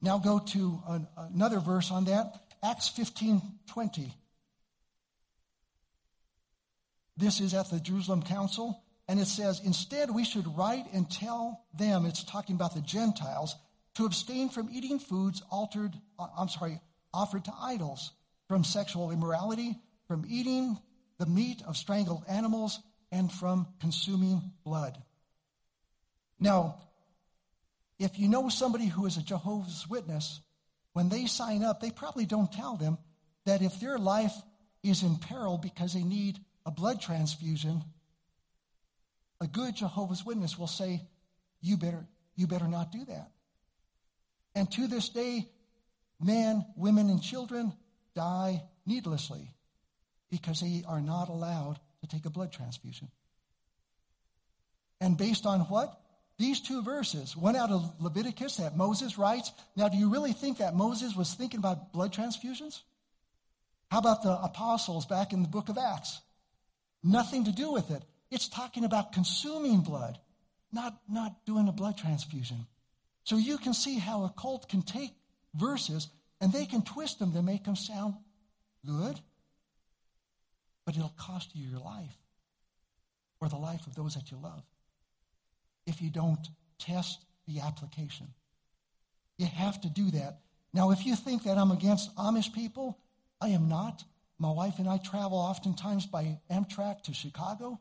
Now 0.01 0.17
go 0.17 0.39
to 0.39 0.83
an, 0.87 1.07
another 1.15 1.59
verse 1.59 1.91
on 1.91 2.05
that, 2.05 2.40
Acts 2.63 2.89
15:20. 2.89 4.13
This 7.17 7.39
is 7.39 7.53
at 7.53 7.69
the 7.69 7.79
Jerusalem 7.79 8.23
Council. 8.23 8.83
And 9.07 9.19
it 9.19 9.27
says, 9.27 9.59
instead, 9.59 10.09
we 10.09 10.23
should 10.23 10.57
write 10.57 10.85
and 10.93 11.09
tell 11.09 11.65
them, 11.73 12.05
it's 12.05 12.23
talking 12.23 12.55
about 12.55 12.73
the 12.73 12.81
Gentiles, 12.81 13.57
to 13.95 14.05
abstain 14.05 14.47
from 14.47 14.69
eating 14.71 14.99
foods 14.99 15.41
altered, 15.51 15.93
uh, 16.17 16.27
I'm 16.37 16.47
sorry, 16.47 16.79
offered 17.13 17.43
to 17.45 17.53
idols, 17.59 18.11
from 18.47 18.63
sexual 18.63 19.11
immorality, 19.11 19.77
from 20.07 20.25
eating 20.29 20.77
the 21.17 21.25
meat 21.25 21.61
of 21.67 21.75
strangled 21.75 22.23
animals, 22.29 22.79
and 23.11 23.29
from 23.29 23.67
consuming 23.81 24.53
blood. 24.63 24.97
Now, 26.39 26.77
if 27.99 28.17
you 28.17 28.29
know 28.29 28.47
somebody 28.47 28.85
who 28.85 29.05
is 29.05 29.17
a 29.17 29.21
Jehovah's 29.21 29.89
Witness, 29.89 30.39
when 30.93 31.09
they 31.09 31.25
sign 31.25 31.63
up, 31.63 31.79
they 31.79 31.91
probably 31.91 32.25
don't 32.25 32.51
tell 32.51 32.75
them 32.75 32.97
that 33.45 33.61
if 33.61 33.79
their 33.79 33.97
life 33.97 34.33
is 34.83 35.03
in 35.03 35.17
peril 35.17 35.57
because 35.57 35.93
they 35.93 36.03
need 36.03 36.39
a 36.65 36.71
blood 36.71 37.01
transfusion, 37.01 37.83
a 39.39 39.47
good 39.47 39.75
Jehovah's 39.75 40.25
Witness 40.25 40.57
will 40.57 40.67
say, 40.67 41.01
you 41.61 41.77
better, 41.77 42.05
you 42.35 42.47
better 42.47 42.67
not 42.67 42.91
do 42.91 43.05
that. 43.05 43.31
And 44.53 44.69
to 44.73 44.87
this 44.87 45.09
day, 45.09 45.47
men, 46.19 46.65
women, 46.75 47.09
and 47.09 47.21
children 47.21 47.73
die 48.15 48.63
needlessly 48.85 49.53
because 50.29 50.61
they 50.61 50.83
are 50.87 51.01
not 51.01 51.29
allowed 51.29 51.79
to 52.01 52.07
take 52.07 52.25
a 52.25 52.29
blood 52.29 52.51
transfusion. 52.51 53.09
And 54.99 55.17
based 55.17 55.45
on 55.45 55.61
what? 55.61 55.99
These 56.41 56.61
two 56.61 56.81
verses, 56.81 57.37
one 57.37 57.55
out 57.55 57.69
of 57.69 58.01
Leviticus 58.01 58.55
that 58.57 58.75
Moses 58.75 59.19
writes. 59.19 59.51
Now, 59.75 59.89
do 59.89 59.97
you 59.97 60.09
really 60.09 60.33
think 60.33 60.57
that 60.57 60.73
Moses 60.75 61.15
was 61.15 61.35
thinking 61.35 61.59
about 61.59 61.93
blood 61.93 62.11
transfusions? 62.11 62.81
How 63.91 63.99
about 63.99 64.23
the 64.23 64.31
apostles 64.41 65.05
back 65.05 65.33
in 65.33 65.43
the 65.43 65.47
book 65.47 65.69
of 65.69 65.77
Acts? 65.77 66.19
Nothing 67.03 67.45
to 67.45 67.51
do 67.51 67.71
with 67.71 67.91
it. 67.91 68.01
It's 68.31 68.47
talking 68.47 68.85
about 68.85 69.13
consuming 69.13 69.81
blood, 69.81 70.17
not, 70.73 70.99
not 71.07 71.45
doing 71.45 71.67
a 71.67 71.71
blood 71.71 71.95
transfusion. 71.95 72.65
So 73.23 73.37
you 73.37 73.59
can 73.59 73.75
see 73.75 73.99
how 73.99 74.23
a 74.23 74.33
cult 74.35 74.67
can 74.67 74.81
take 74.81 75.11
verses 75.53 76.07
and 76.39 76.51
they 76.51 76.65
can 76.65 76.81
twist 76.81 77.19
them 77.19 77.33
to 77.33 77.43
make 77.43 77.65
them 77.65 77.75
sound 77.75 78.15
good, 78.83 79.19
but 80.87 80.95
it'll 80.95 81.13
cost 81.19 81.55
you 81.55 81.69
your 81.69 81.81
life 81.81 82.17
or 83.39 83.47
the 83.47 83.57
life 83.57 83.85
of 83.85 83.93
those 83.93 84.15
that 84.15 84.31
you 84.31 84.37
love 84.41 84.63
if 85.85 86.01
you 86.01 86.09
don't 86.09 86.47
test 86.79 87.23
the 87.47 87.61
application. 87.61 88.27
You 89.37 89.47
have 89.47 89.79
to 89.81 89.89
do 89.89 90.11
that. 90.11 90.39
Now, 90.73 90.91
if 90.91 91.05
you 91.05 91.15
think 91.15 91.43
that 91.43 91.57
I'm 91.57 91.71
against 91.71 92.15
Amish 92.15 92.53
people, 92.53 92.99
I 93.39 93.49
am 93.49 93.67
not. 93.67 94.03
My 94.37 94.51
wife 94.51 94.79
and 94.79 94.87
I 94.87 94.97
travel 94.97 95.37
oftentimes 95.37 96.05
by 96.05 96.39
Amtrak 96.49 97.03
to 97.03 97.13
Chicago. 97.13 97.79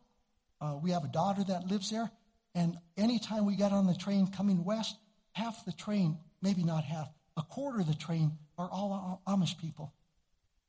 Uh, 0.60 0.78
we 0.82 0.90
have 0.90 1.04
a 1.04 1.08
daughter 1.08 1.42
that 1.44 1.68
lives 1.68 1.90
there, 1.90 2.10
and 2.54 2.76
anytime 2.96 3.46
we 3.46 3.56
get 3.56 3.72
on 3.72 3.86
the 3.86 3.94
train 3.94 4.26
coming 4.26 4.64
west, 4.64 4.96
half 5.32 5.64
the 5.64 5.72
train, 5.72 6.18
maybe 6.42 6.62
not 6.64 6.84
half, 6.84 7.08
a 7.36 7.42
quarter 7.42 7.80
of 7.80 7.86
the 7.86 7.94
train 7.94 8.32
are 8.58 8.68
all 8.70 9.22
Amish 9.26 9.58
people. 9.58 9.94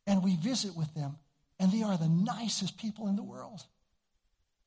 And 0.07 0.23
we 0.23 0.35
visit 0.37 0.75
with 0.75 0.93
them, 0.93 1.17
and 1.59 1.71
they 1.71 1.83
are 1.83 1.97
the 1.97 2.07
nicest 2.07 2.77
people 2.77 3.07
in 3.07 3.15
the 3.15 3.23
world. 3.23 3.61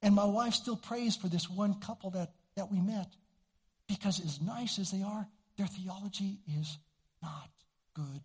And 0.02 0.14
my 0.14 0.26
wife 0.26 0.54
still 0.54 0.76
prays 0.76 1.16
for 1.16 1.28
this 1.28 1.48
one 1.48 1.80
couple 1.80 2.10
that, 2.10 2.32
that 2.56 2.70
we 2.70 2.80
met 2.80 3.08
because, 3.88 4.20
as 4.20 4.40
nice 4.40 4.78
as 4.78 4.90
they 4.90 5.02
are, 5.02 5.26
their 5.56 5.66
theology 5.66 6.38
is 6.58 6.78
not 7.22 7.50
good. 7.94 8.20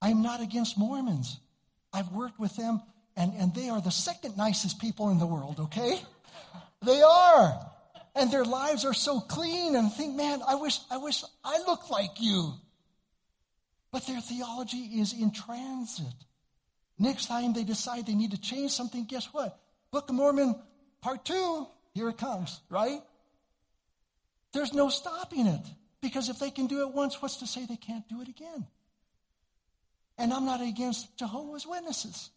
I'm 0.00 0.22
not 0.22 0.40
against 0.40 0.78
Mormons. 0.78 1.38
I've 1.92 2.12
worked 2.12 2.38
with 2.38 2.54
them 2.56 2.82
and, 3.16 3.32
and 3.34 3.52
they 3.52 3.68
are 3.68 3.80
the 3.80 3.90
second 3.90 4.36
nicest 4.36 4.80
people 4.80 5.10
in 5.10 5.18
the 5.18 5.26
world, 5.26 5.58
okay? 5.60 6.00
They 6.80 7.02
are. 7.02 7.58
And 8.14 8.30
their 8.30 8.44
lives 8.44 8.84
are 8.84 8.94
so 8.94 9.18
clean 9.18 9.74
and 9.74 9.92
think, 9.92 10.14
man, 10.14 10.40
I 10.46 10.54
wish, 10.54 10.78
I 10.92 10.98
wish 10.98 11.24
I 11.42 11.58
looked 11.66 11.90
like 11.90 12.20
you. 12.20 12.52
But 13.90 14.06
their 14.06 14.20
theology 14.20 15.00
is 15.00 15.12
in 15.12 15.32
transit. 15.32 16.06
Next 16.96 17.26
time 17.26 17.52
they 17.52 17.64
decide 17.64 18.06
they 18.06 18.14
need 18.14 18.30
to 18.30 18.40
change 18.40 18.70
something, 18.70 19.06
guess 19.06 19.26
what? 19.32 19.58
Book 19.90 20.08
of 20.08 20.14
Mormon, 20.14 20.54
part 21.00 21.24
two, 21.24 21.66
here 21.98 22.08
it 22.08 22.16
comes, 22.16 22.60
right? 22.70 23.00
There's 24.52 24.72
no 24.72 24.88
stopping 24.88 25.46
it. 25.46 25.66
Because 26.00 26.28
if 26.28 26.38
they 26.38 26.50
can 26.50 26.68
do 26.68 26.82
it 26.82 26.94
once, 26.94 27.20
what's 27.20 27.38
to 27.38 27.46
say 27.46 27.66
they 27.66 27.76
can't 27.76 28.08
do 28.08 28.22
it 28.22 28.28
again? 28.28 28.66
And 30.16 30.32
I'm 30.32 30.44
not 30.44 30.60
against 30.60 31.16
Jehovah's 31.18 31.66
Witnesses. 31.66 32.30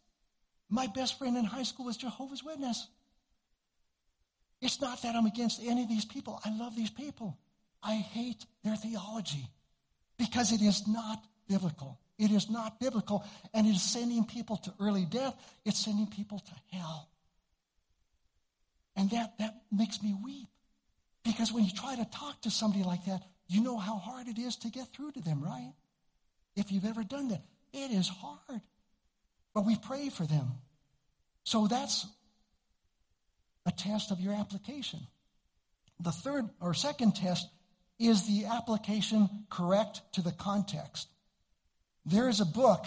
My 0.68 0.88
best 0.88 1.20
friend 1.20 1.38
in 1.38 1.46
high 1.46 1.64
school 1.64 1.86
was 1.86 1.98
Jehovah's 1.98 2.44
Witness. 2.44 2.88
It's 4.62 4.82
not 4.82 5.04
that 5.04 5.16
I'm 5.16 5.28
against 5.28 5.62
any 5.64 5.84
of 5.84 5.90
these 5.90 6.06
people. 6.06 6.40
I 6.44 6.58
love 6.58 6.76
these 6.76 6.90
people. 6.90 7.38
I 7.84 7.96
hate 7.96 8.46
their 8.64 8.76
theology 8.76 9.48
because 10.18 10.52
it 10.52 10.62
is 10.62 10.88
not 10.88 11.24
biblical. 11.48 12.00
It 12.18 12.32
is 12.32 12.50
not 12.50 12.80
biblical, 12.80 13.26
and 13.54 13.68
it 13.68 13.72
is 13.72 13.82
sending 13.82 14.26
people 14.26 14.58
to 14.58 14.74
early 14.80 15.06
death. 15.06 15.36
It's 15.66 15.80
sending 15.80 16.08
people 16.08 16.40
to 16.40 16.78
hell. 16.78 17.11
And 18.96 19.10
that, 19.12 19.38
that 19.40 19.62
makes 19.72 20.02
me 20.02 20.16
weep. 20.24 20.48
Because 21.24 21.52
when 21.52 21.64
you 21.64 21.72
try 21.72 21.96
to 21.96 22.06
talk 22.06 22.42
to 22.42 22.52
somebody 22.52 22.84
like 22.84 23.06
that, 23.06 23.24
you 23.48 23.62
know 23.62 23.78
how 23.78 23.98
hard 23.98 24.28
it 24.28 24.40
is 24.40 24.56
to 24.58 24.70
get 24.70 24.88
through 24.94 25.12
to 25.14 25.22
them, 25.22 25.44
right? 25.44 25.74
If 26.56 26.72
you've 26.72 26.86
ever 26.86 27.04
done 27.04 27.30
that, 27.30 27.44
it 27.74 27.92
is 27.92 28.08
hard. 28.08 28.62
But 29.54 29.66
we 29.66 29.76
pray 29.76 30.10
for 30.10 30.26
them. 30.26 30.52
So 31.44 31.68
that's 31.68 32.06
a 33.66 33.72
test 33.72 34.12
of 34.12 34.20
your 34.20 34.34
application. 34.34 35.00
The 36.00 36.12
third 36.12 36.50
or 36.60 36.74
second 36.74 37.16
test 37.16 37.48
is 38.00 38.26
the 38.26 38.46
application 38.46 39.30
correct 39.50 40.02
to 40.14 40.22
the 40.22 40.32
context. 40.32 41.08
There 42.06 42.30
is 42.30 42.40
a 42.40 42.46
book 42.46 42.86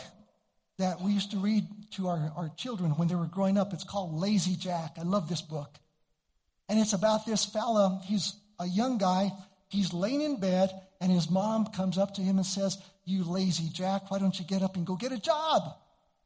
that 0.78 1.00
we 1.00 1.12
used 1.12 1.30
to 1.30 1.36
read 1.36 1.66
to 1.92 2.08
our, 2.08 2.32
our 2.36 2.50
children 2.56 2.90
when 2.92 3.06
they 3.06 3.14
were 3.14 3.26
growing 3.26 3.56
up. 3.56 3.72
It's 3.72 3.84
called 3.84 4.12
Lazy 4.12 4.56
Jack. 4.56 4.96
I 4.98 5.02
love 5.02 5.28
this 5.28 5.42
book. 5.42 5.78
And 6.68 6.78
it's 6.78 6.92
about 6.92 7.26
this 7.26 7.44
fella. 7.44 8.00
He's 8.04 8.34
a 8.58 8.66
young 8.66 8.98
guy. 8.98 9.30
He's 9.68 9.92
laying 9.92 10.22
in 10.22 10.40
bed, 10.40 10.70
and 11.00 11.10
his 11.10 11.28
mom 11.28 11.66
comes 11.66 11.98
up 11.98 12.14
to 12.14 12.22
him 12.22 12.36
and 12.36 12.46
says, 12.46 12.78
You 13.04 13.24
lazy 13.24 13.68
Jack, 13.72 14.10
why 14.10 14.18
don't 14.18 14.38
you 14.38 14.44
get 14.44 14.62
up 14.62 14.76
and 14.76 14.86
go 14.86 14.96
get 14.96 15.12
a 15.12 15.18
job? 15.18 15.74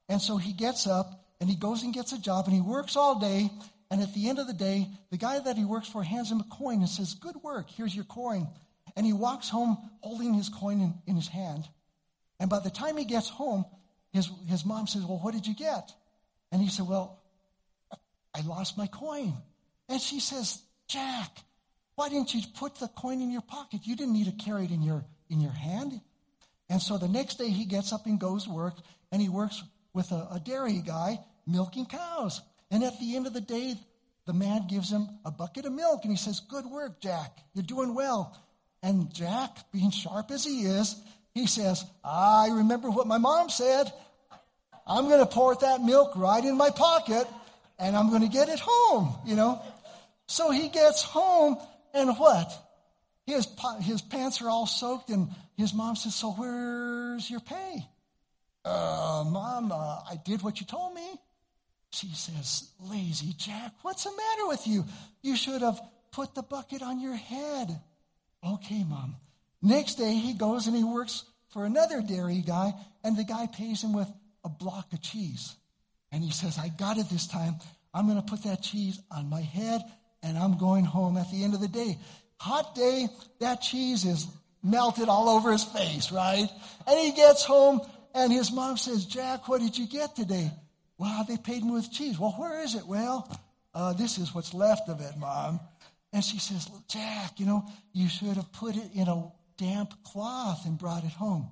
And 0.08 0.20
so 0.20 0.36
he 0.36 0.52
gets 0.52 0.86
up 0.86 1.24
and 1.40 1.48
he 1.48 1.56
goes 1.56 1.82
and 1.82 1.92
gets 1.92 2.12
a 2.12 2.20
job 2.20 2.46
and 2.46 2.54
he 2.54 2.60
works 2.60 2.96
all 2.96 3.18
day. 3.18 3.50
And 3.90 4.02
at 4.02 4.12
the 4.14 4.28
end 4.28 4.38
of 4.38 4.46
the 4.46 4.52
day, 4.52 4.88
the 5.10 5.16
guy 5.16 5.38
that 5.38 5.56
he 5.56 5.64
works 5.64 5.88
for 5.88 6.02
hands 6.02 6.30
him 6.30 6.40
a 6.40 6.44
coin 6.44 6.80
and 6.80 6.88
says, 6.88 7.14
Good 7.14 7.36
work, 7.36 7.70
here's 7.70 7.94
your 7.94 8.04
coin. 8.04 8.48
And 8.96 9.06
he 9.06 9.12
walks 9.12 9.48
home 9.48 9.78
holding 10.00 10.34
his 10.34 10.48
coin 10.48 10.80
in, 10.80 10.94
in 11.06 11.16
his 11.16 11.28
hand. 11.28 11.68
And 12.40 12.50
by 12.50 12.60
the 12.60 12.70
time 12.70 12.96
he 12.96 13.04
gets 13.04 13.28
home, 13.28 13.64
his, 14.12 14.30
his 14.46 14.64
mom 14.64 14.86
says, 14.86 15.04
Well, 15.04 15.18
what 15.18 15.34
did 15.34 15.46
you 15.46 15.54
get? 15.54 15.92
And 16.52 16.60
he 16.60 16.68
said, 16.68 16.86
Well, 16.86 17.18
I 18.34 18.40
lost 18.42 18.76
my 18.76 18.86
coin. 18.86 19.34
And 19.88 20.00
she 20.00 20.20
says, 20.20 20.60
Jack, 20.88 21.38
why 21.94 22.08
didn't 22.08 22.34
you 22.34 22.42
put 22.56 22.76
the 22.76 22.88
coin 22.88 23.20
in 23.20 23.30
your 23.30 23.42
pocket? 23.42 23.80
You 23.84 23.96
didn't 23.96 24.14
need 24.14 24.26
to 24.26 24.44
carry 24.44 24.64
it 24.64 24.70
in 24.70 24.82
your, 24.82 25.04
in 25.30 25.40
your 25.40 25.52
hand. 25.52 26.00
And 26.68 26.80
so 26.80 26.98
the 26.98 27.08
next 27.08 27.38
day 27.38 27.48
he 27.48 27.64
gets 27.64 27.92
up 27.92 28.06
and 28.06 28.20
goes 28.20 28.44
to 28.44 28.50
work, 28.50 28.74
and 29.10 29.20
he 29.22 29.28
works 29.28 29.62
with 29.94 30.12
a, 30.12 30.28
a 30.32 30.40
dairy 30.44 30.82
guy 30.84 31.18
milking 31.46 31.86
cows. 31.86 32.40
And 32.70 32.84
at 32.84 32.98
the 33.00 33.16
end 33.16 33.26
of 33.26 33.32
the 33.32 33.40
day, 33.40 33.74
the 34.26 34.34
man 34.34 34.66
gives 34.68 34.92
him 34.92 35.08
a 35.24 35.30
bucket 35.30 35.64
of 35.64 35.72
milk 35.72 36.04
and 36.04 36.12
he 36.12 36.18
says, 36.18 36.40
Good 36.40 36.66
work, 36.66 37.00
Jack. 37.00 37.38
You're 37.54 37.64
doing 37.64 37.94
well. 37.94 38.38
And 38.82 39.12
Jack, 39.12 39.56
being 39.72 39.90
sharp 39.90 40.30
as 40.30 40.44
he 40.44 40.64
is, 40.64 40.94
he 41.32 41.46
says, 41.46 41.84
I 42.04 42.50
remember 42.52 42.90
what 42.90 43.06
my 43.06 43.18
mom 43.18 43.48
said. 43.48 43.90
I'm 44.86 45.08
going 45.08 45.20
to 45.20 45.26
pour 45.26 45.54
that 45.56 45.82
milk 45.82 46.12
right 46.14 46.44
in 46.44 46.56
my 46.56 46.70
pocket 46.70 47.26
and 47.78 47.96
I'm 47.96 48.10
going 48.10 48.22
to 48.22 48.28
get 48.28 48.48
it 48.48 48.60
home, 48.60 49.16
you 49.24 49.34
know. 49.34 49.62
So 50.28 50.50
he 50.50 50.68
gets 50.68 51.02
home 51.02 51.58
and 51.92 52.16
what? 52.16 52.52
His, 53.26 53.46
his 53.80 54.00
pants 54.00 54.40
are 54.40 54.48
all 54.48 54.66
soaked 54.66 55.10
and 55.10 55.28
his 55.56 55.74
mom 55.74 55.96
says, 55.96 56.14
So 56.14 56.30
where's 56.30 57.28
your 57.28 57.40
pay? 57.40 57.86
Uh, 58.64 59.24
mom, 59.26 59.72
uh, 59.72 59.74
I 59.74 60.20
did 60.24 60.42
what 60.42 60.60
you 60.60 60.66
told 60.66 60.94
me. 60.94 61.06
She 61.90 62.08
says, 62.08 62.70
Lazy 62.80 63.32
Jack, 63.36 63.72
what's 63.82 64.04
the 64.04 64.10
matter 64.10 64.46
with 64.46 64.66
you? 64.66 64.84
You 65.22 65.36
should 65.36 65.62
have 65.62 65.80
put 66.12 66.34
the 66.34 66.42
bucket 66.42 66.82
on 66.82 67.00
your 67.00 67.16
head. 67.16 67.80
Okay, 68.46 68.84
mom. 68.84 69.16
Next 69.62 69.94
day, 69.94 70.14
he 70.14 70.34
goes 70.34 70.66
and 70.66 70.76
he 70.76 70.84
works 70.84 71.24
for 71.48 71.64
another 71.64 72.02
dairy 72.02 72.42
guy, 72.46 72.74
and 73.02 73.16
the 73.16 73.24
guy 73.24 73.46
pays 73.46 73.82
him 73.82 73.92
with 73.92 74.08
a 74.44 74.48
block 74.48 74.92
of 74.92 75.00
cheese. 75.00 75.56
And 76.12 76.22
he 76.22 76.30
says, 76.30 76.58
I 76.58 76.68
got 76.68 76.98
it 76.98 77.08
this 77.08 77.26
time. 77.26 77.56
I'm 77.92 78.06
going 78.06 78.20
to 78.20 78.30
put 78.30 78.44
that 78.44 78.62
cheese 78.62 79.00
on 79.10 79.28
my 79.28 79.40
head, 79.40 79.82
and 80.22 80.36
I'm 80.36 80.58
going 80.58 80.84
home 80.84 81.16
at 81.16 81.30
the 81.30 81.44
end 81.44 81.54
of 81.54 81.60
the 81.60 81.68
day. 81.68 81.98
Hot 82.40 82.74
day, 82.74 83.08
that 83.40 83.60
cheese 83.60 84.04
is 84.04 84.26
melted 84.62 85.08
all 85.08 85.28
over 85.28 85.52
his 85.52 85.64
face, 85.64 86.12
right? 86.12 86.48
And 86.86 86.98
he 86.98 87.12
gets 87.12 87.44
home, 87.44 87.80
and 88.14 88.32
his 88.32 88.52
mom 88.52 88.76
says, 88.76 89.04
Jack, 89.06 89.48
what 89.48 89.60
did 89.60 89.76
you 89.76 89.86
get 89.86 90.16
today? 90.16 90.50
Well, 90.98 91.24
they 91.28 91.36
paid 91.36 91.64
me 91.64 91.72
with 91.72 91.92
cheese. 91.92 92.18
Well, 92.18 92.34
where 92.36 92.62
is 92.62 92.74
it? 92.74 92.86
Well, 92.86 93.30
uh, 93.74 93.92
this 93.92 94.18
is 94.18 94.34
what's 94.34 94.52
left 94.52 94.88
of 94.88 95.00
it, 95.00 95.16
Mom. 95.16 95.60
And 96.12 96.24
she 96.24 96.38
says, 96.38 96.68
Jack, 96.88 97.38
you 97.38 97.46
know, 97.46 97.64
you 97.92 98.08
should 98.08 98.36
have 98.36 98.52
put 98.52 98.76
it 98.76 98.90
in 98.94 99.06
a 99.06 99.30
damp 99.56 100.02
cloth 100.04 100.64
and 100.66 100.78
brought 100.78 101.04
it 101.04 101.12
home. 101.12 101.50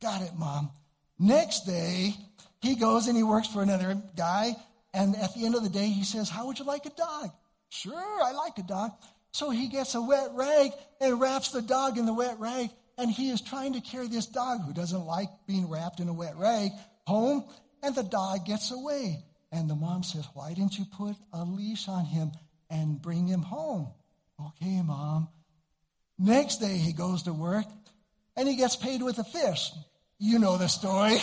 Got 0.00 0.22
it, 0.22 0.32
Mom. 0.36 0.70
Next 1.18 1.66
day, 1.66 2.14
he 2.62 2.76
goes 2.76 3.08
and 3.08 3.16
he 3.16 3.22
works 3.22 3.48
for 3.48 3.62
another 3.62 4.00
guy. 4.16 4.54
And 4.94 5.16
at 5.16 5.34
the 5.34 5.44
end 5.44 5.54
of 5.54 5.62
the 5.62 5.68
day, 5.68 5.88
he 5.88 6.04
says, 6.04 6.30
How 6.30 6.46
would 6.46 6.58
you 6.58 6.64
like 6.64 6.86
a 6.86 6.90
dog? 6.90 7.30
Sure, 7.68 8.22
I 8.22 8.32
like 8.32 8.58
a 8.58 8.62
dog. 8.62 8.92
So 9.32 9.50
he 9.50 9.68
gets 9.68 9.94
a 9.94 10.00
wet 10.00 10.30
rag 10.34 10.72
and 11.00 11.20
wraps 11.20 11.50
the 11.50 11.62
dog 11.62 11.98
in 11.98 12.06
the 12.06 12.14
wet 12.14 12.38
rag. 12.38 12.70
And 12.96 13.10
he 13.10 13.30
is 13.30 13.40
trying 13.40 13.74
to 13.74 13.80
carry 13.80 14.08
this 14.08 14.26
dog 14.26 14.62
who 14.62 14.72
doesn't 14.72 15.06
like 15.06 15.28
being 15.46 15.68
wrapped 15.68 16.00
in 16.00 16.08
a 16.08 16.12
wet 16.12 16.36
rag 16.36 16.72
home 17.06 17.44
and 17.82 17.94
the 17.94 18.02
dog 18.02 18.44
gets 18.44 18.70
away. 18.70 19.24
And 19.52 19.70
the 19.70 19.74
mom 19.74 20.02
says, 20.02 20.26
Why 20.34 20.52
didn't 20.52 20.78
you 20.78 20.84
put 20.84 21.16
a 21.32 21.44
leash 21.44 21.88
on 21.88 22.04
him 22.04 22.32
and 22.68 23.00
bring 23.00 23.26
him 23.26 23.42
home? 23.42 23.88
Okay, 24.40 24.82
mom. 24.82 25.28
Next 26.18 26.56
day 26.56 26.76
he 26.76 26.92
goes 26.92 27.22
to 27.24 27.32
work 27.32 27.66
and 28.36 28.48
he 28.48 28.56
gets 28.56 28.76
paid 28.76 29.02
with 29.02 29.18
a 29.18 29.24
fish. 29.24 29.70
You 30.18 30.38
know 30.38 30.56
the 30.56 30.68
story. 30.68 31.18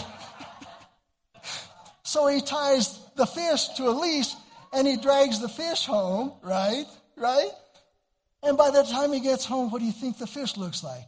so 2.04 2.28
he 2.28 2.42
ties 2.42 2.98
the 3.16 3.26
fish 3.26 3.68
to 3.78 3.90
a 3.90 3.92
leash 3.92 4.34
and 4.74 4.88
he 4.88 4.98
drags 4.98 5.40
the 5.40 5.50
fish 5.50 5.86
home, 5.86 6.34
right? 6.44 6.86
Right? 7.16 7.52
And 8.44 8.58
by 8.58 8.70
the 8.72 8.84
time 8.84 9.14
he 9.14 9.20
gets 9.20 9.46
home, 9.46 9.72
what 9.72 9.80
do 9.80 9.86
you 9.86 9.92
think 9.92 10.18
the 10.18 10.28
fish 10.28 10.58
looks 10.58 10.84
like? 10.84 11.08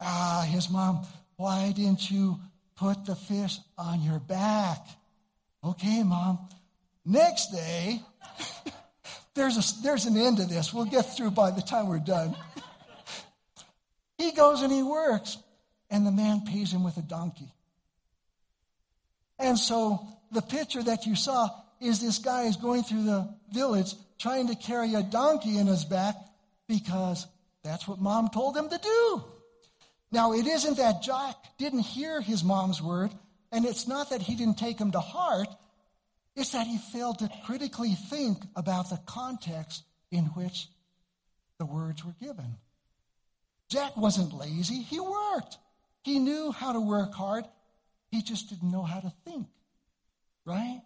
Ah, 0.00 0.46
his 0.48 0.70
mom, 0.70 1.04
why 1.36 1.72
didn't 1.72 2.10
you 2.10 2.38
put 2.78 3.04
the 3.04 3.16
fish 3.16 3.58
on 3.76 4.02
your 4.02 4.20
back. 4.20 4.86
Okay, 5.64 6.02
mom. 6.02 6.38
Next 7.04 7.48
day, 7.48 8.00
there's, 9.34 9.56
a, 9.56 9.82
there's 9.82 10.06
an 10.06 10.16
end 10.16 10.36
to 10.36 10.44
this. 10.44 10.72
We'll 10.72 10.84
get 10.84 11.16
through 11.16 11.32
by 11.32 11.50
the 11.50 11.60
time 11.60 11.88
we're 11.88 11.98
done. 11.98 12.36
he 14.18 14.32
goes 14.32 14.62
and 14.62 14.72
he 14.72 14.82
works, 14.82 15.38
and 15.90 16.06
the 16.06 16.12
man 16.12 16.42
pays 16.42 16.72
him 16.72 16.84
with 16.84 16.96
a 16.98 17.02
donkey. 17.02 17.52
And 19.38 19.58
so 19.58 20.06
the 20.30 20.42
picture 20.42 20.82
that 20.82 21.06
you 21.06 21.16
saw 21.16 21.48
is 21.80 22.00
this 22.00 22.18
guy 22.18 22.42
is 22.42 22.56
going 22.56 22.82
through 22.82 23.04
the 23.04 23.34
village 23.52 23.94
trying 24.18 24.48
to 24.48 24.54
carry 24.54 24.94
a 24.94 25.02
donkey 25.02 25.58
in 25.58 25.66
his 25.66 25.84
back 25.84 26.16
because 26.66 27.26
that's 27.62 27.86
what 27.86 28.00
mom 28.00 28.28
told 28.28 28.56
him 28.56 28.68
to 28.68 28.78
do. 28.78 29.24
Now, 30.10 30.32
it 30.32 30.46
isn't 30.46 30.78
that 30.78 31.02
Jack 31.02 31.36
didn't 31.58 31.80
hear 31.80 32.20
his 32.20 32.42
mom's 32.42 32.82
word, 32.82 33.10
and 33.52 33.64
it's 33.64 33.86
not 33.86 34.10
that 34.10 34.22
he 34.22 34.34
didn't 34.34 34.58
take 34.58 34.78
him 34.78 34.92
to 34.92 35.00
heart, 35.00 35.48
it's 36.34 36.52
that 36.52 36.66
he 36.66 36.78
failed 36.78 37.18
to 37.18 37.30
critically 37.44 37.94
think 37.94 38.38
about 38.56 38.90
the 38.90 39.00
context 39.06 39.82
in 40.10 40.26
which 40.26 40.68
the 41.58 41.66
words 41.66 42.04
were 42.04 42.14
given. 42.20 42.56
Jack 43.68 43.96
wasn't 43.96 44.32
lazy, 44.32 44.82
he 44.82 44.98
worked. 45.00 45.58
He 46.02 46.18
knew 46.18 46.52
how 46.52 46.72
to 46.72 46.80
work 46.80 47.12
hard, 47.12 47.44
he 48.10 48.22
just 48.22 48.48
didn't 48.48 48.70
know 48.70 48.82
how 48.82 49.00
to 49.00 49.12
think, 49.26 49.46
right? 50.46 50.80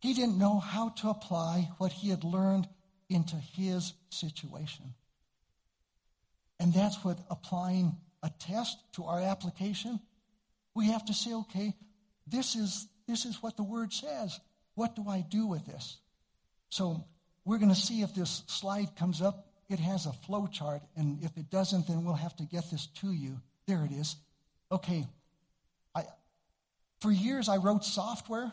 He 0.00 0.14
didn't 0.14 0.38
know 0.38 0.58
how 0.60 0.90
to 0.90 1.10
apply 1.10 1.70
what 1.78 1.92
he 1.92 2.10
had 2.10 2.24
learned 2.24 2.68
into 3.08 3.36
his 3.36 3.92
situation. 4.10 4.94
And 6.60 6.72
that's 6.72 7.02
what 7.04 7.18
applying 7.30 7.96
a 8.22 8.30
test 8.38 8.78
to 8.94 9.04
our 9.04 9.20
application, 9.20 10.00
we 10.74 10.86
have 10.86 11.04
to 11.06 11.14
say, 11.14 11.32
okay, 11.32 11.74
this 12.26 12.56
is, 12.56 12.88
this 13.06 13.24
is 13.24 13.42
what 13.42 13.56
the 13.56 13.62
word 13.62 13.92
says. 13.92 14.38
What 14.74 14.94
do 14.94 15.04
I 15.08 15.24
do 15.28 15.46
with 15.46 15.66
this? 15.66 15.98
So 16.70 17.04
we're 17.44 17.58
going 17.58 17.70
to 17.70 17.74
see 17.74 18.02
if 18.02 18.14
this 18.14 18.42
slide 18.46 18.94
comes 18.96 19.22
up. 19.22 19.46
It 19.68 19.78
has 19.80 20.06
a 20.06 20.12
flow 20.12 20.46
chart, 20.46 20.82
and 20.96 21.22
if 21.22 21.36
it 21.36 21.50
doesn't, 21.50 21.86
then 21.88 22.04
we'll 22.04 22.14
have 22.14 22.34
to 22.36 22.44
get 22.44 22.70
this 22.70 22.86
to 23.00 23.12
you. 23.12 23.40
There 23.66 23.84
it 23.84 23.92
is. 23.92 24.16
Okay. 24.72 25.06
I, 25.94 26.04
for 27.00 27.12
years, 27.12 27.48
I 27.48 27.58
wrote 27.58 27.84
software, 27.84 28.52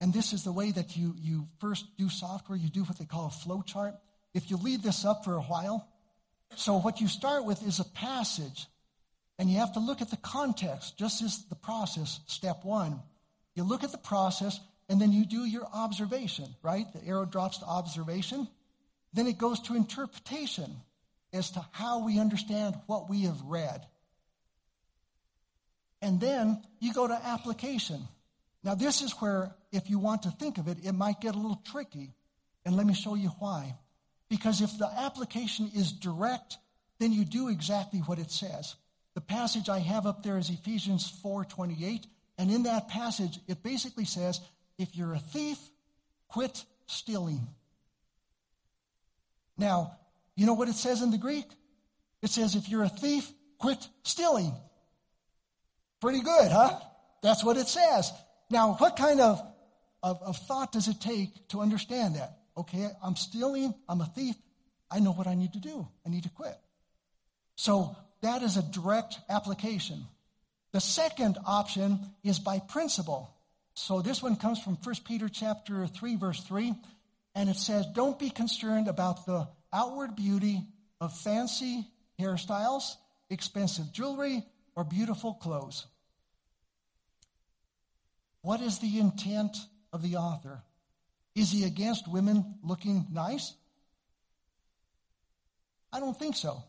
and 0.00 0.12
this 0.12 0.32
is 0.32 0.44
the 0.44 0.52
way 0.52 0.70
that 0.70 0.96
you, 0.96 1.14
you 1.18 1.48
first 1.60 1.84
do 1.96 2.08
software. 2.08 2.56
You 2.56 2.68
do 2.68 2.84
what 2.84 2.98
they 2.98 3.04
call 3.04 3.26
a 3.26 3.30
flow 3.30 3.62
chart. 3.62 3.94
If 4.34 4.50
you 4.50 4.56
leave 4.56 4.82
this 4.82 5.04
up 5.04 5.24
for 5.24 5.34
a 5.34 5.42
while, 5.42 5.88
so 6.54 6.78
what 6.78 7.00
you 7.00 7.08
start 7.08 7.44
with 7.44 7.66
is 7.66 7.80
a 7.80 7.84
passage 7.84 8.66
and 9.38 9.50
you 9.50 9.58
have 9.58 9.74
to 9.74 9.80
look 9.80 10.00
at 10.00 10.10
the 10.10 10.16
context, 10.16 10.96
just 10.98 11.22
as 11.22 11.44
the 11.44 11.54
process, 11.54 12.20
step 12.26 12.64
one. 12.64 13.00
You 13.54 13.64
look 13.64 13.84
at 13.84 13.92
the 13.92 13.98
process, 13.98 14.58
and 14.88 15.00
then 15.00 15.12
you 15.12 15.26
do 15.26 15.44
your 15.44 15.66
observation, 15.72 16.46
right? 16.62 16.86
The 16.92 17.06
arrow 17.06 17.24
drops 17.24 17.58
to 17.58 17.66
observation. 17.66 18.48
Then 19.12 19.26
it 19.26 19.38
goes 19.38 19.60
to 19.62 19.76
interpretation 19.76 20.74
as 21.32 21.50
to 21.52 21.64
how 21.72 22.04
we 22.04 22.18
understand 22.18 22.74
what 22.86 23.08
we 23.10 23.22
have 23.22 23.40
read. 23.42 23.86
And 26.00 26.20
then 26.20 26.62
you 26.80 26.92
go 26.92 27.06
to 27.06 27.14
application. 27.14 28.00
Now, 28.64 28.74
this 28.74 29.02
is 29.02 29.12
where, 29.12 29.54
if 29.72 29.90
you 29.90 29.98
want 29.98 30.22
to 30.22 30.30
think 30.30 30.58
of 30.58 30.68
it, 30.68 30.78
it 30.84 30.92
might 30.92 31.20
get 31.20 31.34
a 31.34 31.38
little 31.38 31.62
tricky. 31.64 32.14
And 32.64 32.76
let 32.76 32.86
me 32.86 32.94
show 32.94 33.14
you 33.14 33.28
why. 33.38 33.76
Because 34.28 34.60
if 34.60 34.76
the 34.78 34.90
application 34.98 35.70
is 35.74 35.92
direct, 35.92 36.58
then 36.98 37.12
you 37.12 37.24
do 37.24 37.48
exactly 37.48 38.00
what 38.00 38.18
it 38.18 38.30
says. 38.30 38.74
The 39.14 39.20
passage 39.20 39.68
I 39.68 39.78
have 39.78 40.06
up 40.06 40.22
there 40.22 40.38
is 40.38 40.50
Ephesians 40.50 41.10
4:28, 41.24 42.06
and 42.36 42.50
in 42.50 42.64
that 42.64 42.88
passage 42.88 43.40
it 43.48 43.62
basically 43.62 44.04
says, 44.04 44.40
if 44.78 44.94
you're 44.94 45.14
a 45.14 45.18
thief, 45.18 45.58
quit 46.28 46.64
stealing. 46.86 47.48
Now, 49.56 49.96
you 50.36 50.46
know 50.46 50.54
what 50.54 50.68
it 50.68 50.76
says 50.76 51.02
in 51.02 51.10
the 51.10 51.18
Greek? 51.18 51.46
It 52.22 52.30
says 52.30 52.54
if 52.54 52.68
you're 52.68 52.84
a 52.84 52.88
thief, 52.88 53.32
quit 53.58 53.88
stealing. 54.04 54.54
Pretty 56.00 56.20
good, 56.20 56.52
huh? 56.52 56.78
That's 57.22 57.42
what 57.42 57.56
it 57.56 57.66
says. 57.66 58.12
Now, 58.50 58.74
what 58.74 58.96
kind 58.96 59.20
of, 59.20 59.42
of, 60.02 60.22
of 60.22 60.36
thought 60.36 60.72
does 60.72 60.88
it 60.88 61.00
take 61.00 61.48
to 61.48 61.60
understand 61.60 62.16
that? 62.16 62.38
Okay, 62.56 62.88
I'm 63.02 63.16
stealing, 63.16 63.74
I'm 63.88 64.00
a 64.00 64.06
thief, 64.06 64.34
I 64.90 65.00
know 65.00 65.12
what 65.12 65.26
I 65.26 65.34
need 65.34 65.52
to 65.52 65.60
do. 65.60 65.86
I 66.06 66.08
need 66.08 66.24
to 66.24 66.30
quit. 66.30 66.56
So 67.56 67.96
that 68.22 68.42
is 68.42 68.56
a 68.56 68.62
direct 68.62 69.18
application. 69.28 70.04
The 70.72 70.80
second 70.80 71.38
option 71.46 72.00
is 72.22 72.38
by 72.38 72.58
principle. 72.58 73.34
So 73.74 74.02
this 74.02 74.22
one 74.22 74.36
comes 74.36 74.60
from 74.60 74.76
1 74.76 74.94
Peter 75.06 75.28
chapter 75.28 75.86
3 75.86 76.16
verse 76.16 76.40
3 76.42 76.74
and 77.34 77.48
it 77.48 77.56
says 77.56 77.86
don't 77.94 78.18
be 78.18 78.30
concerned 78.30 78.88
about 78.88 79.24
the 79.24 79.48
outward 79.72 80.16
beauty 80.16 80.62
of 81.00 81.16
fancy 81.16 81.86
hairstyles, 82.18 82.96
expensive 83.30 83.92
jewelry 83.92 84.42
or 84.74 84.84
beautiful 84.84 85.34
clothes. 85.34 85.86
What 88.42 88.60
is 88.60 88.78
the 88.78 88.98
intent 88.98 89.56
of 89.92 90.02
the 90.02 90.16
author? 90.16 90.62
Is 91.34 91.50
he 91.50 91.64
against 91.64 92.08
women 92.08 92.56
looking 92.62 93.06
nice? 93.10 93.54
I 95.92 96.00
don't 96.00 96.18
think 96.18 96.36
so. 96.36 96.62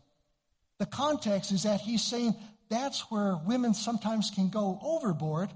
The 0.78 0.86
context 0.86 1.52
is 1.52 1.64
that 1.64 1.80
he's 1.80 2.02
saying 2.02 2.34
that's 2.70 3.10
where 3.10 3.36
women 3.46 3.74
sometimes 3.74 4.30
can 4.30 4.48
go 4.48 4.78
overboard. 4.82 5.50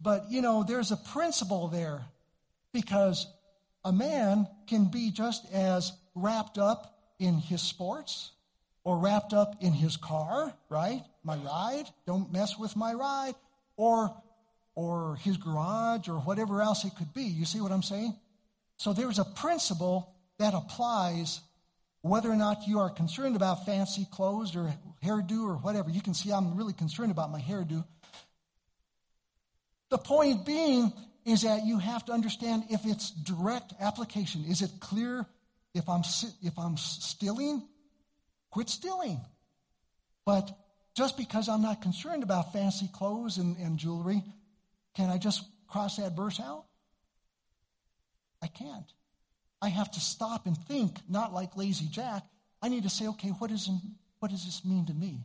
But, 0.00 0.30
you 0.30 0.42
know, 0.42 0.62
there's 0.62 0.92
a 0.92 0.96
principle 0.96 1.68
there 1.68 2.04
because 2.72 3.26
a 3.84 3.92
man 3.92 4.46
can 4.66 4.86
be 4.86 5.10
just 5.10 5.50
as 5.52 5.92
wrapped 6.14 6.58
up 6.58 6.98
in 7.18 7.38
his 7.38 7.62
sports 7.62 8.32
or 8.84 8.98
wrapped 8.98 9.32
up 9.32 9.56
in 9.60 9.72
his 9.72 9.96
car, 9.96 10.52
right? 10.68 11.02
My 11.24 11.36
ride, 11.36 11.86
don't 12.06 12.32
mess 12.32 12.58
with 12.58 12.76
my 12.76 12.92
ride, 12.94 13.34
or 13.76 14.14
or 14.74 15.16
his 15.16 15.36
garage 15.36 16.08
or 16.08 16.16
whatever 16.20 16.62
else 16.62 16.84
it 16.84 16.94
could 16.96 17.12
be. 17.12 17.24
You 17.24 17.44
see 17.44 17.60
what 17.60 17.72
I'm 17.72 17.82
saying? 17.82 18.14
So 18.76 18.92
there's 18.92 19.18
a 19.18 19.24
principle 19.24 20.14
that 20.38 20.54
applies 20.54 21.40
whether 22.00 22.30
or 22.30 22.36
not 22.36 22.66
you 22.66 22.80
are 22.80 22.90
concerned 22.90 23.36
about 23.36 23.64
fancy 23.64 24.06
clothes 24.10 24.56
or 24.56 24.74
hairdo 25.04 25.44
or 25.44 25.54
whatever. 25.54 25.90
You 25.90 26.00
can 26.00 26.14
see 26.14 26.32
I'm 26.32 26.56
really 26.56 26.72
concerned 26.72 27.12
about 27.12 27.30
my 27.30 27.40
hairdo. 27.40 27.84
The 29.90 29.98
point 29.98 30.44
being 30.44 30.92
is 31.24 31.42
that 31.42 31.64
you 31.64 31.78
have 31.78 32.04
to 32.06 32.12
understand 32.12 32.64
if 32.70 32.80
it's 32.84 33.10
direct 33.10 33.74
application. 33.78 34.44
Is 34.46 34.62
it 34.62 34.70
clear 34.80 35.26
if 35.74 35.88
I'm 35.88 36.02
if 36.42 36.58
I'm 36.58 36.76
stealing? 36.76 37.62
Quit 38.50 38.68
stealing. 38.68 39.20
But 40.24 40.50
just 40.94 41.16
because 41.16 41.48
I'm 41.48 41.62
not 41.62 41.82
concerned 41.82 42.22
about 42.22 42.52
fancy 42.52 42.88
clothes 42.92 43.38
and, 43.38 43.56
and 43.58 43.78
jewelry, 43.78 44.22
can 44.94 45.10
I 45.10 45.18
just 45.18 45.44
cross 45.68 45.96
that 45.96 46.16
verse 46.16 46.40
out? 46.40 46.64
I 48.42 48.46
can't. 48.48 48.92
I 49.60 49.68
have 49.68 49.90
to 49.92 50.00
stop 50.00 50.46
and 50.46 50.56
think, 50.56 50.98
not 51.08 51.32
like 51.32 51.56
lazy 51.56 51.86
Jack. 51.86 52.24
I 52.60 52.68
need 52.68 52.82
to 52.82 52.90
say, 52.90 53.06
okay, 53.08 53.28
what, 53.28 53.50
is, 53.50 53.70
what 54.18 54.30
does 54.30 54.44
this 54.44 54.64
mean 54.64 54.86
to 54.86 54.94
me? 54.94 55.20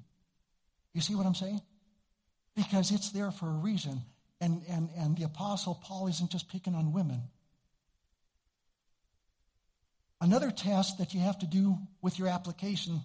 You 0.94 1.02
see 1.02 1.16
what 1.16 1.26
I'm 1.26 1.36
saying? 1.36 1.62
Because 2.56 2.92
it's 2.92 3.10
there 3.10 3.32
for 3.32 3.48
a 3.48 3.54
reason. 3.54 4.02
And, 4.40 4.62
and, 4.70 4.90
and 4.98 5.18
the 5.18 5.24
Apostle 5.24 5.80
Paul 5.84 6.08
isn't 6.08 6.32
just 6.32 6.50
picking 6.50 6.76
on 6.76 6.94
women. 6.94 7.24
Another 10.22 10.52
test 10.52 11.00
that 11.00 11.14
you 11.14 11.20
have 11.20 11.40
to 11.40 11.48
do 11.48 11.78
with 12.02 12.18
your 12.18 12.28
application 12.28 13.02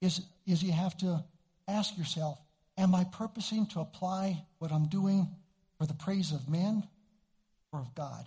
is, 0.00 0.20
is 0.46 0.62
you 0.62 0.72
have 0.72 0.96
to 0.98 1.24
ask 1.66 1.96
yourself, 1.96 2.38
am 2.76 2.94
I 2.94 3.04
purposing 3.04 3.66
to 3.68 3.80
apply 3.80 4.44
what 4.58 4.72
I'm 4.72 4.86
doing 4.86 5.28
for 5.84 5.88
the 5.88 6.02
praise 6.02 6.32
of 6.32 6.48
men 6.48 6.82
or 7.70 7.80
of 7.80 7.94
God? 7.94 8.26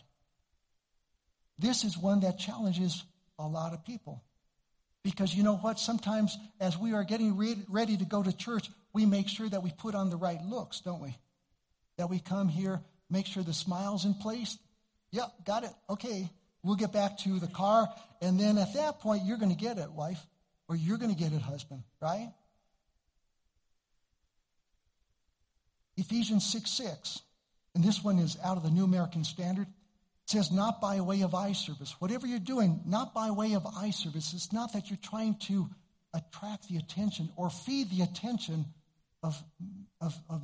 This 1.58 1.84
is 1.84 1.98
one 1.98 2.20
that 2.20 2.38
challenges 2.38 3.04
a 3.40 3.48
lot 3.48 3.74
of 3.74 3.84
people. 3.84 4.22
Because 5.04 5.34
you 5.34 5.42
know 5.42 5.56
what? 5.56 5.80
Sometimes 5.80 6.38
as 6.60 6.78
we 6.78 6.94
are 6.94 7.04
getting 7.04 7.36
re- 7.36 7.58
ready 7.68 7.98
to 7.98 8.06
go 8.06 8.22
to 8.22 8.36
church, 8.36 8.70
we 8.94 9.08
make 9.08 9.28
sure 9.28 9.50
that 9.50 9.64
we 9.64 9.72
put 9.72 9.96
on 9.96 10.12
the 10.12 10.18
right 10.18 10.40
looks, 10.44 10.82
don't 10.82 11.02
we? 11.02 11.18
That 11.98 12.12
we 12.12 12.20
come 12.20 12.48
here, 12.48 12.80
make 13.10 13.26
sure 13.26 13.42
the 13.42 13.54
smile's 13.54 14.06
in 14.06 14.14
place. 14.14 14.56
Yep, 15.12 15.46
got 15.46 15.64
it. 15.64 15.74
Okay. 15.90 16.30
We'll 16.62 16.76
get 16.76 16.94
back 16.94 17.18
to 17.20 17.40
the 17.40 17.48
car. 17.48 17.88
And 18.22 18.40
then 18.40 18.60
at 18.60 18.76
that 18.76 19.00
point, 19.00 19.24
you're 19.26 19.38
going 19.38 19.56
to 19.56 19.58
get 19.58 19.80
it, 19.80 19.92
wife, 19.92 20.24
or 20.68 20.76
you're 20.76 20.98
going 20.98 21.16
to 21.16 21.20
get 21.20 21.34
it, 21.34 21.42
husband, 21.42 21.82
right? 22.02 22.32
Ephesians 25.96 26.46
6 26.46 26.70
6 26.70 27.22
and 27.78 27.86
this 27.86 28.04
one 28.04 28.20
is 28.20 28.38
out 28.44 28.58
of 28.58 28.64
the 28.64 28.72
New 28.72 28.84
American 28.84 29.24
Standard. 29.24 29.68
It 29.68 30.32
says, 30.32 30.52
not 30.52 30.82
by 30.82 31.00
way 31.00 31.22
of 31.22 31.34
eye 31.34 31.54
service. 31.54 31.96
Whatever 32.00 32.28
you're 32.28 32.40
doing, 32.40 32.82
not 32.86 33.14
by 33.14 33.32
way 33.32 33.54
of 33.54 33.66
eye 33.66 33.92
service. 33.92 34.34
It's 34.34 34.52
not 34.52 34.74
that 34.74 34.90
you're 34.90 35.00
trying 35.02 35.36
to 35.44 35.70
attract 36.14 36.68
the 36.68 36.78
attention 36.78 37.30
or 37.38 37.50
feed 37.50 37.90
the 37.92 38.02
attention 38.02 38.66
of, 39.24 39.42
of, 40.02 40.14
of 40.30 40.42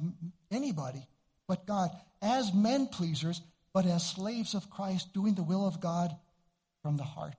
anybody 0.52 1.06
but 1.48 1.66
God, 1.66 1.90
as 2.22 2.54
men 2.54 2.88
pleasers, 2.88 3.42
but 3.74 3.86
as 3.86 4.06
slaves 4.06 4.54
of 4.54 4.70
Christ, 4.70 5.14
doing 5.14 5.36
the 5.36 5.44
will 5.44 5.68
of 5.68 5.80
God 5.82 6.16
from 6.82 6.98
the 6.98 7.04
heart. 7.04 7.36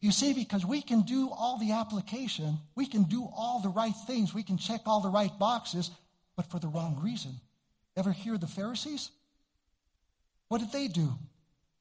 You 0.00 0.10
see, 0.10 0.32
because 0.32 0.66
we 0.66 0.82
can 0.82 1.02
do 1.02 1.30
all 1.30 1.58
the 1.58 1.72
application, 1.72 2.58
we 2.74 2.86
can 2.86 3.04
do 3.04 3.28
all 3.36 3.60
the 3.60 3.68
right 3.68 3.94
things, 4.06 4.34
we 4.34 4.42
can 4.42 4.58
check 4.58 4.82
all 4.86 5.00
the 5.00 5.08
right 5.08 5.36
boxes, 5.38 5.90
but 6.36 6.50
for 6.50 6.58
the 6.58 6.68
wrong 6.68 6.98
reason. 7.02 7.40
Ever 7.96 8.12
hear 8.12 8.38
the 8.38 8.46
Pharisees? 8.46 9.10
What 10.48 10.58
did 10.58 10.72
they 10.72 10.88
do? 10.88 11.12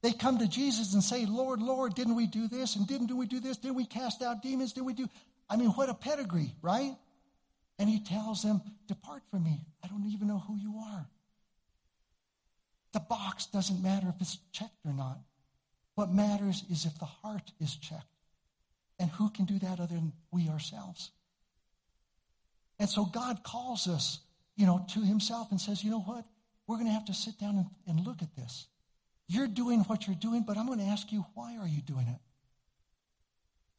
They 0.01 0.11
come 0.11 0.39
to 0.39 0.47
Jesus 0.47 0.93
and 0.93 1.03
say, 1.03 1.25
Lord, 1.25 1.61
Lord, 1.61 1.93
didn't 1.93 2.15
we 2.15 2.25
do 2.25 2.47
this? 2.47 2.75
And 2.75 2.87
didn't 2.87 3.15
we 3.15 3.27
do 3.27 3.39
this? 3.39 3.57
Didn't 3.57 3.75
we 3.75 3.85
cast 3.85 4.21
out 4.21 4.41
demons? 4.41 4.73
Did 4.73 4.85
we 4.85 4.93
do? 4.93 5.07
I 5.49 5.57
mean, 5.57 5.69
what 5.69 5.89
a 5.89 5.93
pedigree, 5.93 6.55
right? 6.61 6.95
And 7.77 7.89
he 7.89 7.99
tells 7.99 8.41
them, 8.41 8.61
Depart 8.87 9.21
from 9.29 9.43
me. 9.43 9.65
I 9.83 9.87
don't 9.87 10.07
even 10.07 10.27
know 10.27 10.39
who 10.39 10.55
you 10.57 10.75
are. 10.77 11.07
The 12.93 12.99
box 12.99 13.45
doesn't 13.45 13.81
matter 13.81 14.07
if 14.09 14.19
it's 14.19 14.37
checked 14.51 14.85
or 14.85 14.93
not. 14.93 15.19
What 15.95 16.11
matters 16.11 16.63
is 16.69 16.85
if 16.85 16.97
the 16.99 17.05
heart 17.05 17.51
is 17.59 17.75
checked. 17.75 18.05
And 18.99 19.09
who 19.09 19.29
can 19.29 19.45
do 19.45 19.59
that 19.59 19.79
other 19.79 19.95
than 19.95 20.13
we 20.31 20.49
ourselves? 20.49 21.11
And 22.79 22.89
so 22.89 23.05
God 23.05 23.43
calls 23.43 23.87
us 23.87 24.19
you 24.61 24.67
know, 24.67 24.85
to 24.89 25.01
himself 25.01 25.49
and 25.49 25.59
says, 25.59 25.83
you 25.83 25.89
know 25.89 26.01
what? 26.01 26.23
We're 26.67 26.75
going 26.75 26.85
to 26.85 26.93
have 26.93 27.05
to 27.05 27.15
sit 27.15 27.39
down 27.39 27.55
and, 27.57 27.65
and 27.87 28.05
look 28.05 28.21
at 28.21 28.35
this. 28.35 28.67
You're 29.27 29.47
doing 29.47 29.79
what 29.81 30.05
you're 30.05 30.15
doing, 30.15 30.43
but 30.45 30.55
I'm 30.55 30.67
going 30.67 30.77
to 30.77 30.85
ask 30.85 31.11
you, 31.11 31.25
why 31.33 31.57
are 31.57 31.67
you 31.67 31.81
doing 31.81 32.07
it? 32.07 32.19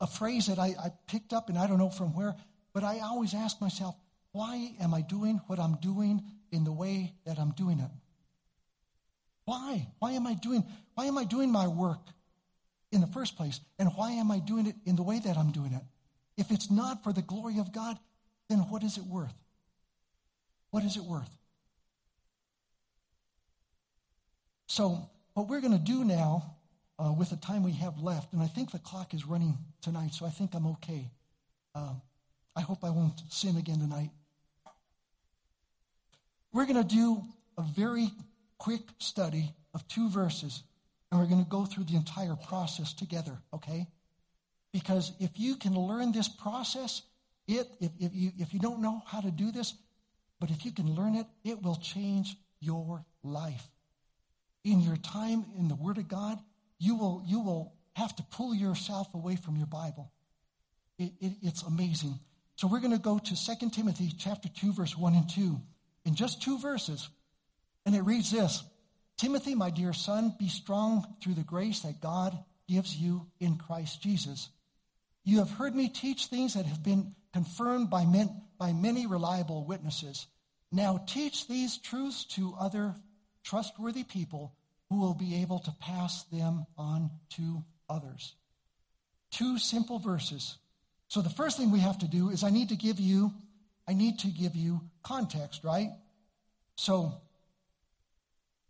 A 0.00 0.08
phrase 0.08 0.48
that 0.48 0.58
I, 0.58 0.74
I 0.76 0.90
picked 1.06 1.32
up, 1.32 1.48
and 1.48 1.56
I 1.56 1.68
don't 1.68 1.78
know 1.78 1.88
from 1.88 2.16
where, 2.16 2.34
but 2.72 2.82
I 2.82 2.98
always 2.98 3.32
ask 3.32 3.60
myself, 3.60 3.94
why 4.32 4.74
am 4.80 4.92
I 4.92 5.02
doing 5.02 5.40
what 5.46 5.60
I'm 5.60 5.76
doing 5.76 6.20
in 6.50 6.64
the 6.64 6.72
way 6.72 7.14
that 7.26 7.38
I'm 7.38 7.52
doing 7.52 7.78
it? 7.78 7.90
Why? 9.44 9.86
Why 10.00 10.12
am 10.12 10.26
I 10.26 10.34
doing 10.34 10.64
why 10.94 11.06
am 11.06 11.16
I 11.16 11.24
doing 11.24 11.52
my 11.52 11.68
work 11.68 12.08
in 12.90 13.00
the 13.00 13.06
first 13.06 13.36
place? 13.36 13.60
And 13.78 13.88
why 13.94 14.12
am 14.12 14.32
I 14.32 14.40
doing 14.40 14.66
it 14.66 14.74
in 14.84 14.96
the 14.96 15.02
way 15.02 15.20
that 15.20 15.36
I'm 15.36 15.52
doing 15.52 15.74
it? 15.74 15.82
If 16.36 16.50
it's 16.50 16.70
not 16.70 17.04
for 17.04 17.12
the 17.12 17.22
glory 17.22 17.58
of 17.58 17.72
God, 17.72 17.98
then 18.48 18.58
what 18.60 18.82
is 18.82 18.98
it 18.98 19.04
worth? 19.04 19.34
What 20.72 20.84
is 20.84 20.96
it 20.96 21.04
worth? 21.04 21.30
So, 24.66 24.98
what 25.34 25.46
we're 25.46 25.60
going 25.60 25.74
to 25.74 25.78
do 25.78 26.02
now 26.02 26.56
uh, 26.98 27.12
with 27.12 27.28
the 27.28 27.36
time 27.36 27.62
we 27.62 27.72
have 27.72 28.00
left, 28.00 28.32
and 28.32 28.42
I 28.42 28.46
think 28.46 28.70
the 28.70 28.78
clock 28.78 29.12
is 29.12 29.26
running 29.26 29.58
tonight, 29.82 30.14
so 30.14 30.24
I 30.24 30.30
think 30.30 30.54
I'm 30.54 30.66
okay. 30.68 31.10
Um, 31.74 32.00
I 32.56 32.62
hope 32.62 32.84
I 32.84 32.88
won't 32.88 33.20
sin 33.28 33.58
again 33.58 33.80
tonight. 33.80 34.10
We're 36.54 36.64
going 36.64 36.82
to 36.82 36.88
do 36.88 37.22
a 37.58 37.62
very 37.62 38.10
quick 38.56 38.80
study 38.98 39.52
of 39.74 39.86
two 39.88 40.08
verses, 40.08 40.62
and 41.10 41.20
we're 41.20 41.26
going 41.26 41.44
to 41.44 41.50
go 41.50 41.66
through 41.66 41.84
the 41.84 41.96
entire 41.96 42.36
process 42.48 42.94
together, 42.94 43.36
okay? 43.52 43.86
Because 44.72 45.12
if 45.20 45.32
you 45.36 45.56
can 45.56 45.74
learn 45.74 46.12
this 46.12 46.28
process, 46.28 47.02
it, 47.46 47.68
if, 47.78 47.90
if, 48.00 48.14
you, 48.14 48.32
if 48.38 48.54
you 48.54 48.60
don't 48.60 48.80
know 48.80 49.02
how 49.06 49.20
to 49.20 49.30
do 49.30 49.52
this, 49.52 49.74
but 50.42 50.50
if 50.50 50.64
you 50.64 50.72
can 50.72 50.96
learn 50.96 51.14
it, 51.14 51.26
it 51.44 51.62
will 51.62 51.76
change 51.76 52.36
your 52.58 53.04
life. 53.22 53.64
In 54.64 54.80
your 54.80 54.96
time 54.96 55.46
in 55.56 55.68
the 55.68 55.76
Word 55.76 55.98
of 55.98 56.08
God, 56.08 56.36
you 56.80 56.96
will, 56.96 57.22
you 57.24 57.38
will 57.38 57.74
have 57.92 58.16
to 58.16 58.24
pull 58.24 58.52
yourself 58.52 59.14
away 59.14 59.36
from 59.36 59.56
your 59.56 59.68
Bible. 59.68 60.10
It, 60.98 61.12
it, 61.20 61.32
it's 61.42 61.62
amazing. 61.62 62.18
So 62.56 62.66
we're 62.66 62.80
going 62.80 62.90
to 62.90 62.98
go 62.98 63.20
to 63.20 63.56
2 63.60 63.70
Timothy 63.70 64.10
chapter 64.18 64.48
2, 64.48 64.72
verse 64.72 64.98
1 64.98 65.14
and 65.14 65.30
2, 65.30 65.60
in 66.06 66.16
just 66.16 66.42
two 66.42 66.58
verses. 66.58 67.08
And 67.86 67.94
it 67.94 68.02
reads 68.02 68.32
this 68.32 68.64
Timothy, 69.18 69.54
my 69.54 69.70
dear 69.70 69.92
son, 69.92 70.34
be 70.40 70.48
strong 70.48 71.06
through 71.22 71.34
the 71.34 71.44
grace 71.44 71.82
that 71.82 72.00
God 72.00 72.36
gives 72.68 72.96
you 72.96 73.28
in 73.38 73.58
Christ 73.58 74.02
Jesus. 74.02 74.48
You 75.22 75.38
have 75.38 75.52
heard 75.52 75.76
me 75.76 75.88
teach 75.88 76.26
things 76.26 76.54
that 76.54 76.66
have 76.66 76.82
been 76.82 77.14
confirmed 77.32 77.90
by, 77.90 78.04
men, 78.04 78.42
by 78.58 78.72
many 78.72 79.06
reliable 79.06 79.64
witnesses. 79.64 80.26
Now 80.70 81.02
teach 81.06 81.48
these 81.48 81.78
truths 81.78 82.24
to 82.36 82.54
other 82.58 82.94
trustworthy 83.44 84.04
people 84.04 84.54
who 84.88 85.00
will 85.00 85.14
be 85.14 85.42
able 85.42 85.58
to 85.60 85.74
pass 85.80 86.24
them 86.24 86.66
on 86.76 87.10
to 87.30 87.64
others. 87.88 88.34
Two 89.30 89.58
simple 89.58 89.98
verses. 89.98 90.56
So 91.08 91.22
the 91.22 91.30
first 91.30 91.56
thing 91.56 91.70
we 91.70 91.80
have 91.80 91.98
to 91.98 92.08
do 92.08 92.30
is 92.30 92.44
I 92.44 92.50
need 92.50 92.70
to 92.70 92.76
give 92.76 93.00
you 93.00 93.32
I 93.88 93.94
need 93.94 94.20
to 94.20 94.28
give 94.28 94.54
you 94.54 94.80
context, 95.02 95.64
right? 95.64 95.90
So 96.76 97.20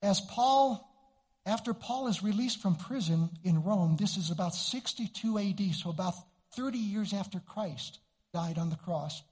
as 0.01 0.21
Paul 0.21 0.89
after 1.45 1.75
Paul 1.75 2.07
is 2.07 2.23
released 2.23 2.63
from 2.63 2.77
prison 2.77 3.29
in 3.43 3.65
Rome, 3.65 3.97
this 3.99 4.17
is 4.17 4.31
about 4.31 4.55
62 4.55 5.39
AD, 5.39 5.75
so 5.75 5.91
about 5.91 6.15
30 6.55 6.79
years 6.79 7.13
after 7.13 7.41
Christ 7.41 7.99
died 8.33 8.59
on 8.59 8.71
the 8.71 8.77
cross. 8.77 9.23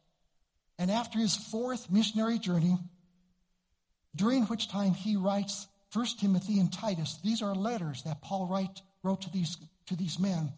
And 0.79 0.91
after 0.91 1.19
his 1.19 1.37
fourth 1.37 1.91
missionary 1.91 2.39
journey, 2.39 2.79
during 4.15 4.45
which 4.45 4.69
time 4.69 4.95
he 4.95 5.17
writes 5.17 5.67
1 5.93 6.07
Timothy 6.19 6.59
and 6.59 6.73
Titus, 6.73 7.19
these 7.23 7.43
are 7.43 7.55
letters 7.55 8.03
that 8.05 8.23
Paul 8.23 8.47
write, 8.47 8.81
wrote 9.03 9.23
to 9.23 9.31
these, 9.31 9.57
to 9.87 9.97
these 9.97 10.19
men. 10.19 10.53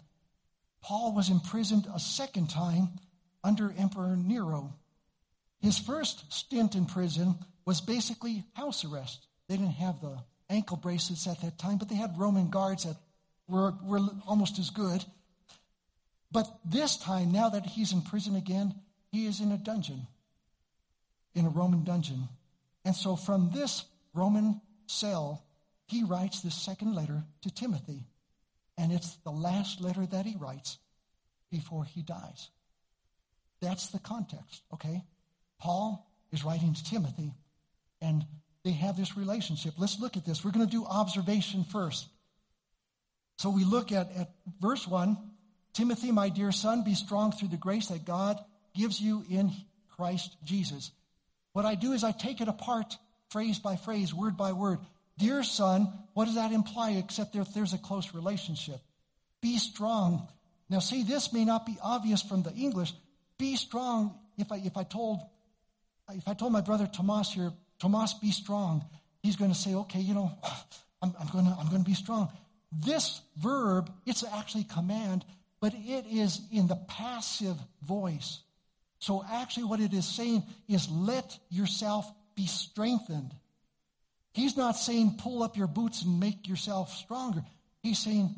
Paul 0.83 1.15
was 1.15 1.31
imprisoned 1.31 1.87
a 1.95 2.01
second 2.01 2.51
time 2.51 2.89
under 3.45 3.75
Emperor 3.77 4.17
Nero. 4.17 4.75
His 5.61 5.79
first 5.79 6.33
stint 6.33 6.75
in 6.75 6.87
prison 6.87 7.37
was 7.65 7.81
basically 7.81 8.45
house 8.55 8.85
arrest. 8.85 9.27
They 9.49 9.57
didn't 9.57 9.73
have 9.73 10.01
the 10.01 10.19
ankle 10.51 10.77
bracelets 10.77 11.27
at 11.27 11.41
that 11.41 11.59
time, 11.59 11.79
but 11.79 11.89
they 11.89 11.95
had 11.95 12.19
Roman 12.19 12.51
guards 12.51 12.85
that 12.85 12.97
were, 13.49 13.75
were 13.83 14.01
almost 14.27 14.59
as 14.59 14.71
good. 14.71 15.05
But 16.33 16.49
this 16.65 16.97
time, 16.97 17.31
now 17.31 17.51
that 17.51 17.67
he's 17.67 17.93
in 17.93 18.01
prison 18.01 18.37
again, 18.37 18.75
he 19.11 19.27
is 19.27 19.41
in 19.41 19.53
a 19.53 19.59
dungeon, 19.59 20.07
in 21.35 21.45
a 21.45 21.51
Roman 21.51 21.85
dungeon. 21.85 22.29
And 22.85 22.97
so 22.97 23.17
from 23.17 23.51
this 23.53 23.85
Roman 24.15 24.61
cell, 24.87 25.45
he 25.87 26.03
writes 26.05 26.41
this 26.41 26.55
second 26.55 26.95
letter 26.95 27.23
to 27.43 27.51
Timothy. 27.51 28.07
And 28.79 28.91
it's 28.91 29.17
the 29.17 29.31
last 29.31 29.83
letter 29.83 30.07
that 30.07 30.25
he 30.25 30.37
writes 30.37 30.79
before 31.51 31.85
he 31.85 32.03
dies. 32.03 32.49
That's 33.61 33.89
the 33.89 33.99
context, 33.99 34.63
okay? 34.73 35.05
Paul 35.61 36.11
is 36.33 36.45
writing 36.45 36.73
to 36.73 36.85
Timothy, 36.85 37.35
and 38.01 38.25
they 38.65 38.73
have 38.73 38.97
this 38.97 39.17
relationship. 39.17 39.75
Let's 39.79 40.01
look 40.01 40.17
at 40.17 40.25
this. 40.25 40.43
We're 40.45 40.51
going 40.51 40.67
to 40.67 40.71
do 40.71 40.85
observation 40.87 41.65
first. 41.65 42.09
So 43.37 43.51
we 43.51 43.65
look 43.65 43.93
at, 43.93 44.11
at 44.17 44.31
verse 44.61 44.89
1 44.89 45.17
Timothy, 45.73 46.13
my 46.13 46.29
dear 46.29 46.53
son, 46.53 46.85
be 46.85 46.95
strong 46.95 47.33
through 47.33 47.49
the 47.49 47.57
grace 47.57 47.89
that 47.89 48.05
God 48.05 48.39
gives 48.75 49.01
you 49.01 49.25
in 49.31 49.53
Christ 49.97 50.37
Jesus. 50.45 50.91
What 51.53 51.65
I 51.65 51.75
do 51.75 51.93
is 51.93 52.05
I 52.05 52.13
take 52.13 52.41
it 52.41 52.49
apart 52.49 52.97
phrase 53.31 53.59
by 53.59 53.77
phrase, 53.77 54.13
word 54.13 54.37
by 54.37 54.53
word. 54.53 54.79
Dear 55.19 55.43
son, 55.43 55.93
what 56.15 56.27
does 56.27 56.35
that 56.35 56.53
imply 56.53 56.93
except 56.93 57.35
there's 57.55 57.73
a 57.73 57.79
close 57.79 58.15
relationship? 58.15 58.81
Be 59.41 59.59
strong. 59.59 60.29
Now, 60.69 60.79
see, 60.79 61.03
this 61.03 61.33
may 61.33 61.45
not 61.45 61.67
be 61.67 61.77
obvious 61.83 62.23
from 62.23 62.43
the 62.43 62.53
English. 62.53 62.93
Be 63.39 63.57
strong. 63.57 64.19
If 64.39 64.53
I, 64.53 64.57
if 64.59 64.77
I 64.77 64.85
told, 64.85 65.21
if 66.13 66.27
I 66.29 66.35
told 66.35 66.53
my 66.53 66.61
brother 66.61 66.87
Tomas 66.87 67.31
here, 67.31 67.53
Tomas, 67.79 68.15
be 68.15 68.31
strong, 68.31 68.85
he's 69.23 69.37
going 69.37 69.51
to 69.53 69.59
say, 69.59 69.75
okay, 69.75 70.01
you 70.01 70.15
know, 70.15 70.33
I'm, 71.03 71.15
I'm 71.21 71.29
going 71.29 71.45
to, 71.45 71.57
I'm 71.59 71.69
going 71.69 71.83
to 71.83 71.89
be 71.89 71.95
strong. 71.95 72.31
This 72.71 73.21
verb, 73.37 73.93
it's 74.07 74.25
actually 74.25 74.65
command, 74.65 75.25
but 75.63 75.75
it 75.75 76.07
is 76.11 76.41
in 76.51 76.67
the 76.67 76.75
passive 76.75 77.57
voice. 77.87 78.41
So 78.99 79.25
actually 79.31 79.65
what 79.65 79.79
it 79.79 79.93
is 79.93 80.05
saying 80.05 80.43
is 80.69 80.91
let 80.91 81.39
yourself 81.51 82.05
be 82.35 82.47
strengthened. 82.47 83.33
He's 84.33 84.57
not 84.57 84.73
saying 84.73 85.19
pull 85.23 85.45
up 85.45 85.57
your 85.57 85.69
boots 85.69 86.03
and 86.03 86.19
make 86.19 86.49
yourself 86.49 86.93
stronger. 86.93 87.45
He's 87.81 88.01
saying 88.01 88.35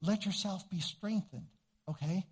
let 0.00 0.24
yourself 0.24 0.68
be 0.70 0.80
strengthened. 0.80 1.48
Okay? 1.86 2.24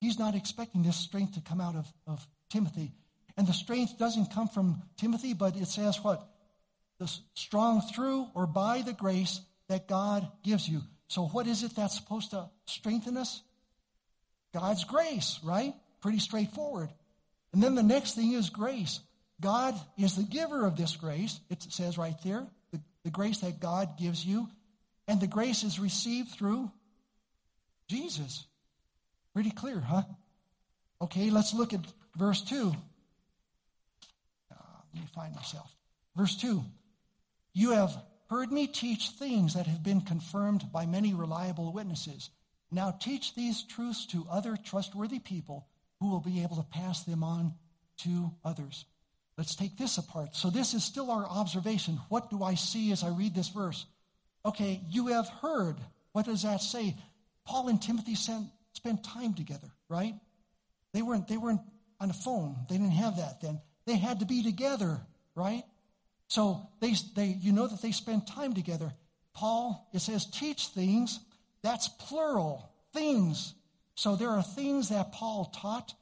He's 0.00 0.18
not 0.18 0.34
expecting 0.34 0.82
this 0.82 0.96
strength 0.96 1.34
to 1.34 1.42
come 1.42 1.60
out 1.60 1.76
of, 1.76 1.86
of 2.06 2.26
Timothy. 2.48 2.92
And 3.36 3.46
the 3.46 3.52
strength 3.52 3.98
doesn't 3.98 4.32
come 4.32 4.48
from 4.48 4.82
Timothy, 4.96 5.34
but 5.34 5.56
it 5.56 5.68
says 5.68 6.02
what? 6.02 6.26
The 6.98 7.12
strong 7.34 7.82
through 7.82 8.28
or 8.34 8.46
by 8.46 8.80
the 8.80 8.94
grace 8.94 9.42
that 9.68 9.88
God 9.88 10.26
gives 10.42 10.66
you. 10.66 10.80
So 11.12 11.26
what 11.26 11.46
is 11.46 11.62
it 11.62 11.76
that's 11.76 11.94
supposed 11.94 12.30
to 12.30 12.48
strengthen 12.64 13.18
us? 13.18 13.42
God's 14.54 14.84
grace, 14.84 15.38
right? 15.44 15.74
Pretty 16.00 16.18
straightforward. 16.18 16.88
And 17.52 17.62
then 17.62 17.74
the 17.74 17.82
next 17.82 18.14
thing 18.14 18.32
is 18.32 18.48
grace. 18.48 18.98
God 19.38 19.78
is 19.98 20.16
the 20.16 20.22
giver 20.22 20.64
of 20.64 20.74
this 20.74 20.96
grace. 20.96 21.38
It 21.50 21.62
says 21.64 21.98
right 21.98 22.16
there, 22.24 22.46
the, 22.70 22.80
the 23.04 23.10
grace 23.10 23.40
that 23.40 23.60
God 23.60 23.98
gives 23.98 24.24
you. 24.24 24.48
And 25.06 25.20
the 25.20 25.26
grace 25.26 25.64
is 25.64 25.78
received 25.78 26.30
through 26.30 26.70
Jesus. 27.88 28.46
Pretty 29.34 29.50
clear, 29.50 29.80
huh? 29.80 30.04
Okay, 31.02 31.28
let's 31.28 31.52
look 31.52 31.74
at 31.74 31.80
verse 32.16 32.40
2. 32.40 32.72
Uh, 34.50 34.54
let 34.94 35.02
me 35.02 35.06
find 35.14 35.34
myself. 35.34 35.70
Verse 36.16 36.36
2. 36.36 36.64
You 37.52 37.72
have 37.72 37.94
heard 38.32 38.50
me 38.50 38.66
teach 38.66 39.10
things 39.10 39.52
that 39.52 39.66
have 39.66 39.82
been 39.82 40.00
confirmed 40.00 40.64
by 40.72 40.86
many 40.86 41.12
reliable 41.12 41.70
witnesses. 41.70 42.30
Now 42.70 42.90
teach 42.90 43.34
these 43.34 43.62
truths 43.62 44.06
to 44.06 44.26
other 44.30 44.56
trustworthy 44.56 45.18
people 45.18 45.66
who 46.00 46.08
will 46.08 46.20
be 46.20 46.42
able 46.42 46.56
to 46.56 46.62
pass 46.62 47.04
them 47.04 47.22
on 47.22 47.52
to 47.98 48.30
others. 48.42 48.86
Let's 49.36 49.54
take 49.54 49.76
this 49.76 49.98
apart. 49.98 50.34
So, 50.34 50.48
this 50.48 50.72
is 50.72 50.82
still 50.82 51.10
our 51.10 51.26
observation. 51.26 52.00
What 52.08 52.30
do 52.30 52.42
I 52.42 52.54
see 52.54 52.90
as 52.90 53.04
I 53.04 53.08
read 53.08 53.34
this 53.34 53.50
verse? 53.50 53.84
Okay, 54.46 54.80
you 54.88 55.08
have 55.08 55.28
heard. 55.28 55.76
What 56.12 56.24
does 56.24 56.42
that 56.42 56.62
say? 56.62 56.96
Paul 57.44 57.68
and 57.68 57.82
Timothy 57.82 58.14
sent, 58.14 58.46
spent 58.72 59.04
time 59.04 59.34
together, 59.34 59.68
right? 59.90 60.14
They 60.94 61.02
weren't, 61.02 61.28
they 61.28 61.36
weren't 61.36 61.60
on 62.00 62.08
a 62.08 62.14
phone. 62.14 62.56
They 62.70 62.78
didn't 62.78 62.92
have 62.92 63.18
that 63.18 63.42
then. 63.42 63.60
They 63.84 63.96
had 63.96 64.20
to 64.20 64.26
be 64.26 64.42
together, 64.42 65.00
right? 65.34 65.64
So 66.32 66.66
they, 66.80 66.94
they, 67.14 67.26
you 67.26 67.52
know 67.52 67.66
that 67.66 67.82
they 67.82 67.92
spend 67.92 68.26
time 68.26 68.54
together. 68.54 68.90
Paul, 69.34 69.86
it 69.92 70.00
says, 70.00 70.24
teach 70.24 70.68
things. 70.68 71.20
That's 71.60 71.88
plural, 71.88 72.70
things. 72.94 73.52
So 73.96 74.16
there 74.16 74.30
are 74.30 74.42
things 74.42 74.88
that 74.88 75.12
Paul 75.12 75.52
taught, 75.54 75.92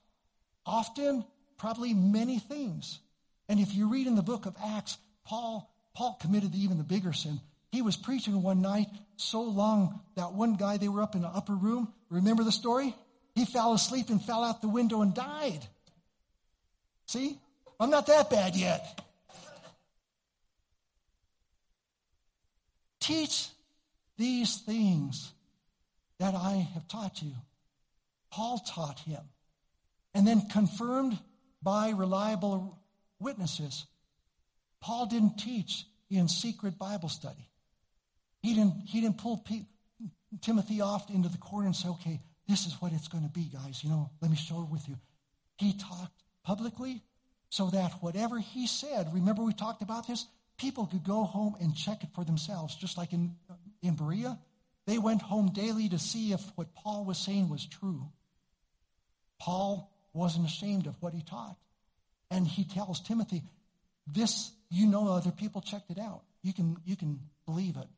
often, 0.65 1.25
probably 1.59 1.95
many 1.95 2.39
things. 2.39 3.01
And 3.49 3.59
if 3.59 3.75
you 3.75 3.89
read 3.89 4.07
in 4.07 4.15
the 4.15 4.23
book 4.23 4.47
of 4.47 4.55
Acts, 4.65 4.99
Paul, 5.25 5.69
Paul 5.97 6.17
committed 6.21 6.55
even 6.55 6.79
the 6.79 6.85
bigger 6.85 7.13
sin. 7.13 7.41
He 7.73 7.83
was 7.83 7.97
preaching 7.97 8.41
one 8.41 8.63
night 8.63 8.87
so 9.17 9.43
long 9.43 9.99
that 10.15 10.35
one 10.35 10.55
guy, 10.55 10.77
they 10.77 10.89
were 10.89 11.03
up 11.03 11.17
in 11.17 11.23
the 11.23 11.29
upper 11.29 11.57
room. 11.57 11.93
Remember 12.09 12.45
the 12.45 12.53
story? 12.53 12.95
He 13.35 13.47
fell 13.47 13.73
asleep 13.73 14.11
and 14.11 14.23
fell 14.23 14.45
out 14.45 14.63
the 14.63 14.69
window 14.69 15.03
and 15.03 15.13
died. 15.13 15.67
See? 17.07 17.37
I'm 17.81 17.91
not 17.91 18.07
that 18.07 18.31
bad 18.31 18.55
yet. 18.55 19.03
Teach 23.11 23.49
these 24.17 24.59
things 24.59 25.33
that 26.21 26.35
I 26.35 26.69
have 26.75 26.87
taught 26.87 27.21
you. 27.23 27.33
Paul 28.31 28.59
taught 28.59 29.01
him. 29.01 29.23
And 30.15 30.27
then 30.27 30.43
confirmed 30.49 31.19
by 31.63 31.91
reliable 31.91 32.79
witnesses. 33.19 33.85
Paul 34.81 35.07
didn't 35.07 35.39
teach 35.39 35.85
in 36.09 36.29
secret 36.29 36.79
Bible 36.79 37.09
study. 37.09 37.49
He 38.43 38.55
didn't, 38.55 38.75
he 38.87 39.01
didn't 39.01 39.19
pull 39.19 39.39
P- 39.39 39.67
Timothy 40.41 40.81
off 40.81 41.11
into 41.11 41.29
the 41.29 41.39
corner 41.39 41.67
and 41.67 41.75
say, 41.77 41.89
okay, 41.89 42.21
this 42.49 42.67
is 42.67 42.75
what 42.81 42.93
it's 42.93 43.09
going 43.09 43.25
to 43.25 43.31
be, 43.31 43.51
guys. 43.53 43.83
You 43.83 43.91
know, 43.91 44.11
let 44.21 44.31
me 44.31 44.37
show 44.37 44.63
it 44.63 44.69
with 44.71 44.89
you. 44.89 44.97
He 45.57 45.73
talked 45.73 46.23
publicly 46.45 47.03
so 47.49 47.71
that 47.71 47.93
whatever 48.03 48.39
he 48.39 48.67
said, 48.67 49.13
remember 49.13 49.43
we 49.43 49.53
talked 49.53 49.83
about 49.83 50.07
this? 50.07 50.27
People 50.61 50.87
could 50.87 51.05
go 51.05 51.25
home 51.25 51.57
and 51.59 51.75
check 51.75 52.05
it 52.05 52.11
for 52.15 52.23
themselves, 52.23 52.77
just 52.77 52.99
like 52.99 53.15
in, 53.15 53.35
in 53.83 53.95
Berea. 53.95 54.39
They 54.87 54.99
went 54.99 55.23
home 55.23 55.53
daily 55.55 55.89
to 55.89 55.99
see 55.99 56.33
if 56.33 56.43
what 56.55 56.75
Paul 56.75 57.07
was 57.07 57.17
saying 57.17 57.49
was 57.49 57.65
true. 57.65 58.07
Paul 59.39 59.91
wasn't 60.13 60.47
ashamed 60.47 60.87
of 60.87 60.97
what 61.01 61.15
he 61.15 61.23
taught. 61.23 61.57
And 62.31 62.47
he 62.47 62.65
tells 62.65 63.01
Timothy, 63.01 63.43
this, 64.07 64.53
you 64.69 64.87
know, 64.87 65.09
other 65.09 65.31
people 65.31 65.63
checked 65.63 65.91
it 65.91 65.99
out. 65.99 66.23
You 66.43 66.53
can, 66.53 66.77
you 66.85 66.95
can 66.95 67.21
believe 67.47 67.77
it. 67.77 67.89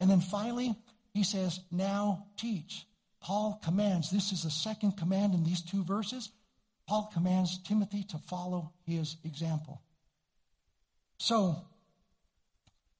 And 0.00 0.10
then 0.10 0.22
finally, 0.22 0.74
he 1.12 1.24
says, 1.24 1.60
now 1.70 2.24
teach. 2.38 2.86
Paul 3.20 3.60
commands, 3.62 4.10
this 4.10 4.32
is 4.32 4.44
the 4.44 4.50
second 4.50 4.92
command 4.92 5.34
in 5.34 5.44
these 5.44 5.60
two 5.60 5.84
verses. 5.84 6.30
Paul 6.88 7.10
commands 7.12 7.58
Timothy 7.58 8.04
to 8.04 8.18
follow 8.18 8.72
his 8.86 9.16
example. 9.24 9.82
So, 11.18 11.56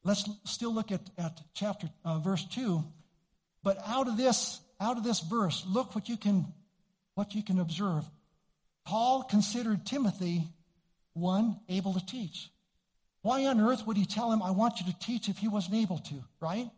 let's 0.09 0.29
still 0.45 0.75
look 0.75 0.91
at, 0.91 1.03
at 1.19 1.39
chapter, 1.55 1.89
uh, 2.05 2.19
verse 2.19 2.45
2. 2.47 2.83
But 3.63 3.79
out 3.87 4.09
of 4.09 4.17
this, 4.17 4.61
out 4.81 4.97
of 4.97 5.05
this 5.05 5.21
verse, 5.21 5.65
look 5.69 5.95
what 5.95 6.09
you 6.09 6.17
can, 6.17 6.47
what 7.15 7.35
you 7.35 7.43
can 7.43 7.59
observe. 7.59 8.05
Paul 8.87 9.23
considered 9.25 9.85
Timothy 9.85 10.49
one, 11.13 11.61
able 11.69 11.93
to 11.93 12.05
teach. 12.07 12.49
Why 13.23 13.45
on 13.47 13.61
earth 13.61 13.87
would 13.87 13.97
he 13.97 14.07
tell 14.07 14.33
him, 14.33 14.43
I 14.43 14.53
want 14.53 14.81
you 14.81 14.91
to 14.91 14.99
teach 14.99 15.29
if 15.29 15.37
he 15.37 15.49
wasn't 15.49 15.75
able 15.75 15.99
to, 15.99 16.15
right? 16.41 16.71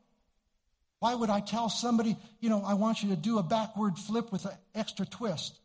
Why 0.98 1.14
would 1.14 1.30
I 1.30 1.40
tell 1.40 1.68
somebody, 1.68 2.16
you 2.40 2.50
know, 2.50 2.64
I 2.66 2.74
want 2.74 3.02
you 3.02 3.10
to 3.10 3.16
do 3.16 3.38
a 3.38 3.42
backward 3.42 3.96
flip 3.96 4.32
with 4.32 4.44
an 4.46 4.52
extra 4.74 5.06
twist? 5.06 5.56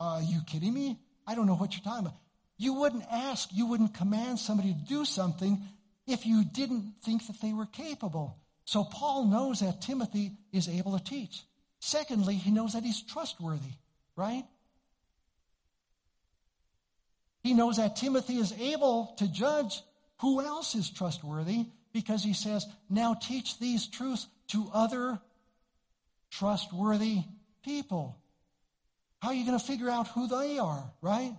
Uh, 0.00 0.04
are 0.04 0.22
you 0.22 0.40
kidding 0.46 0.74
me? 0.74 0.98
I 1.26 1.34
don't 1.36 1.46
know 1.46 1.54
what 1.54 1.74
you're 1.74 1.84
talking 1.84 2.06
about. 2.06 2.18
You 2.56 2.74
wouldn't 2.74 3.04
ask, 3.10 3.48
you 3.52 3.66
wouldn't 3.66 3.94
command 3.94 4.38
somebody 4.38 4.72
to 4.72 4.80
do 4.88 5.04
something 5.04 5.62
if 6.12 6.26
you 6.26 6.44
didn't 6.44 6.94
think 7.02 7.26
that 7.26 7.40
they 7.40 7.52
were 7.52 7.66
capable. 7.66 8.38
So 8.64 8.84
Paul 8.84 9.26
knows 9.26 9.60
that 9.60 9.80
Timothy 9.80 10.32
is 10.52 10.68
able 10.68 10.96
to 10.96 11.04
teach. 11.04 11.42
Secondly, 11.80 12.34
he 12.34 12.50
knows 12.50 12.74
that 12.74 12.84
he's 12.84 13.02
trustworthy, 13.02 13.74
right? 14.16 14.44
He 17.42 17.54
knows 17.54 17.76
that 17.78 17.96
Timothy 17.96 18.36
is 18.36 18.52
able 18.52 19.14
to 19.18 19.26
judge 19.26 19.82
who 20.20 20.40
else 20.40 20.74
is 20.76 20.88
trustworthy 20.90 21.66
because 21.92 22.22
he 22.22 22.34
says, 22.34 22.66
now 22.88 23.14
teach 23.14 23.58
these 23.58 23.88
truths 23.88 24.28
to 24.48 24.70
other 24.72 25.18
trustworthy 26.30 27.24
people. 27.64 28.16
How 29.20 29.28
are 29.28 29.34
you 29.34 29.44
going 29.44 29.58
to 29.58 29.64
figure 29.64 29.90
out 29.90 30.08
who 30.08 30.28
they 30.28 30.58
are, 30.58 30.84
right? 31.00 31.34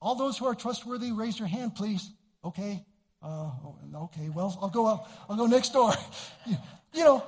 All 0.00 0.14
those 0.14 0.36
who 0.36 0.46
are 0.46 0.54
trustworthy, 0.54 1.12
raise 1.12 1.38
your 1.38 1.48
hand, 1.48 1.74
please. 1.74 2.08
Okay. 2.44 2.84
Uh, 3.22 3.50
okay. 3.94 4.28
Well, 4.28 4.56
I'll 4.60 4.68
go. 4.68 4.86
I'll, 5.28 5.36
go 5.36 5.46
next 5.46 5.72
door. 5.72 5.92
you, 6.46 6.56
you 6.92 7.04
know, 7.04 7.24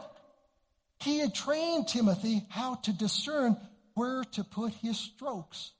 he 1.00 1.18
had 1.18 1.34
trained 1.34 1.88
Timothy 1.88 2.42
how 2.48 2.76
to 2.76 2.92
discern 2.92 3.56
where 3.94 4.24
to 4.32 4.44
put 4.44 4.72
his 4.74 4.98
strokes. 4.98 5.72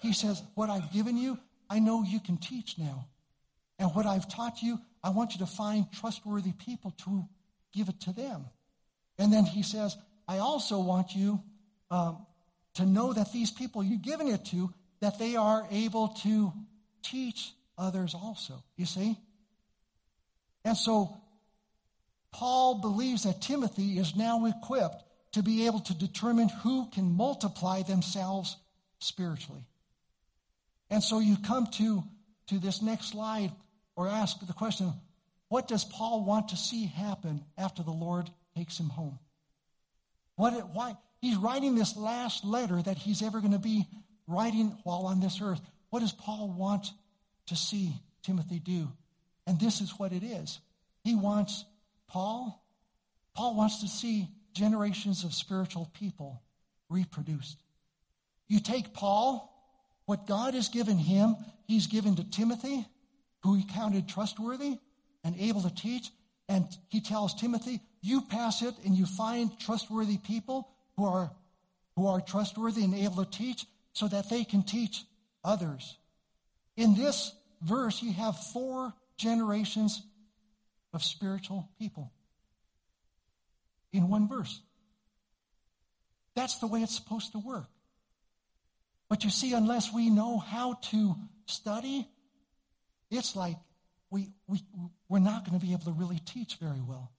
He 0.00 0.12
says, 0.12 0.42
What 0.54 0.70
I've 0.70 0.92
given 0.92 1.16
you, 1.16 1.38
I 1.68 1.78
know 1.78 2.02
you 2.02 2.20
can 2.20 2.36
teach 2.36 2.78
now. 2.78 3.06
And 3.78 3.90
what 3.94 4.06
I've 4.06 4.28
taught 4.28 4.62
you, 4.62 4.78
I 5.02 5.10
want 5.10 5.34
you 5.34 5.40
to 5.40 5.46
find 5.46 5.90
trustworthy 5.92 6.52
people 6.52 6.92
to 7.04 7.24
give 7.72 7.88
it 7.88 8.00
to 8.02 8.12
them. 8.12 8.46
And 9.18 9.32
then 9.32 9.44
he 9.44 9.62
says, 9.62 9.96
I 10.26 10.38
also 10.38 10.80
want 10.80 11.14
you 11.14 11.40
um, 11.90 12.26
to 12.74 12.86
know 12.86 13.12
that 13.12 13.32
these 13.32 13.50
people 13.50 13.82
you've 13.82 14.02
given 14.02 14.28
it 14.28 14.44
to, 14.46 14.72
that 15.00 15.18
they 15.18 15.36
are 15.36 15.66
able 15.70 16.08
to 16.08 16.52
teach 17.02 17.52
others 17.76 18.14
also. 18.14 18.62
You 18.76 18.86
see? 18.86 19.16
And 20.64 20.76
so 20.76 21.16
Paul 22.32 22.80
believes 22.80 23.24
that 23.24 23.40
Timothy 23.40 23.98
is 23.98 24.16
now 24.16 24.46
equipped 24.46 25.02
to 25.32 25.42
be 25.42 25.66
able 25.66 25.80
to 25.80 25.94
determine 25.94 26.48
who 26.48 26.88
can 26.90 27.12
multiply 27.12 27.82
themselves 27.82 28.56
spiritually. 28.98 29.64
And 30.90 31.02
so 31.02 31.20
you 31.20 31.36
come 31.36 31.66
to, 31.74 32.02
to 32.48 32.58
this 32.58 32.82
next 32.82 33.10
slide 33.10 33.52
or 33.96 34.08
ask 34.08 34.44
the 34.46 34.52
question 34.52 34.92
what 35.48 35.66
does 35.66 35.84
Paul 35.84 36.24
want 36.24 36.50
to 36.50 36.56
see 36.56 36.86
happen 36.86 37.42
after 37.56 37.82
the 37.82 37.90
Lord 37.90 38.30
takes 38.54 38.78
him 38.78 38.90
home? 38.90 39.18
What, 40.36 40.74
why? 40.74 40.96
He's 41.20 41.36
writing 41.36 41.74
this 41.74 41.96
last 41.96 42.44
letter 42.44 42.80
that 42.80 42.98
he's 42.98 43.22
ever 43.22 43.40
going 43.40 43.52
to 43.52 43.58
be 43.58 43.86
writing 44.26 44.76
while 44.84 45.06
on 45.06 45.20
this 45.20 45.40
earth. 45.42 45.60
What 45.90 46.00
does 46.00 46.12
Paul 46.12 46.54
want 46.56 46.90
to 47.46 47.56
see 47.56 47.94
Timothy 48.22 48.58
do? 48.58 48.88
And 49.48 49.58
this 49.58 49.80
is 49.80 49.98
what 49.98 50.12
it 50.12 50.22
is. 50.22 50.60
He 51.04 51.14
wants 51.14 51.64
Paul, 52.06 52.62
Paul 53.34 53.56
wants 53.56 53.80
to 53.80 53.88
see 53.88 54.28
generations 54.52 55.24
of 55.24 55.32
spiritual 55.32 55.90
people 55.94 56.42
reproduced. 56.90 57.56
You 58.46 58.60
take 58.60 58.92
Paul, 58.92 59.50
what 60.04 60.26
God 60.26 60.52
has 60.52 60.68
given 60.68 60.98
him, 60.98 61.34
he's 61.66 61.86
given 61.86 62.16
to 62.16 62.24
Timothy, 62.30 62.86
who 63.42 63.54
he 63.54 63.64
counted 63.64 64.06
trustworthy 64.06 64.76
and 65.24 65.34
able 65.38 65.62
to 65.62 65.74
teach. 65.74 66.10
And 66.50 66.66
he 66.88 67.00
tells 67.00 67.34
Timothy, 67.34 67.80
you 68.02 68.20
pass 68.20 68.60
it 68.60 68.74
and 68.84 68.94
you 68.94 69.06
find 69.06 69.58
trustworthy 69.58 70.18
people 70.18 70.68
who 70.96 71.06
are, 71.06 71.30
who 71.96 72.06
are 72.06 72.20
trustworthy 72.20 72.84
and 72.84 72.94
able 72.94 73.24
to 73.24 73.30
teach 73.30 73.64
so 73.94 74.08
that 74.08 74.28
they 74.28 74.44
can 74.44 74.62
teach 74.62 75.04
others. 75.42 75.96
In 76.76 76.94
this 76.94 77.32
verse, 77.62 78.02
you 78.02 78.12
have 78.12 78.38
four 78.38 78.92
generations 79.18 80.02
of 80.94 81.04
spiritual 81.04 81.68
people 81.78 82.10
in 83.92 84.08
one 84.08 84.28
verse. 84.28 84.60
That's 86.34 86.58
the 86.58 86.66
way 86.66 86.82
it's 86.82 86.94
supposed 86.94 87.32
to 87.32 87.38
work. 87.38 87.66
But 89.08 89.24
you 89.24 89.30
see, 89.30 89.54
unless 89.54 89.92
we 89.92 90.08
know 90.08 90.38
how 90.38 90.74
to 90.90 91.14
study, 91.46 92.06
it's 93.10 93.34
like 93.34 93.56
we, 94.10 94.28
we, 94.46 94.60
we're 95.08 95.18
not 95.18 95.44
going 95.46 95.58
to 95.58 95.64
be 95.64 95.72
able 95.72 95.84
to 95.84 95.92
really 95.92 96.20
teach 96.24 96.56
very 96.56 96.80
well. 96.80 97.10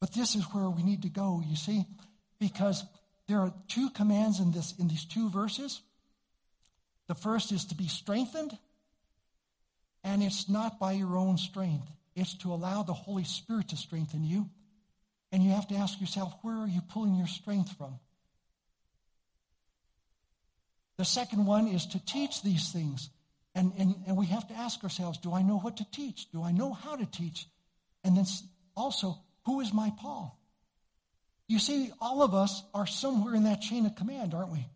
But 0.00 0.12
this 0.12 0.34
is 0.34 0.44
where 0.52 0.68
we 0.68 0.82
need 0.82 1.02
to 1.02 1.08
go, 1.08 1.42
you 1.46 1.56
see, 1.56 1.84
because 2.38 2.82
there 3.28 3.38
are 3.38 3.52
two 3.68 3.90
commands 3.90 4.40
in, 4.40 4.50
this, 4.50 4.74
in 4.78 4.88
these 4.88 5.04
two 5.04 5.28
verses. 5.28 5.80
The 7.06 7.14
first 7.14 7.52
is 7.52 7.66
to 7.66 7.74
be 7.74 7.86
strengthened, 7.86 8.56
and 10.02 10.22
it's 10.22 10.48
not 10.48 10.78
by 10.78 10.92
your 10.92 11.16
own 11.16 11.38
strength. 11.38 11.86
It's 12.14 12.34
to 12.38 12.52
allow 12.52 12.82
the 12.82 12.92
Holy 12.92 13.24
Spirit 13.24 13.68
to 13.68 13.76
strengthen 13.76 14.24
you. 14.24 14.48
And 15.32 15.42
you 15.42 15.50
have 15.50 15.68
to 15.68 15.76
ask 15.76 16.00
yourself, 16.00 16.34
where 16.42 16.56
are 16.56 16.66
you 16.66 16.80
pulling 16.80 17.14
your 17.14 17.28
strength 17.28 17.72
from? 17.76 17.98
The 20.96 21.04
second 21.04 21.46
one 21.46 21.68
is 21.68 21.86
to 21.86 22.04
teach 22.04 22.42
these 22.42 22.72
things. 22.72 23.08
And, 23.54 23.72
and, 23.78 23.94
and 24.06 24.16
we 24.16 24.26
have 24.26 24.46
to 24.48 24.54
ask 24.54 24.82
ourselves, 24.84 25.18
do 25.18 25.32
I 25.32 25.42
know 25.42 25.58
what 25.58 25.78
to 25.78 25.90
teach? 25.90 26.30
Do 26.30 26.42
I 26.42 26.52
know 26.52 26.72
how 26.72 26.96
to 26.96 27.06
teach? 27.06 27.46
And 28.04 28.16
then 28.16 28.26
also, 28.76 29.18
who 29.46 29.60
is 29.60 29.72
my 29.72 29.92
Paul? 29.98 30.38
You 31.48 31.58
see, 31.58 31.90
all 32.00 32.22
of 32.22 32.34
us 32.34 32.62
are 32.74 32.86
somewhere 32.86 33.34
in 33.34 33.44
that 33.44 33.60
chain 33.60 33.86
of 33.86 33.96
command, 33.96 34.34
aren't 34.34 34.52
we? 34.52 34.66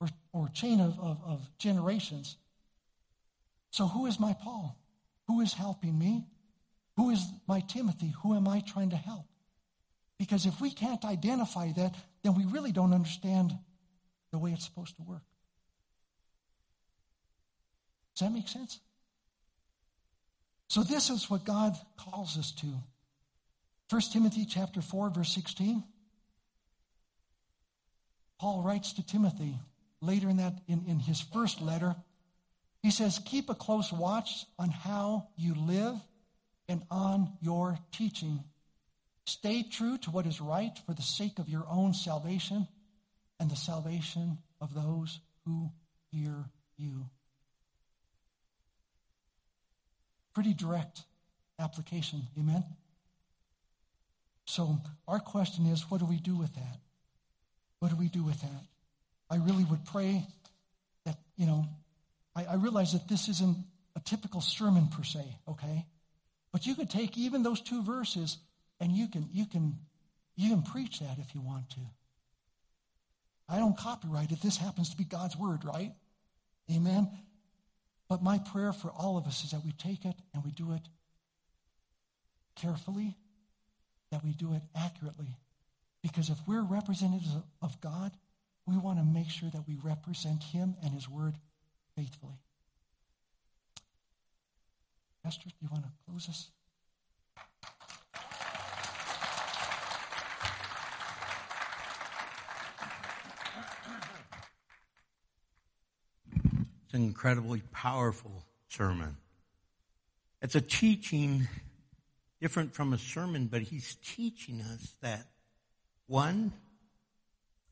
Or, 0.00 0.08
or 0.32 0.48
chain 0.48 0.80
of, 0.80 0.98
of, 0.98 1.20
of 1.24 1.40
generations. 1.58 2.36
So 3.74 3.88
who 3.88 4.06
is 4.06 4.20
my 4.20 4.34
Paul? 4.34 4.78
Who 5.26 5.40
is 5.40 5.52
helping 5.52 5.98
me? 5.98 6.28
Who 6.96 7.10
is 7.10 7.26
my 7.48 7.58
Timothy? 7.58 8.14
Who 8.22 8.36
am 8.36 8.46
I 8.46 8.60
trying 8.60 8.90
to 8.90 8.96
help? 8.96 9.26
Because 10.16 10.46
if 10.46 10.60
we 10.60 10.70
can't 10.70 11.04
identify 11.04 11.72
that, 11.72 11.96
then 12.22 12.36
we 12.36 12.44
really 12.44 12.70
don't 12.70 12.94
understand 12.94 13.52
the 14.30 14.38
way 14.38 14.52
it's 14.52 14.64
supposed 14.64 14.94
to 14.98 15.02
work. 15.02 15.24
Does 18.14 18.28
that 18.28 18.32
make 18.32 18.46
sense? 18.46 18.78
So 20.68 20.84
this 20.84 21.10
is 21.10 21.28
what 21.28 21.44
God 21.44 21.76
calls 21.96 22.38
us 22.38 22.52
to. 22.52 22.66
1 23.90 24.02
Timothy 24.12 24.46
chapter 24.48 24.82
4 24.82 25.10
verse 25.10 25.34
16. 25.34 25.82
Paul 28.38 28.62
writes 28.62 28.92
to 28.92 29.04
Timothy 29.04 29.58
later 30.00 30.30
in 30.30 30.36
that 30.36 30.60
in, 30.68 30.84
in 30.86 31.00
his 31.00 31.20
first 31.20 31.60
letter. 31.60 31.96
He 32.84 32.90
says, 32.90 33.18
Keep 33.18 33.48
a 33.48 33.54
close 33.54 33.90
watch 33.90 34.44
on 34.58 34.68
how 34.68 35.28
you 35.38 35.54
live 35.54 35.96
and 36.68 36.82
on 36.90 37.32
your 37.40 37.78
teaching. 37.92 38.44
Stay 39.24 39.62
true 39.62 39.96
to 39.96 40.10
what 40.10 40.26
is 40.26 40.38
right 40.38 40.78
for 40.84 40.92
the 40.92 41.00
sake 41.00 41.38
of 41.38 41.48
your 41.48 41.64
own 41.66 41.94
salvation 41.94 42.68
and 43.40 43.50
the 43.50 43.56
salvation 43.56 44.36
of 44.60 44.74
those 44.74 45.18
who 45.46 45.70
hear 46.12 46.34
you. 46.76 47.06
Pretty 50.34 50.52
direct 50.52 51.04
application. 51.58 52.24
Amen? 52.38 52.64
So, 54.44 54.78
our 55.08 55.20
question 55.20 55.64
is 55.64 55.90
what 55.90 56.00
do 56.00 56.04
we 56.04 56.18
do 56.18 56.36
with 56.36 56.54
that? 56.56 56.80
What 57.78 57.88
do 57.88 57.96
we 57.96 58.08
do 58.08 58.22
with 58.22 58.42
that? 58.42 58.64
I 59.30 59.36
really 59.36 59.64
would 59.64 59.86
pray 59.86 60.26
that, 61.06 61.16
you 61.38 61.46
know, 61.46 61.66
I, 62.34 62.44
I 62.44 62.54
realize 62.54 62.92
that 62.92 63.08
this 63.08 63.28
isn't 63.28 63.56
a 63.96 64.00
typical 64.00 64.40
sermon 64.40 64.88
per 64.88 65.04
se, 65.04 65.24
okay? 65.48 65.86
But 66.52 66.66
you 66.66 66.74
could 66.74 66.90
take 66.90 67.16
even 67.16 67.42
those 67.42 67.60
two 67.60 67.82
verses 67.82 68.38
and 68.80 68.92
you 68.92 69.08
can 69.08 69.28
you 69.32 69.46
can 69.46 69.78
you 70.36 70.50
can 70.50 70.62
preach 70.62 71.00
that 71.00 71.18
if 71.18 71.34
you 71.34 71.40
want 71.40 71.70
to. 71.70 71.80
I 73.48 73.58
don't 73.58 73.76
copyright 73.76 74.32
it. 74.32 74.40
This 74.40 74.56
happens 74.56 74.90
to 74.90 74.96
be 74.96 75.04
God's 75.04 75.36
word, 75.36 75.64
right? 75.64 75.92
Amen. 76.70 77.08
But 78.08 78.22
my 78.22 78.38
prayer 78.38 78.72
for 78.72 78.88
all 78.88 79.16
of 79.16 79.26
us 79.26 79.44
is 79.44 79.50
that 79.50 79.64
we 79.64 79.72
take 79.72 80.04
it 80.04 80.16
and 80.32 80.44
we 80.44 80.50
do 80.50 80.72
it 80.72 80.82
carefully, 82.56 83.16
that 84.10 84.24
we 84.24 84.32
do 84.32 84.54
it 84.54 84.62
accurately. 84.74 85.36
Because 86.02 86.30
if 86.30 86.38
we're 86.46 86.62
representatives 86.62 87.34
of 87.62 87.80
God, 87.80 88.12
we 88.66 88.76
want 88.76 88.98
to 88.98 89.04
make 89.04 89.30
sure 89.30 89.50
that 89.50 89.66
we 89.66 89.76
represent 89.82 90.42
Him 90.42 90.76
and 90.82 90.92
His 90.92 91.08
Word 91.08 91.34
faithfully. 91.96 92.32
Esther, 95.24 95.48
do 95.48 95.54
you 95.62 95.68
want 95.70 95.84
to 95.84 95.90
close 96.06 96.28
us? 96.28 96.50
It's 106.84 106.94
an 106.94 107.02
incredibly 107.04 107.62
powerful 107.72 108.44
sermon. 108.68 109.16
It's 110.42 110.54
a 110.54 110.60
teaching 110.60 111.48
different 112.40 112.74
from 112.74 112.92
a 112.92 112.98
sermon, 112.98 113.46
but 113.46 113.62
he's 113.62 113.96
teaching 114.04 114.60
us 114.60 114.94
that 115.00 115.26
one, 116.06 116.52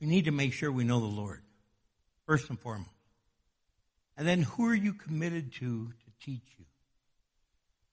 we 0.00 0.06
need 0.06 0.24
to 0.24 0.30
make 0.30 0.54
sure 0.54 0.72
we 0.72 0.84
know 0.84 1.00
the 1.00 1.06
Lord, 1.06 1.42
first 2.26 2.48
and 2.48 2.58
foremost. 2.58 2.88
And 4.16 4.26
then 4.26 4.43
who 4.43 4.66
are 4.66 4.74
you 4.74 4.93
committed 4.93 5.52
to 5.55 5.86
to 5.86 6.24
teach 6.24 6.44
you? 6.59 6.64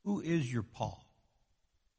Who 0.06 0.22
is 0.22 0.52
your 0.52 0.64
Paul? 0.64 1.04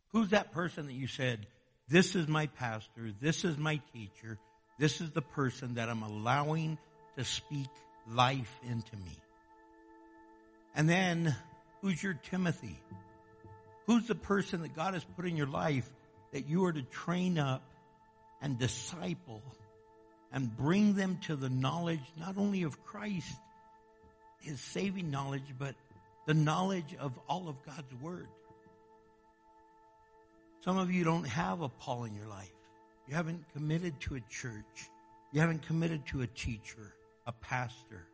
Who's 0.09 0.31
that 0.31 0.53
person 0.53 0.87
that 0.87 0.95
you 0.95 1.07
said, 1.07 1.47
this 1.89 2.15
is 2.15 2.29
my 2.29 2.47
pastor, 2.47 3.13
this 3.21 3.45
is 3.45 3.57
my 3.57 3.81
teacher, 3.93 4.39
this 4.79 5.01
is 5.01 5.11
the 5.11 5.23
person 5.23 5.75
that 5.75 5.89
I'm 5.89 6.03
allowing 6.03 6.79
to 7.17 7.25
speak 7.25 7.69
life 8.09 8.61
into 8.69 8.97
me. 8.97 9.17
And 10.75 10.89
then, 10.89 11.35
who's 11.81 12.03
your 12.03 12.15
Timothy? 12.15 12.79
Who's 13.87 14.07
the 14.07 14.15
person 14.15 14.63
that 14.63 14.75
God 14.75 14.95
has 14.95 15.05
put 15.17 15.27
in 15.27 15.37
your 15.37 15.49
life 15.49 15.89
that 16.33 16.49
you 16.49 16.65
are 16.65 16.73
to 16.73 16.83
train 16.83 17.39
up 17.39 17.63
and 18.41 18.59
disciple 18.59 19.43
and 20.33 20.57
bring 20.57 20.95
them 20.95 21.19
to 21.23 21.37
the 21.37 21.49
knowledge 21.49 22.03
not 22.17 22.39
only 22.39 22.63
of 22.63 22.85
Christ, 22.85 23.35
his 24.41 24.61
saving 24.61 25.11
knowledge, 25.11 25.55
but 25.59 25.75
the 26.27 26.35
knowledge 26.35 26.97
of 26.99 27.19
all 27.29 27.49
of 27.49 27.57
God's 27.65 27.95
word. 28.01 28.29
Some 30.65 30.79
of 30.79 30.91
you 30.91 31.05
don't 31.05 31.27
have 31.27 31.63
a 31.63 31.69
Paul 31.69 32.05
in 32.05 32.15
your 32.15 32.27
life. 32.27 32.53
You 33.09 33.15
haven't 33.15 33.45
committed 33.53 33.99
to 34.01 34.17
a 34.17 34.21
church. 34.29 34.91
You 35.33 35.41
haven't 35.41 35.67
committed 35.67 36.07
to 36.07 36.23
a 36.23 36.27
teacher, 36.27 36.95
a 37.27 37.33
pastor, 37.33 38.07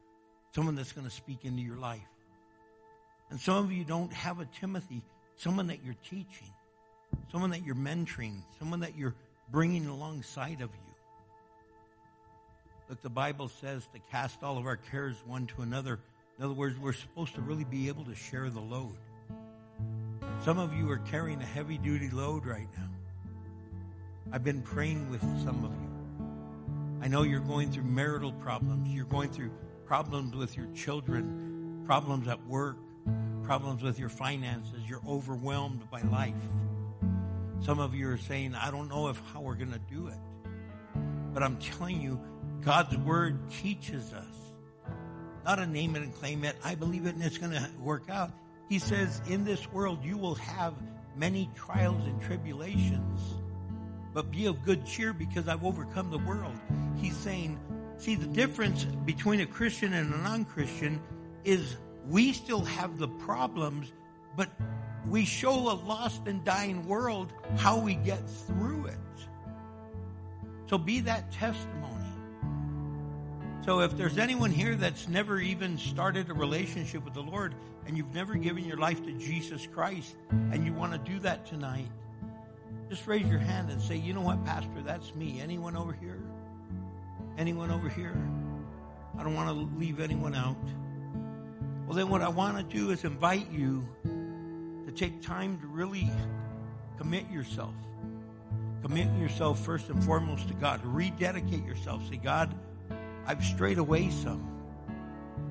someone 0.55 0.75
that's 0.75 0.93
going 0.93 1.07
to 1.07 1.13
speak 1.13 1.45
into 1.45 1.63
your 1.63 1.77
life. 1.77 2.01
And 3.31 3.41
some 3.41 3.57
of 3.57 3.73
you 3.73 3.85
don't 3.85 4.13
have 4.13 4.39
a 4.39 4.45
Timothy, 4.61 5.03
someone 5.37 5.67
that 5.69 5.85
you're 5.85 5.97
teaching, 6.09 6.53
someone 7.33 7.51
that 7.51 7.65
you're 7.65 7.75
mentoring, 7.75 8.43
someone 8.59 8.81
that 8.81 8.97
you're 8.97 9.15
bringing 9.51 9.87
alongside 9.87 10.61
of 10.61 10.71
you. 10.71 10.95
Look, 12.89 13.03
the 13.03 13.11
Bible 13.11 13.49
says 13.49 13.89
to 13.93 13.99
cast 14.13 14.43
all 14.45 14.59
of 14.59 14.67
our 14.67 14.77
cares 14.77 15.17
one 15.27 15.47
to 15.49 15.63
another. 15.63 15.99
In 16.39 16.45
other 16.45 16.55
words, 16.55 16.79
we're 16.79 16.93
supposed 16.93 17.35
to 17.37 17.41
really 17.41 17.65
be 17.65 17.89
able 17.89 18.05
to 18.05 18.15
share 18.15 18.51
the 18.51 18.61
load. 18.61 18.99
Some 20.45 20.59
of 20.59 20.75
you 20.75 20.91
are 20.91 20.99
carrying 20.99 21.41
a 21.41 21.47
heavy 21.47 21.79
duty 21.79 22.11
load 22.11 22.45
right 22.45 22.69
now. 22.77 22.91
I've 24.33 24.45
been 24.45 24.61
praying 24.61 25.09
with 25.11 25.23
some 25.43 25.65
of 25.65 25.73
you. 25.73 27.03
I 27.03 27.09
know 27.09 27.23
you're 27.23 27.41
going 27.41 27.71
through 27.73 27.85
marital 27.85 28.33
problems. 28.33 28.89
You're 28.91 29.07
going 29.07 29.31
through 29.31 29.51
problems 29.87 30.35
with 30.35 30.57
your 30.57 30.67
children, 30.75 31.83
problems 31.87 32.29
at 32.29 32.45
work, 32.47 32.77
problems 33.45 33.83
with 33.83 33.99
your 33.99 34.09
finances. 34.09 34.81
You're 34.87 35.03
overwhelmed 35.09 35.89
by 35.91 36.03
life. 36.03 36.35
Some 37.61 37.79
of 37.79 37.95
you 37.95 38.11
are 38.11 38.19
saying, 38.19 38.55
I 38.55 38.71
don't 38.71 38.89
know 38.89 39.09
if 39.09 39.19
how 39.33 39.41
we're 39.41 39.55
going 39.55 39.73
to 39.73 39.79
do 39.79 40.09
it. 40.09 40.19
But 41.33 41.43
I'm 41.43 41.57
telling 41.57 42.01
you, 42.01 42.21
God's 42.61 42.97
word 42.99 43.39
teaches 43.51 44.13
us. 44.13 44.36
Not 45.47 45.61
a 45.61 45.67
name 45.67 45.95
it 45.95 46.03
and 46.03 46.13
claim 46.13 46.45
it. 46.45 46.57
I 46.65 46.75
believe 46.75 47.07
it 47.07 47.15
and 47.15 47.23
it's 47.23 47.39
going 47.39 47.53
to 47.53 47.71
work 47.81 48.11
out. 48.11 48.33
He 48.69 48.81
says, 48.81 49.23
in 49.29 49.45
this 49.45 49.73
world 49.73 50.05
you 50.05 50.19
will 50.19 50.35
have 50.35 50.75
many 51.17 51.49
trials 51.55 52.05
and 52.05 52.21
tribulations, 52.21 53.21
but 54.13 54.33
be 54.33 54.47
of 54.47 54.65
good 54.65 54.85
cheer 54.85 55.13
because 55.13 55.47
I've 55.47 55.65
overcome 55.65 56.11
the 56.11 56.19
world. 56.19 56.53
He's 56.97 57.17
saying, 57.17 57.61
see, 57.97 58.17
the 58.17 58.27
difference 58.27 58.85
between 58.85 59.41
a 59.41 59.47
Christian 59.47 59.93
and 59.95 60.13
a 60.13 60.19
non-Christian 60.19 61.01
is 61.45 61.77
we 62.09 62.33
still 62.33 62.65
have 62.65 62.99
the 62.99 63.09
problems, 63.09 63.93
but 64.37 64.51
we 65.09 65.25
show 65.25 65.55
a 65.71 65.77
lost 65.87 66.27
and 66.27 66.45
dying 66.45 66.89
world 66.89 67.33
how 67.57 67.79
we 67.79 67.95
get 67.95 68.29
through 68.29 68.87
it. 68.87 68.95
So 70.69 70.77
be 70.77 70.99
that 71.01 71.31
testimony. 71.31 71.96
So 73.67 73.81
if 73.81 73.97
there's 73.97 74.17
anyone 74.17 74.53
here 74.53 74.77
that's 74.77 75.09
never 75.09 75.41
even 75.41 75.77
started 75.77 76.31
a 76.31 76.35
relationship 76.35 77.05
with 77.05 77.15
the 77.15 77.21
Lord 77.21 77.53
and 77.85 77.97
you've 77.97 78.15
never 78.15 78.37
given 78.37 78.65
your 78.65 78.77
life 78.77 79.05
to 79.05 79.11
Jesus 79.11 79.67
Christ 79.67 80.15
and 80.31 80.65
you 80.65 80.73
want 80.73 80.93
to 80.93 80.99
do 80.99 81.19
that 81.19 81.47
tonight, 81.47 81.89
just 82.89 83.09
raise 83.09 83.27
your 83.27 83.41
hand 83.41 83.69
and 83.71 83.83
say, 83.83 83.97
you 83.97 84.15
know 84.15 84.21
what, 84.21 84.45
Pastor, 84.45 84.83
that's 84.85 85.13
me. 85.17 85.41
Anyone 85.43 85.77
over 85.77 85.93
here? 85.93 86.23
Anyone 87.37 87.73
over 87.73 87.89
here? 87.89 88.17
I 89.19 89.25
don't 89.25 89.35
want 89.35 89.49
to 89.49 89.77
leave 89.77 89.99
anyone 89.99 90.37
out. 90.37 90.57
Well, 91.89 91.97
then 91.97 92.09
what 92.09 92.23
I 92.23 92.29
want 92.29 92.59
to 92.59 92.63
do 92.63 92.93
is 92.93 93.03
invite 93.03 93.51
you 93.51 93.85
to 94.87 94.93
take 94.93 95.23
time 95.23 95.59
to 95.59 95.67
really 95.67 96.09
commit 96.99 97.29
yourself. 97.33 97.75
Commit 98.83 99.13
yourself 99.19 99.59
first 99.65 99.89
and 99.89 100.05
foremost 100.05 100.47
to 100.47 100.55
God. 100.55 100.83
Rededicate 100.85 101.65
yourself. 101.65 102.09
Say, 102.09 102.19
God, 102.19 102.55
I've 103.27 103.45
strayed 103.45 103.79
away 103.79 104.11
some. 104.11 104.57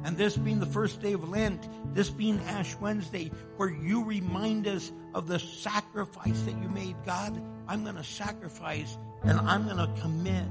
And 0.04 0.18
this 0.18 0.38
being 0.38 0.60
the 0.60 0.68
first 0.68 1.02
day 1.02 1.14
of 1.14 1.28
Lent, 1.28 1.68
this 1.96 2.10
being 2.10 2.40
Ash 2.42 2.76
Wednesday, 2.76 3.32
where 3.58 3.70
you 3.70 4.04
remind 4.04 4.68
us 4.68 4.92
of 5.16 5.28
the 5.28 5.40
sacrifice 5.40 6.40
that 6.44 6.62
you 6.62 6.70
made. 6.70 6.96
God, 7.06 7.42
I'm 7.68 7.84
going 7.84 7.96
to 7.96 8.04
sacrifice 8.04 8.98
and 9.24 9.40
I'm 9.40 9.66
going 9.66 9.78
to 9.78 10.02
commit 10.02 10.46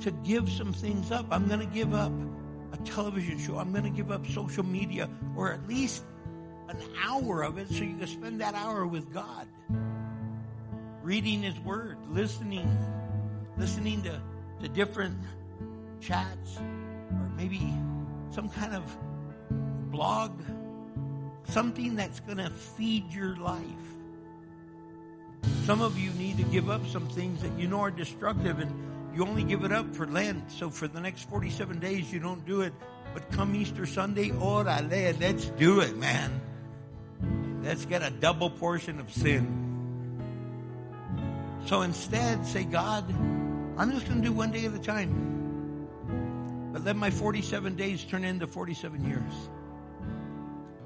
to 0.00 0.10
give 0.10 0.50
some 0.50 0.74
things 0.74 1.10
up. 1.10 1.26
I'm 1.30 1.48
going 1.48 1.60
to 1.60 1.66
give 1.66 1.94
up 1.94 2.12
a 2.72 2.76
television 2.78 3.38
show. 3.38 3.56
I'm 3.56 3.72
going 3.72 3.84
to 3.84 3.90
give 3.90 4.10
up 4.10 4.26
social 4.26 4.64
media 4.64 5.08
or 5.34 5.52
at 5.52 5.66
least 5.66 6.04
an 6.68 6.76
hour 7.02 7.42
of 7.42 7.56
it 7.56 7.68
so 7.68 7.84
you 7.84 7.96
can 7.96 8.06
spend 8.06 8.40
that 8.42 8.54
hour 8.54 8.86
with 8.86 9.12
God. 9.14 9.46
Reading 11.02 11.42
His 11.42 11.58
Word, 11.60 11.96
listening, 12.10 12.76
listening 13.56 14.02
to 14.02 14.20
to 14.62 14.68
different 14.68 15.18
chats 16.00 16.58
or 16.58 17.30
maybe 17.36 17.74
some 18.30 18.48
kind 18.48 18.74
of 18.74 18.96
blog, 19.90 20.32
something 21.44 21.96
that's 21.96 22.20
going 22.20 22.38
to 22.38 22.48
feed 22.48 23.12
your 23.12 23.36
life. 23.36 23.62
Some 25.64 25.82
of 25.82 25.98
you 25.98 26.10
need 26.12 26.36
to 26.38 26.44
give 26.44 26.70
up 26.70 26.86
some 26.86 27.08
things 27.08 27.42
that 27.42 27.52
you 27.58 27.66
know 27.66 27.80
are 27.80 27.90
destructive 27.90 28.60
and 28.60 28.72
you 29.14 29.26
only 29.26 29.42
give 29.42 29.64
it 29.64 29.72
up 29.72 29.94
for 29.94 30.06
Lent. 30.06 30.50
So 30.50 30.70
for 30.70 30.88
the 30.88 31.00
next 31.00 31.28
47 31.28 31.78
days, 31.80 32.12
you 32.12 32.20
don't 32.20 32.44
do 32.46 32.62
it. 32.62 32.72
But 33.12 33.30
come 33.32 33.54
Easter 33.54 33.84
Sunday, 33.84 34.30
orale, 34.30 35.20
let's 35.20 35.46
do 35.46 35.80
it, 35.80 35.96
man. 35.96 36.40
Let's 37.62 37.84
get 37.84 38.02
a 38.02 38.10
double 38.10 38.48
portion 38.48 38.98
of 39.00 39.12
sin. 39.12 39.58
So 41.66 41.82
instead, 41.82 42.46
say, 42.46 42.64
God, 42.64 43.04
I'm 43.76 43.90
just 43.92 44.06
going 44.06 44.20
to 44.20 44.28
do 44.28 44.32
one 44.32 44.50
day 44.50 44.66
at 44.66 44.74
a 44.74 44.78
time. 44.78 45.88
But 46.72 46.84
let 46.84 46.96
my 46.96 47.10
47 47.10 47.74
days 47.74 48.04
turn 48.04 48.24
into 48.24 48.46
47 48.46 49.04
years. 49.06 49.32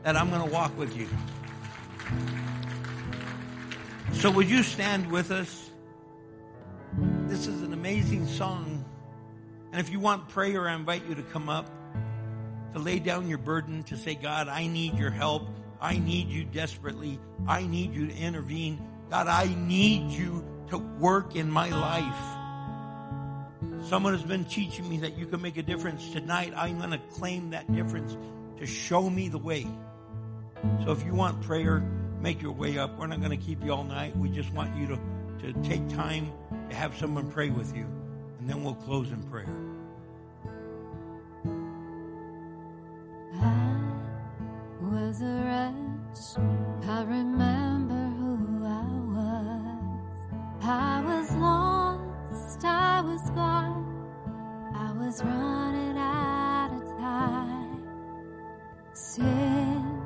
That 0.02 0.16
I'm 0.16 0.30
going 0.30 0.42
to 0.46 0.52
walk 0.52 0.76
with 0.78 0.96
you. 0.96 1.08
So 4.12 4.30
would 4.30 4.48
you 4.48 4.62
stand 4.62 5.10
with 5.10 5.30
us? 5.30 5.70
This 7.26 7.46
is 7.46 7.62
an 7.62 7.72
amazing 7.72 8.26
song. 8.26 8.84
And 9.72 9.80
if 9.80 9.90
you 9.90 10.00
want 10.00 10.28
prayer, 10.28 10.68
I 10.68 10.74
invite 10.74 11.06
you 11.08 11.14
to 11.16 11.22
come 11.22 11.48
up, 11.48 11.68
to 12.72 12.78
lay 12.78 12.98
down 12.98 13.28
your 13.28 13.38
burden, 13.38 13.82
to 13.84 13.96
say, 13.96 14.14
God, 14.14 14.48
I 14.48 14.68
need 14.68 14.96
your 14.96 15.10
help. 15.10 15.48
I 15.80 15.98
need 15.98 16.28
you 16.28 16.44
desperately. 16.44 17.18
I 17.46 17.66
need 17.66 17.92
you 17.92 18.06
to 18.06 18.16
intervene. 18.16 18.80
God, 19.10 19.26
I 19.26 19.54
need 19.54 20.10
you 20.10 20.44
to 20.70 20.78
work 20.78 21.36
in 21.36 21.50
my 21.50 21.68
life. 21.68 22.35
Someone 23.88 24.14
has 24.14 24.24
been 24.24 24.44
teaching 24.44 24.88
me 24.88 24.98
that 24.98 25.16
you 25.16 25.26
can 25.26 25.40
make 25.40 25.56
a 25.58 25.62
difference. 25.62 26.10
Tonight, 26.10 26.52
I'm 26.56 26.78
going 26.78 26.90
to 26.90 26.98
claim 26.98 27.50
that 27.50 27.72
difference 27.72 28.16
to 28.58 28.66
show 28.66 29.08
me 29.08 29.28
the 29.28 29.38
way. 29.38 29.64
So 30.84 30.90
if 30.90 31.04
you 31.04 31.14
want 31.14 31.40
prayer, 31.42 31.88
make 32.20 32.42
your 32.42 32.50
way 32.50 32.78
up. 32.78 32.98
We're 32.98 33.06
not 33.06 33.20
going 33.20 33.30
to 33.30 33.36
keep 33.36 33.64
you 33.64 33.72
all 33.72 33.84
night. 33.84 34.16
We 34.16 34.28
just 34.28 34.52
want 34.52 34.76
you 34.76 34.88
to, 34.88 34.98
to 35.38 35.52
take 35.62 35.88
time 35.88 36.32
to 36.68 36.74
have 36.74 36.96
someone 36.96 37.30
pray 37.30 37.50
with 37.50 37.76
you. 37.76 37.86
And 38.40 38.50
then 38.50 38.64
we'll 38.64 38.74
close 38.74 39.12
in 39.12 39.22
prayer. 39.22 39.46
I 43.40 43.80
was 44.82 45.22
a 45.22 45.42
wretch. 45.44 46.44
I 46.88 47.02
remember 47.04 47.94
who 48.18 48.64
I 48.66 48.82
was. 49.14 50.64
I 50.64 51.02
was 51.06 51.30
lost. 51.36 52.05
I 52.64 53.00
was 53.02 53.30
gone. 53.30 53.84
I 54.74 54.92
was 54.92 55.22
running 55.22 55.98
out 55.98 56.70
of 56.72 56.82
time. 56.98 57.82
Sin 58.92 60.00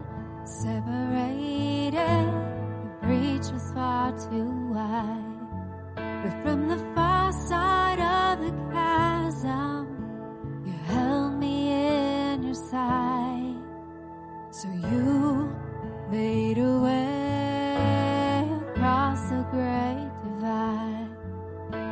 separated. 0.45 1.95
The 1.95 3.07
breach 3.07 3.53
was 3.53 3.71
far 3.73 4.13
too 4.13 4.51
wide. 4.73 5.25
But 5.95 6.43
from 6.43 6.69
the 6.69 6.79
far 6.95 7.33
side 7.33 8.01
of 8.01 8.41
the 8.45 8.53
chasm, 8.73 9.87
you 10.65 10.73
held 10.87 11.35
me 11.39 11.73
in 11.73 12.43
your 12.43 12.55
sight. 12.55 13.57
So 14.51 14.69
you 14.69 15.55
made 16.11 16.59
a 16.59 16.81
way 16.81 18.49
across 18.75 19.29
the 19.29 19.43
divide, 19.53 20.00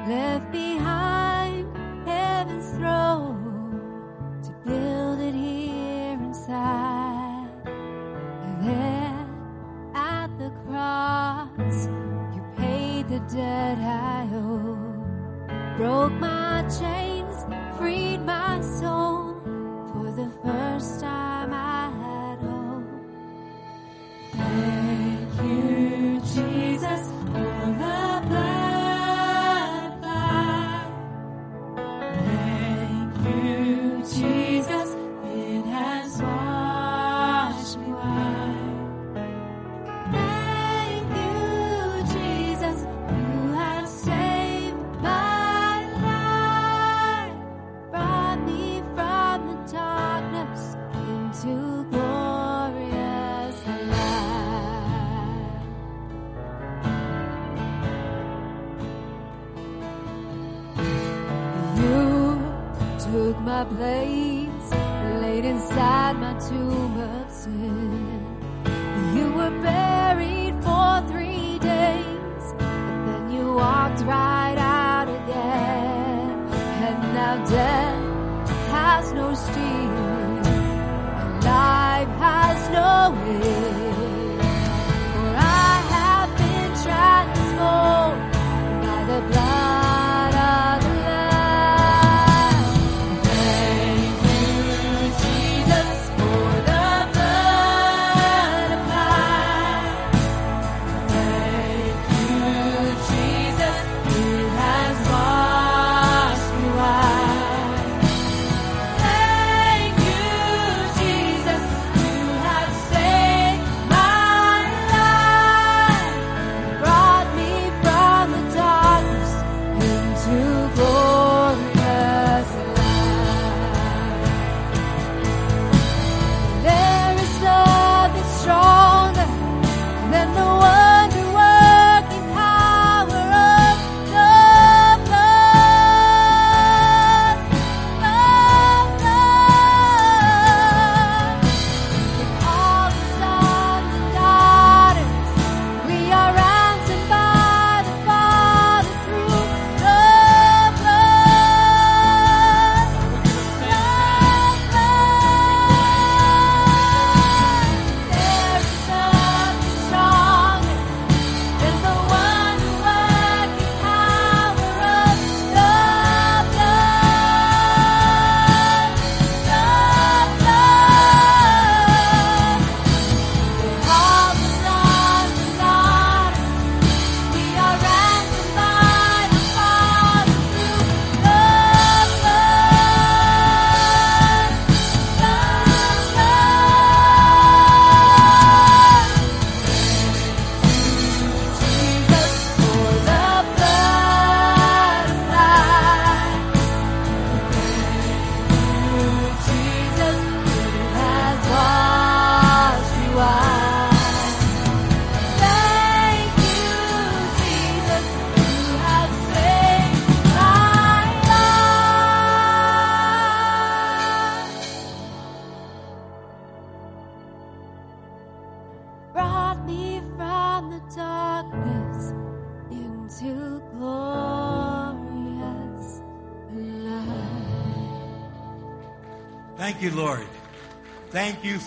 left 0.08 0.50
behind 0.50 1.66
heaven's 2.06 2.70
throne 2.78 4.40
to 4.42 4.50
build 4.64 5.20
it 5.20 5.34
here 5.34 6.14
inside. 6.14 7.50
And 7.66 8.66
there 8.66 9.26
at 9.94 10.28
the 10.38 10.50
cross, 10.66 11.88
you 12.34 12.42
paid 12.56 13.08
the 13.08 13.20
debt 13.36 13.76
I 13.78 14.26
owe, 14.32 15.76
broke 15.76 16.12
my 16.12 16.64
chains, 16.80 17.44
freed 17.76 18.22
my 18.22 18.62
soul. 18.62 19.34
For 19.92 20.10
the 20.10 20.30
first 20.42 21.00
time 21.00 21.52
I 21.52 21.90
had 22.02 22.38
hope. 22.48 22.84
Thank 24.32 25.30
you, 25.42 26.20
Jesus, 26.34 27.10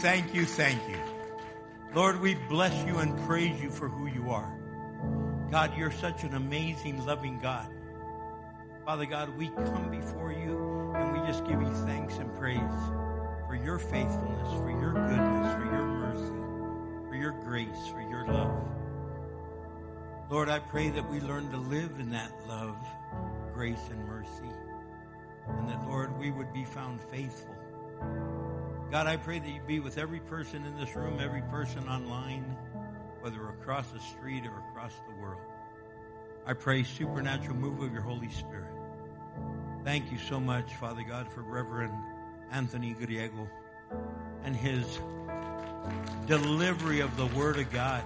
Thank 0.02 0.34
you, 0.34 0.46
thank 0.46 0.82
you. 0.90 0.98
Lord, 1.94 2.20
we 2.20 2.34
bless 2.34 2.74
you 2.88 2.98
and 2.98 3.16
praise 3.28 3.62
you 3.62 3.70
for 3.70 3.88
who 3.88 4.08
you 4.08 4.32
are. 4.32 4.52
God, 5.52 5.78
you're 5.78 5.92
such 5.92 6.24
an 6.24 6.34
amazing, 6.34 7.06
loving 7.06 7.38
God. 7.38 7.72
Father 8.84 9.06
God, 9.06 9.38
we 9.38 9.50
come 9.50 9.92
before 9.92 10.32
you 10.32 10.92
and 10.96 11.14
we 11.14 11.28
just 11.28 11.46
give 11.46 11.62
you 11.62 11.72
thanks 11.86 12.18
and 12.18 12.34
praise 12.40 12.58
for 13.48 13.54
your 13.54 13.78
faithfulness, 13.78 14.50
for 14.64 14.72
your 14.72 14.94
goodness, 14.94 15.54
for 15.54 15.66
your 15.66 15.86
mercy, 15.86 17.08
for 17.08 17.16
your 17.16 17.34
grace, 17.34 17.88
for 17.92 18.02
your 18.02 18.26
love. 18.26 18.68
Lord, 20.32 20.50
I 20.50 20.58
pray 20.58 20.90
that 20.90 21.08
we 21.12 21.20
learn 21.20 21.52
to 21.52 21.58
live 21.58 21.92
in 22.00 22.10
that 22.10 22.32
love, 22.48 22.76
grace, 23.54 23.88
and 23.92 24.04
mercy. 24.08 24.50
And 25.48 25.70
that, 25.70 25.88
Lord, 25.88 26.18
we 26.18 26.32
would 26.32 26.52
be 26.52 26.66
found 26.66 27.00
faithful. 27.00 27.56
God, 28.92 29.08
I 29.08 29.16
pray 29.16 29.40
that 29.40 29.48
you 29.48 29.62
be 29.66 29.80
with 29.80 29.98
every 29.98 30.20
person 30.20 30.66
in 30.66 30.76
this 30.76 30.94
room, 30.98 31.22
every 31.22 31.44
person 31.44 31.88
online, 31.88 32.44
whether 33.22 33.48
across 33.48 33.90
the 33.92 34.02
street 34.02 34.46
or 34.46 34.52
across 34.70 34.92
the 35.08 35.16
world. 35.22 35.40
I 36.46 36.52
pray 36.52 36.84
supernatural 36.84 37.56
move 37.56 37.80
of 37.80 37.94
your 37.94 38.02
Holy 38.02 38.30
Spirit. 38.30 38.74
Thank 39.86 40.12
you 40.12 40.18
so 40.18 40.42
much, 40.42 40.76
Father 40.76 41.04
God, 41.04 41.32
for 41.32 41.42
Reverend 41.42 41.94
Anthony 42.52 42.94
Griego 42.94 43.48
and 44.44 44.58
his 44.58 45.00
delivery 46.28 47.00
of 47.00 47.16
the 47.16 47.28
Word 47.28 47.60
of 47.60 47.72
God. 47.72 48.04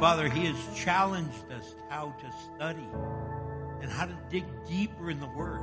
Father, 0.00 0.28
he 0.28 0.46
has 0.46 0.56
challenged 0.76 1.48
us 1.52 1.76
how 1.88 2.12
to 2.20 2.32
study 2.56 2.88
and 3.82 3.88
how 3.88 4.06
to 4.06 4.18
dig 4.30 4.44
deeper 4.66 5.12
in 5.12 5.20
the 5.20 5.28
Word 5.28 5.62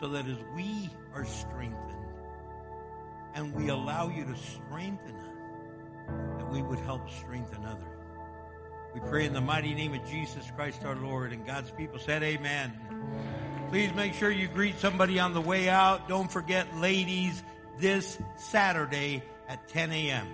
so 0.00 0.08
that 0.08 0.26
as 0.26 0.38
we 0.56 0.88
are 1.14 1.26
strengthened 1.26 1.83
and 3.34 3.52
we 3.54 3.68
allow 3.68 4.08
you 4.08 4.24
to 4.24 4.36
strengthen 4.36 5.16
us, 5.16 6.38
that 6.38 6.50
we 6.50 6.62
would 6.62 6.78
help 6.80 7.10
strengthen 7.10 7.64
others. 7.64 7.84
We 8.94 9.00
pray 9.00 9.26
in 9.26 9.32
the 9.32 9.40
mighty 9.40 9.74
name 9.74 9.92
of 9.94 10.06
Jesus 10.08 10.48
Christ 10.54 10.84
our 10.84 10.94
Lord 10.94 11.32
and 11.32 11.44
God's 11.44 11.70
people 11.72 11.98
said 11.98 12.22
amen. 12.22 12.72
Please 13.70 13.92
make 13.94 14.14
sure 14.14 14.30
you 14.30 14.46
greet 14.46 14.78
somebody 14.78 15.18
on 15.18 15.34
the 15.34 15.40
way 15.40 15.68
out. 15.68 16.08
Don't 16.08 16.30
forget 16.30 16.76
ladies 16.76 17.42
this 17.78 18.18
Saturday 18.36 19.22
at 19.48 19.66
10 19.68 19.90
a.m. 19.90 20.28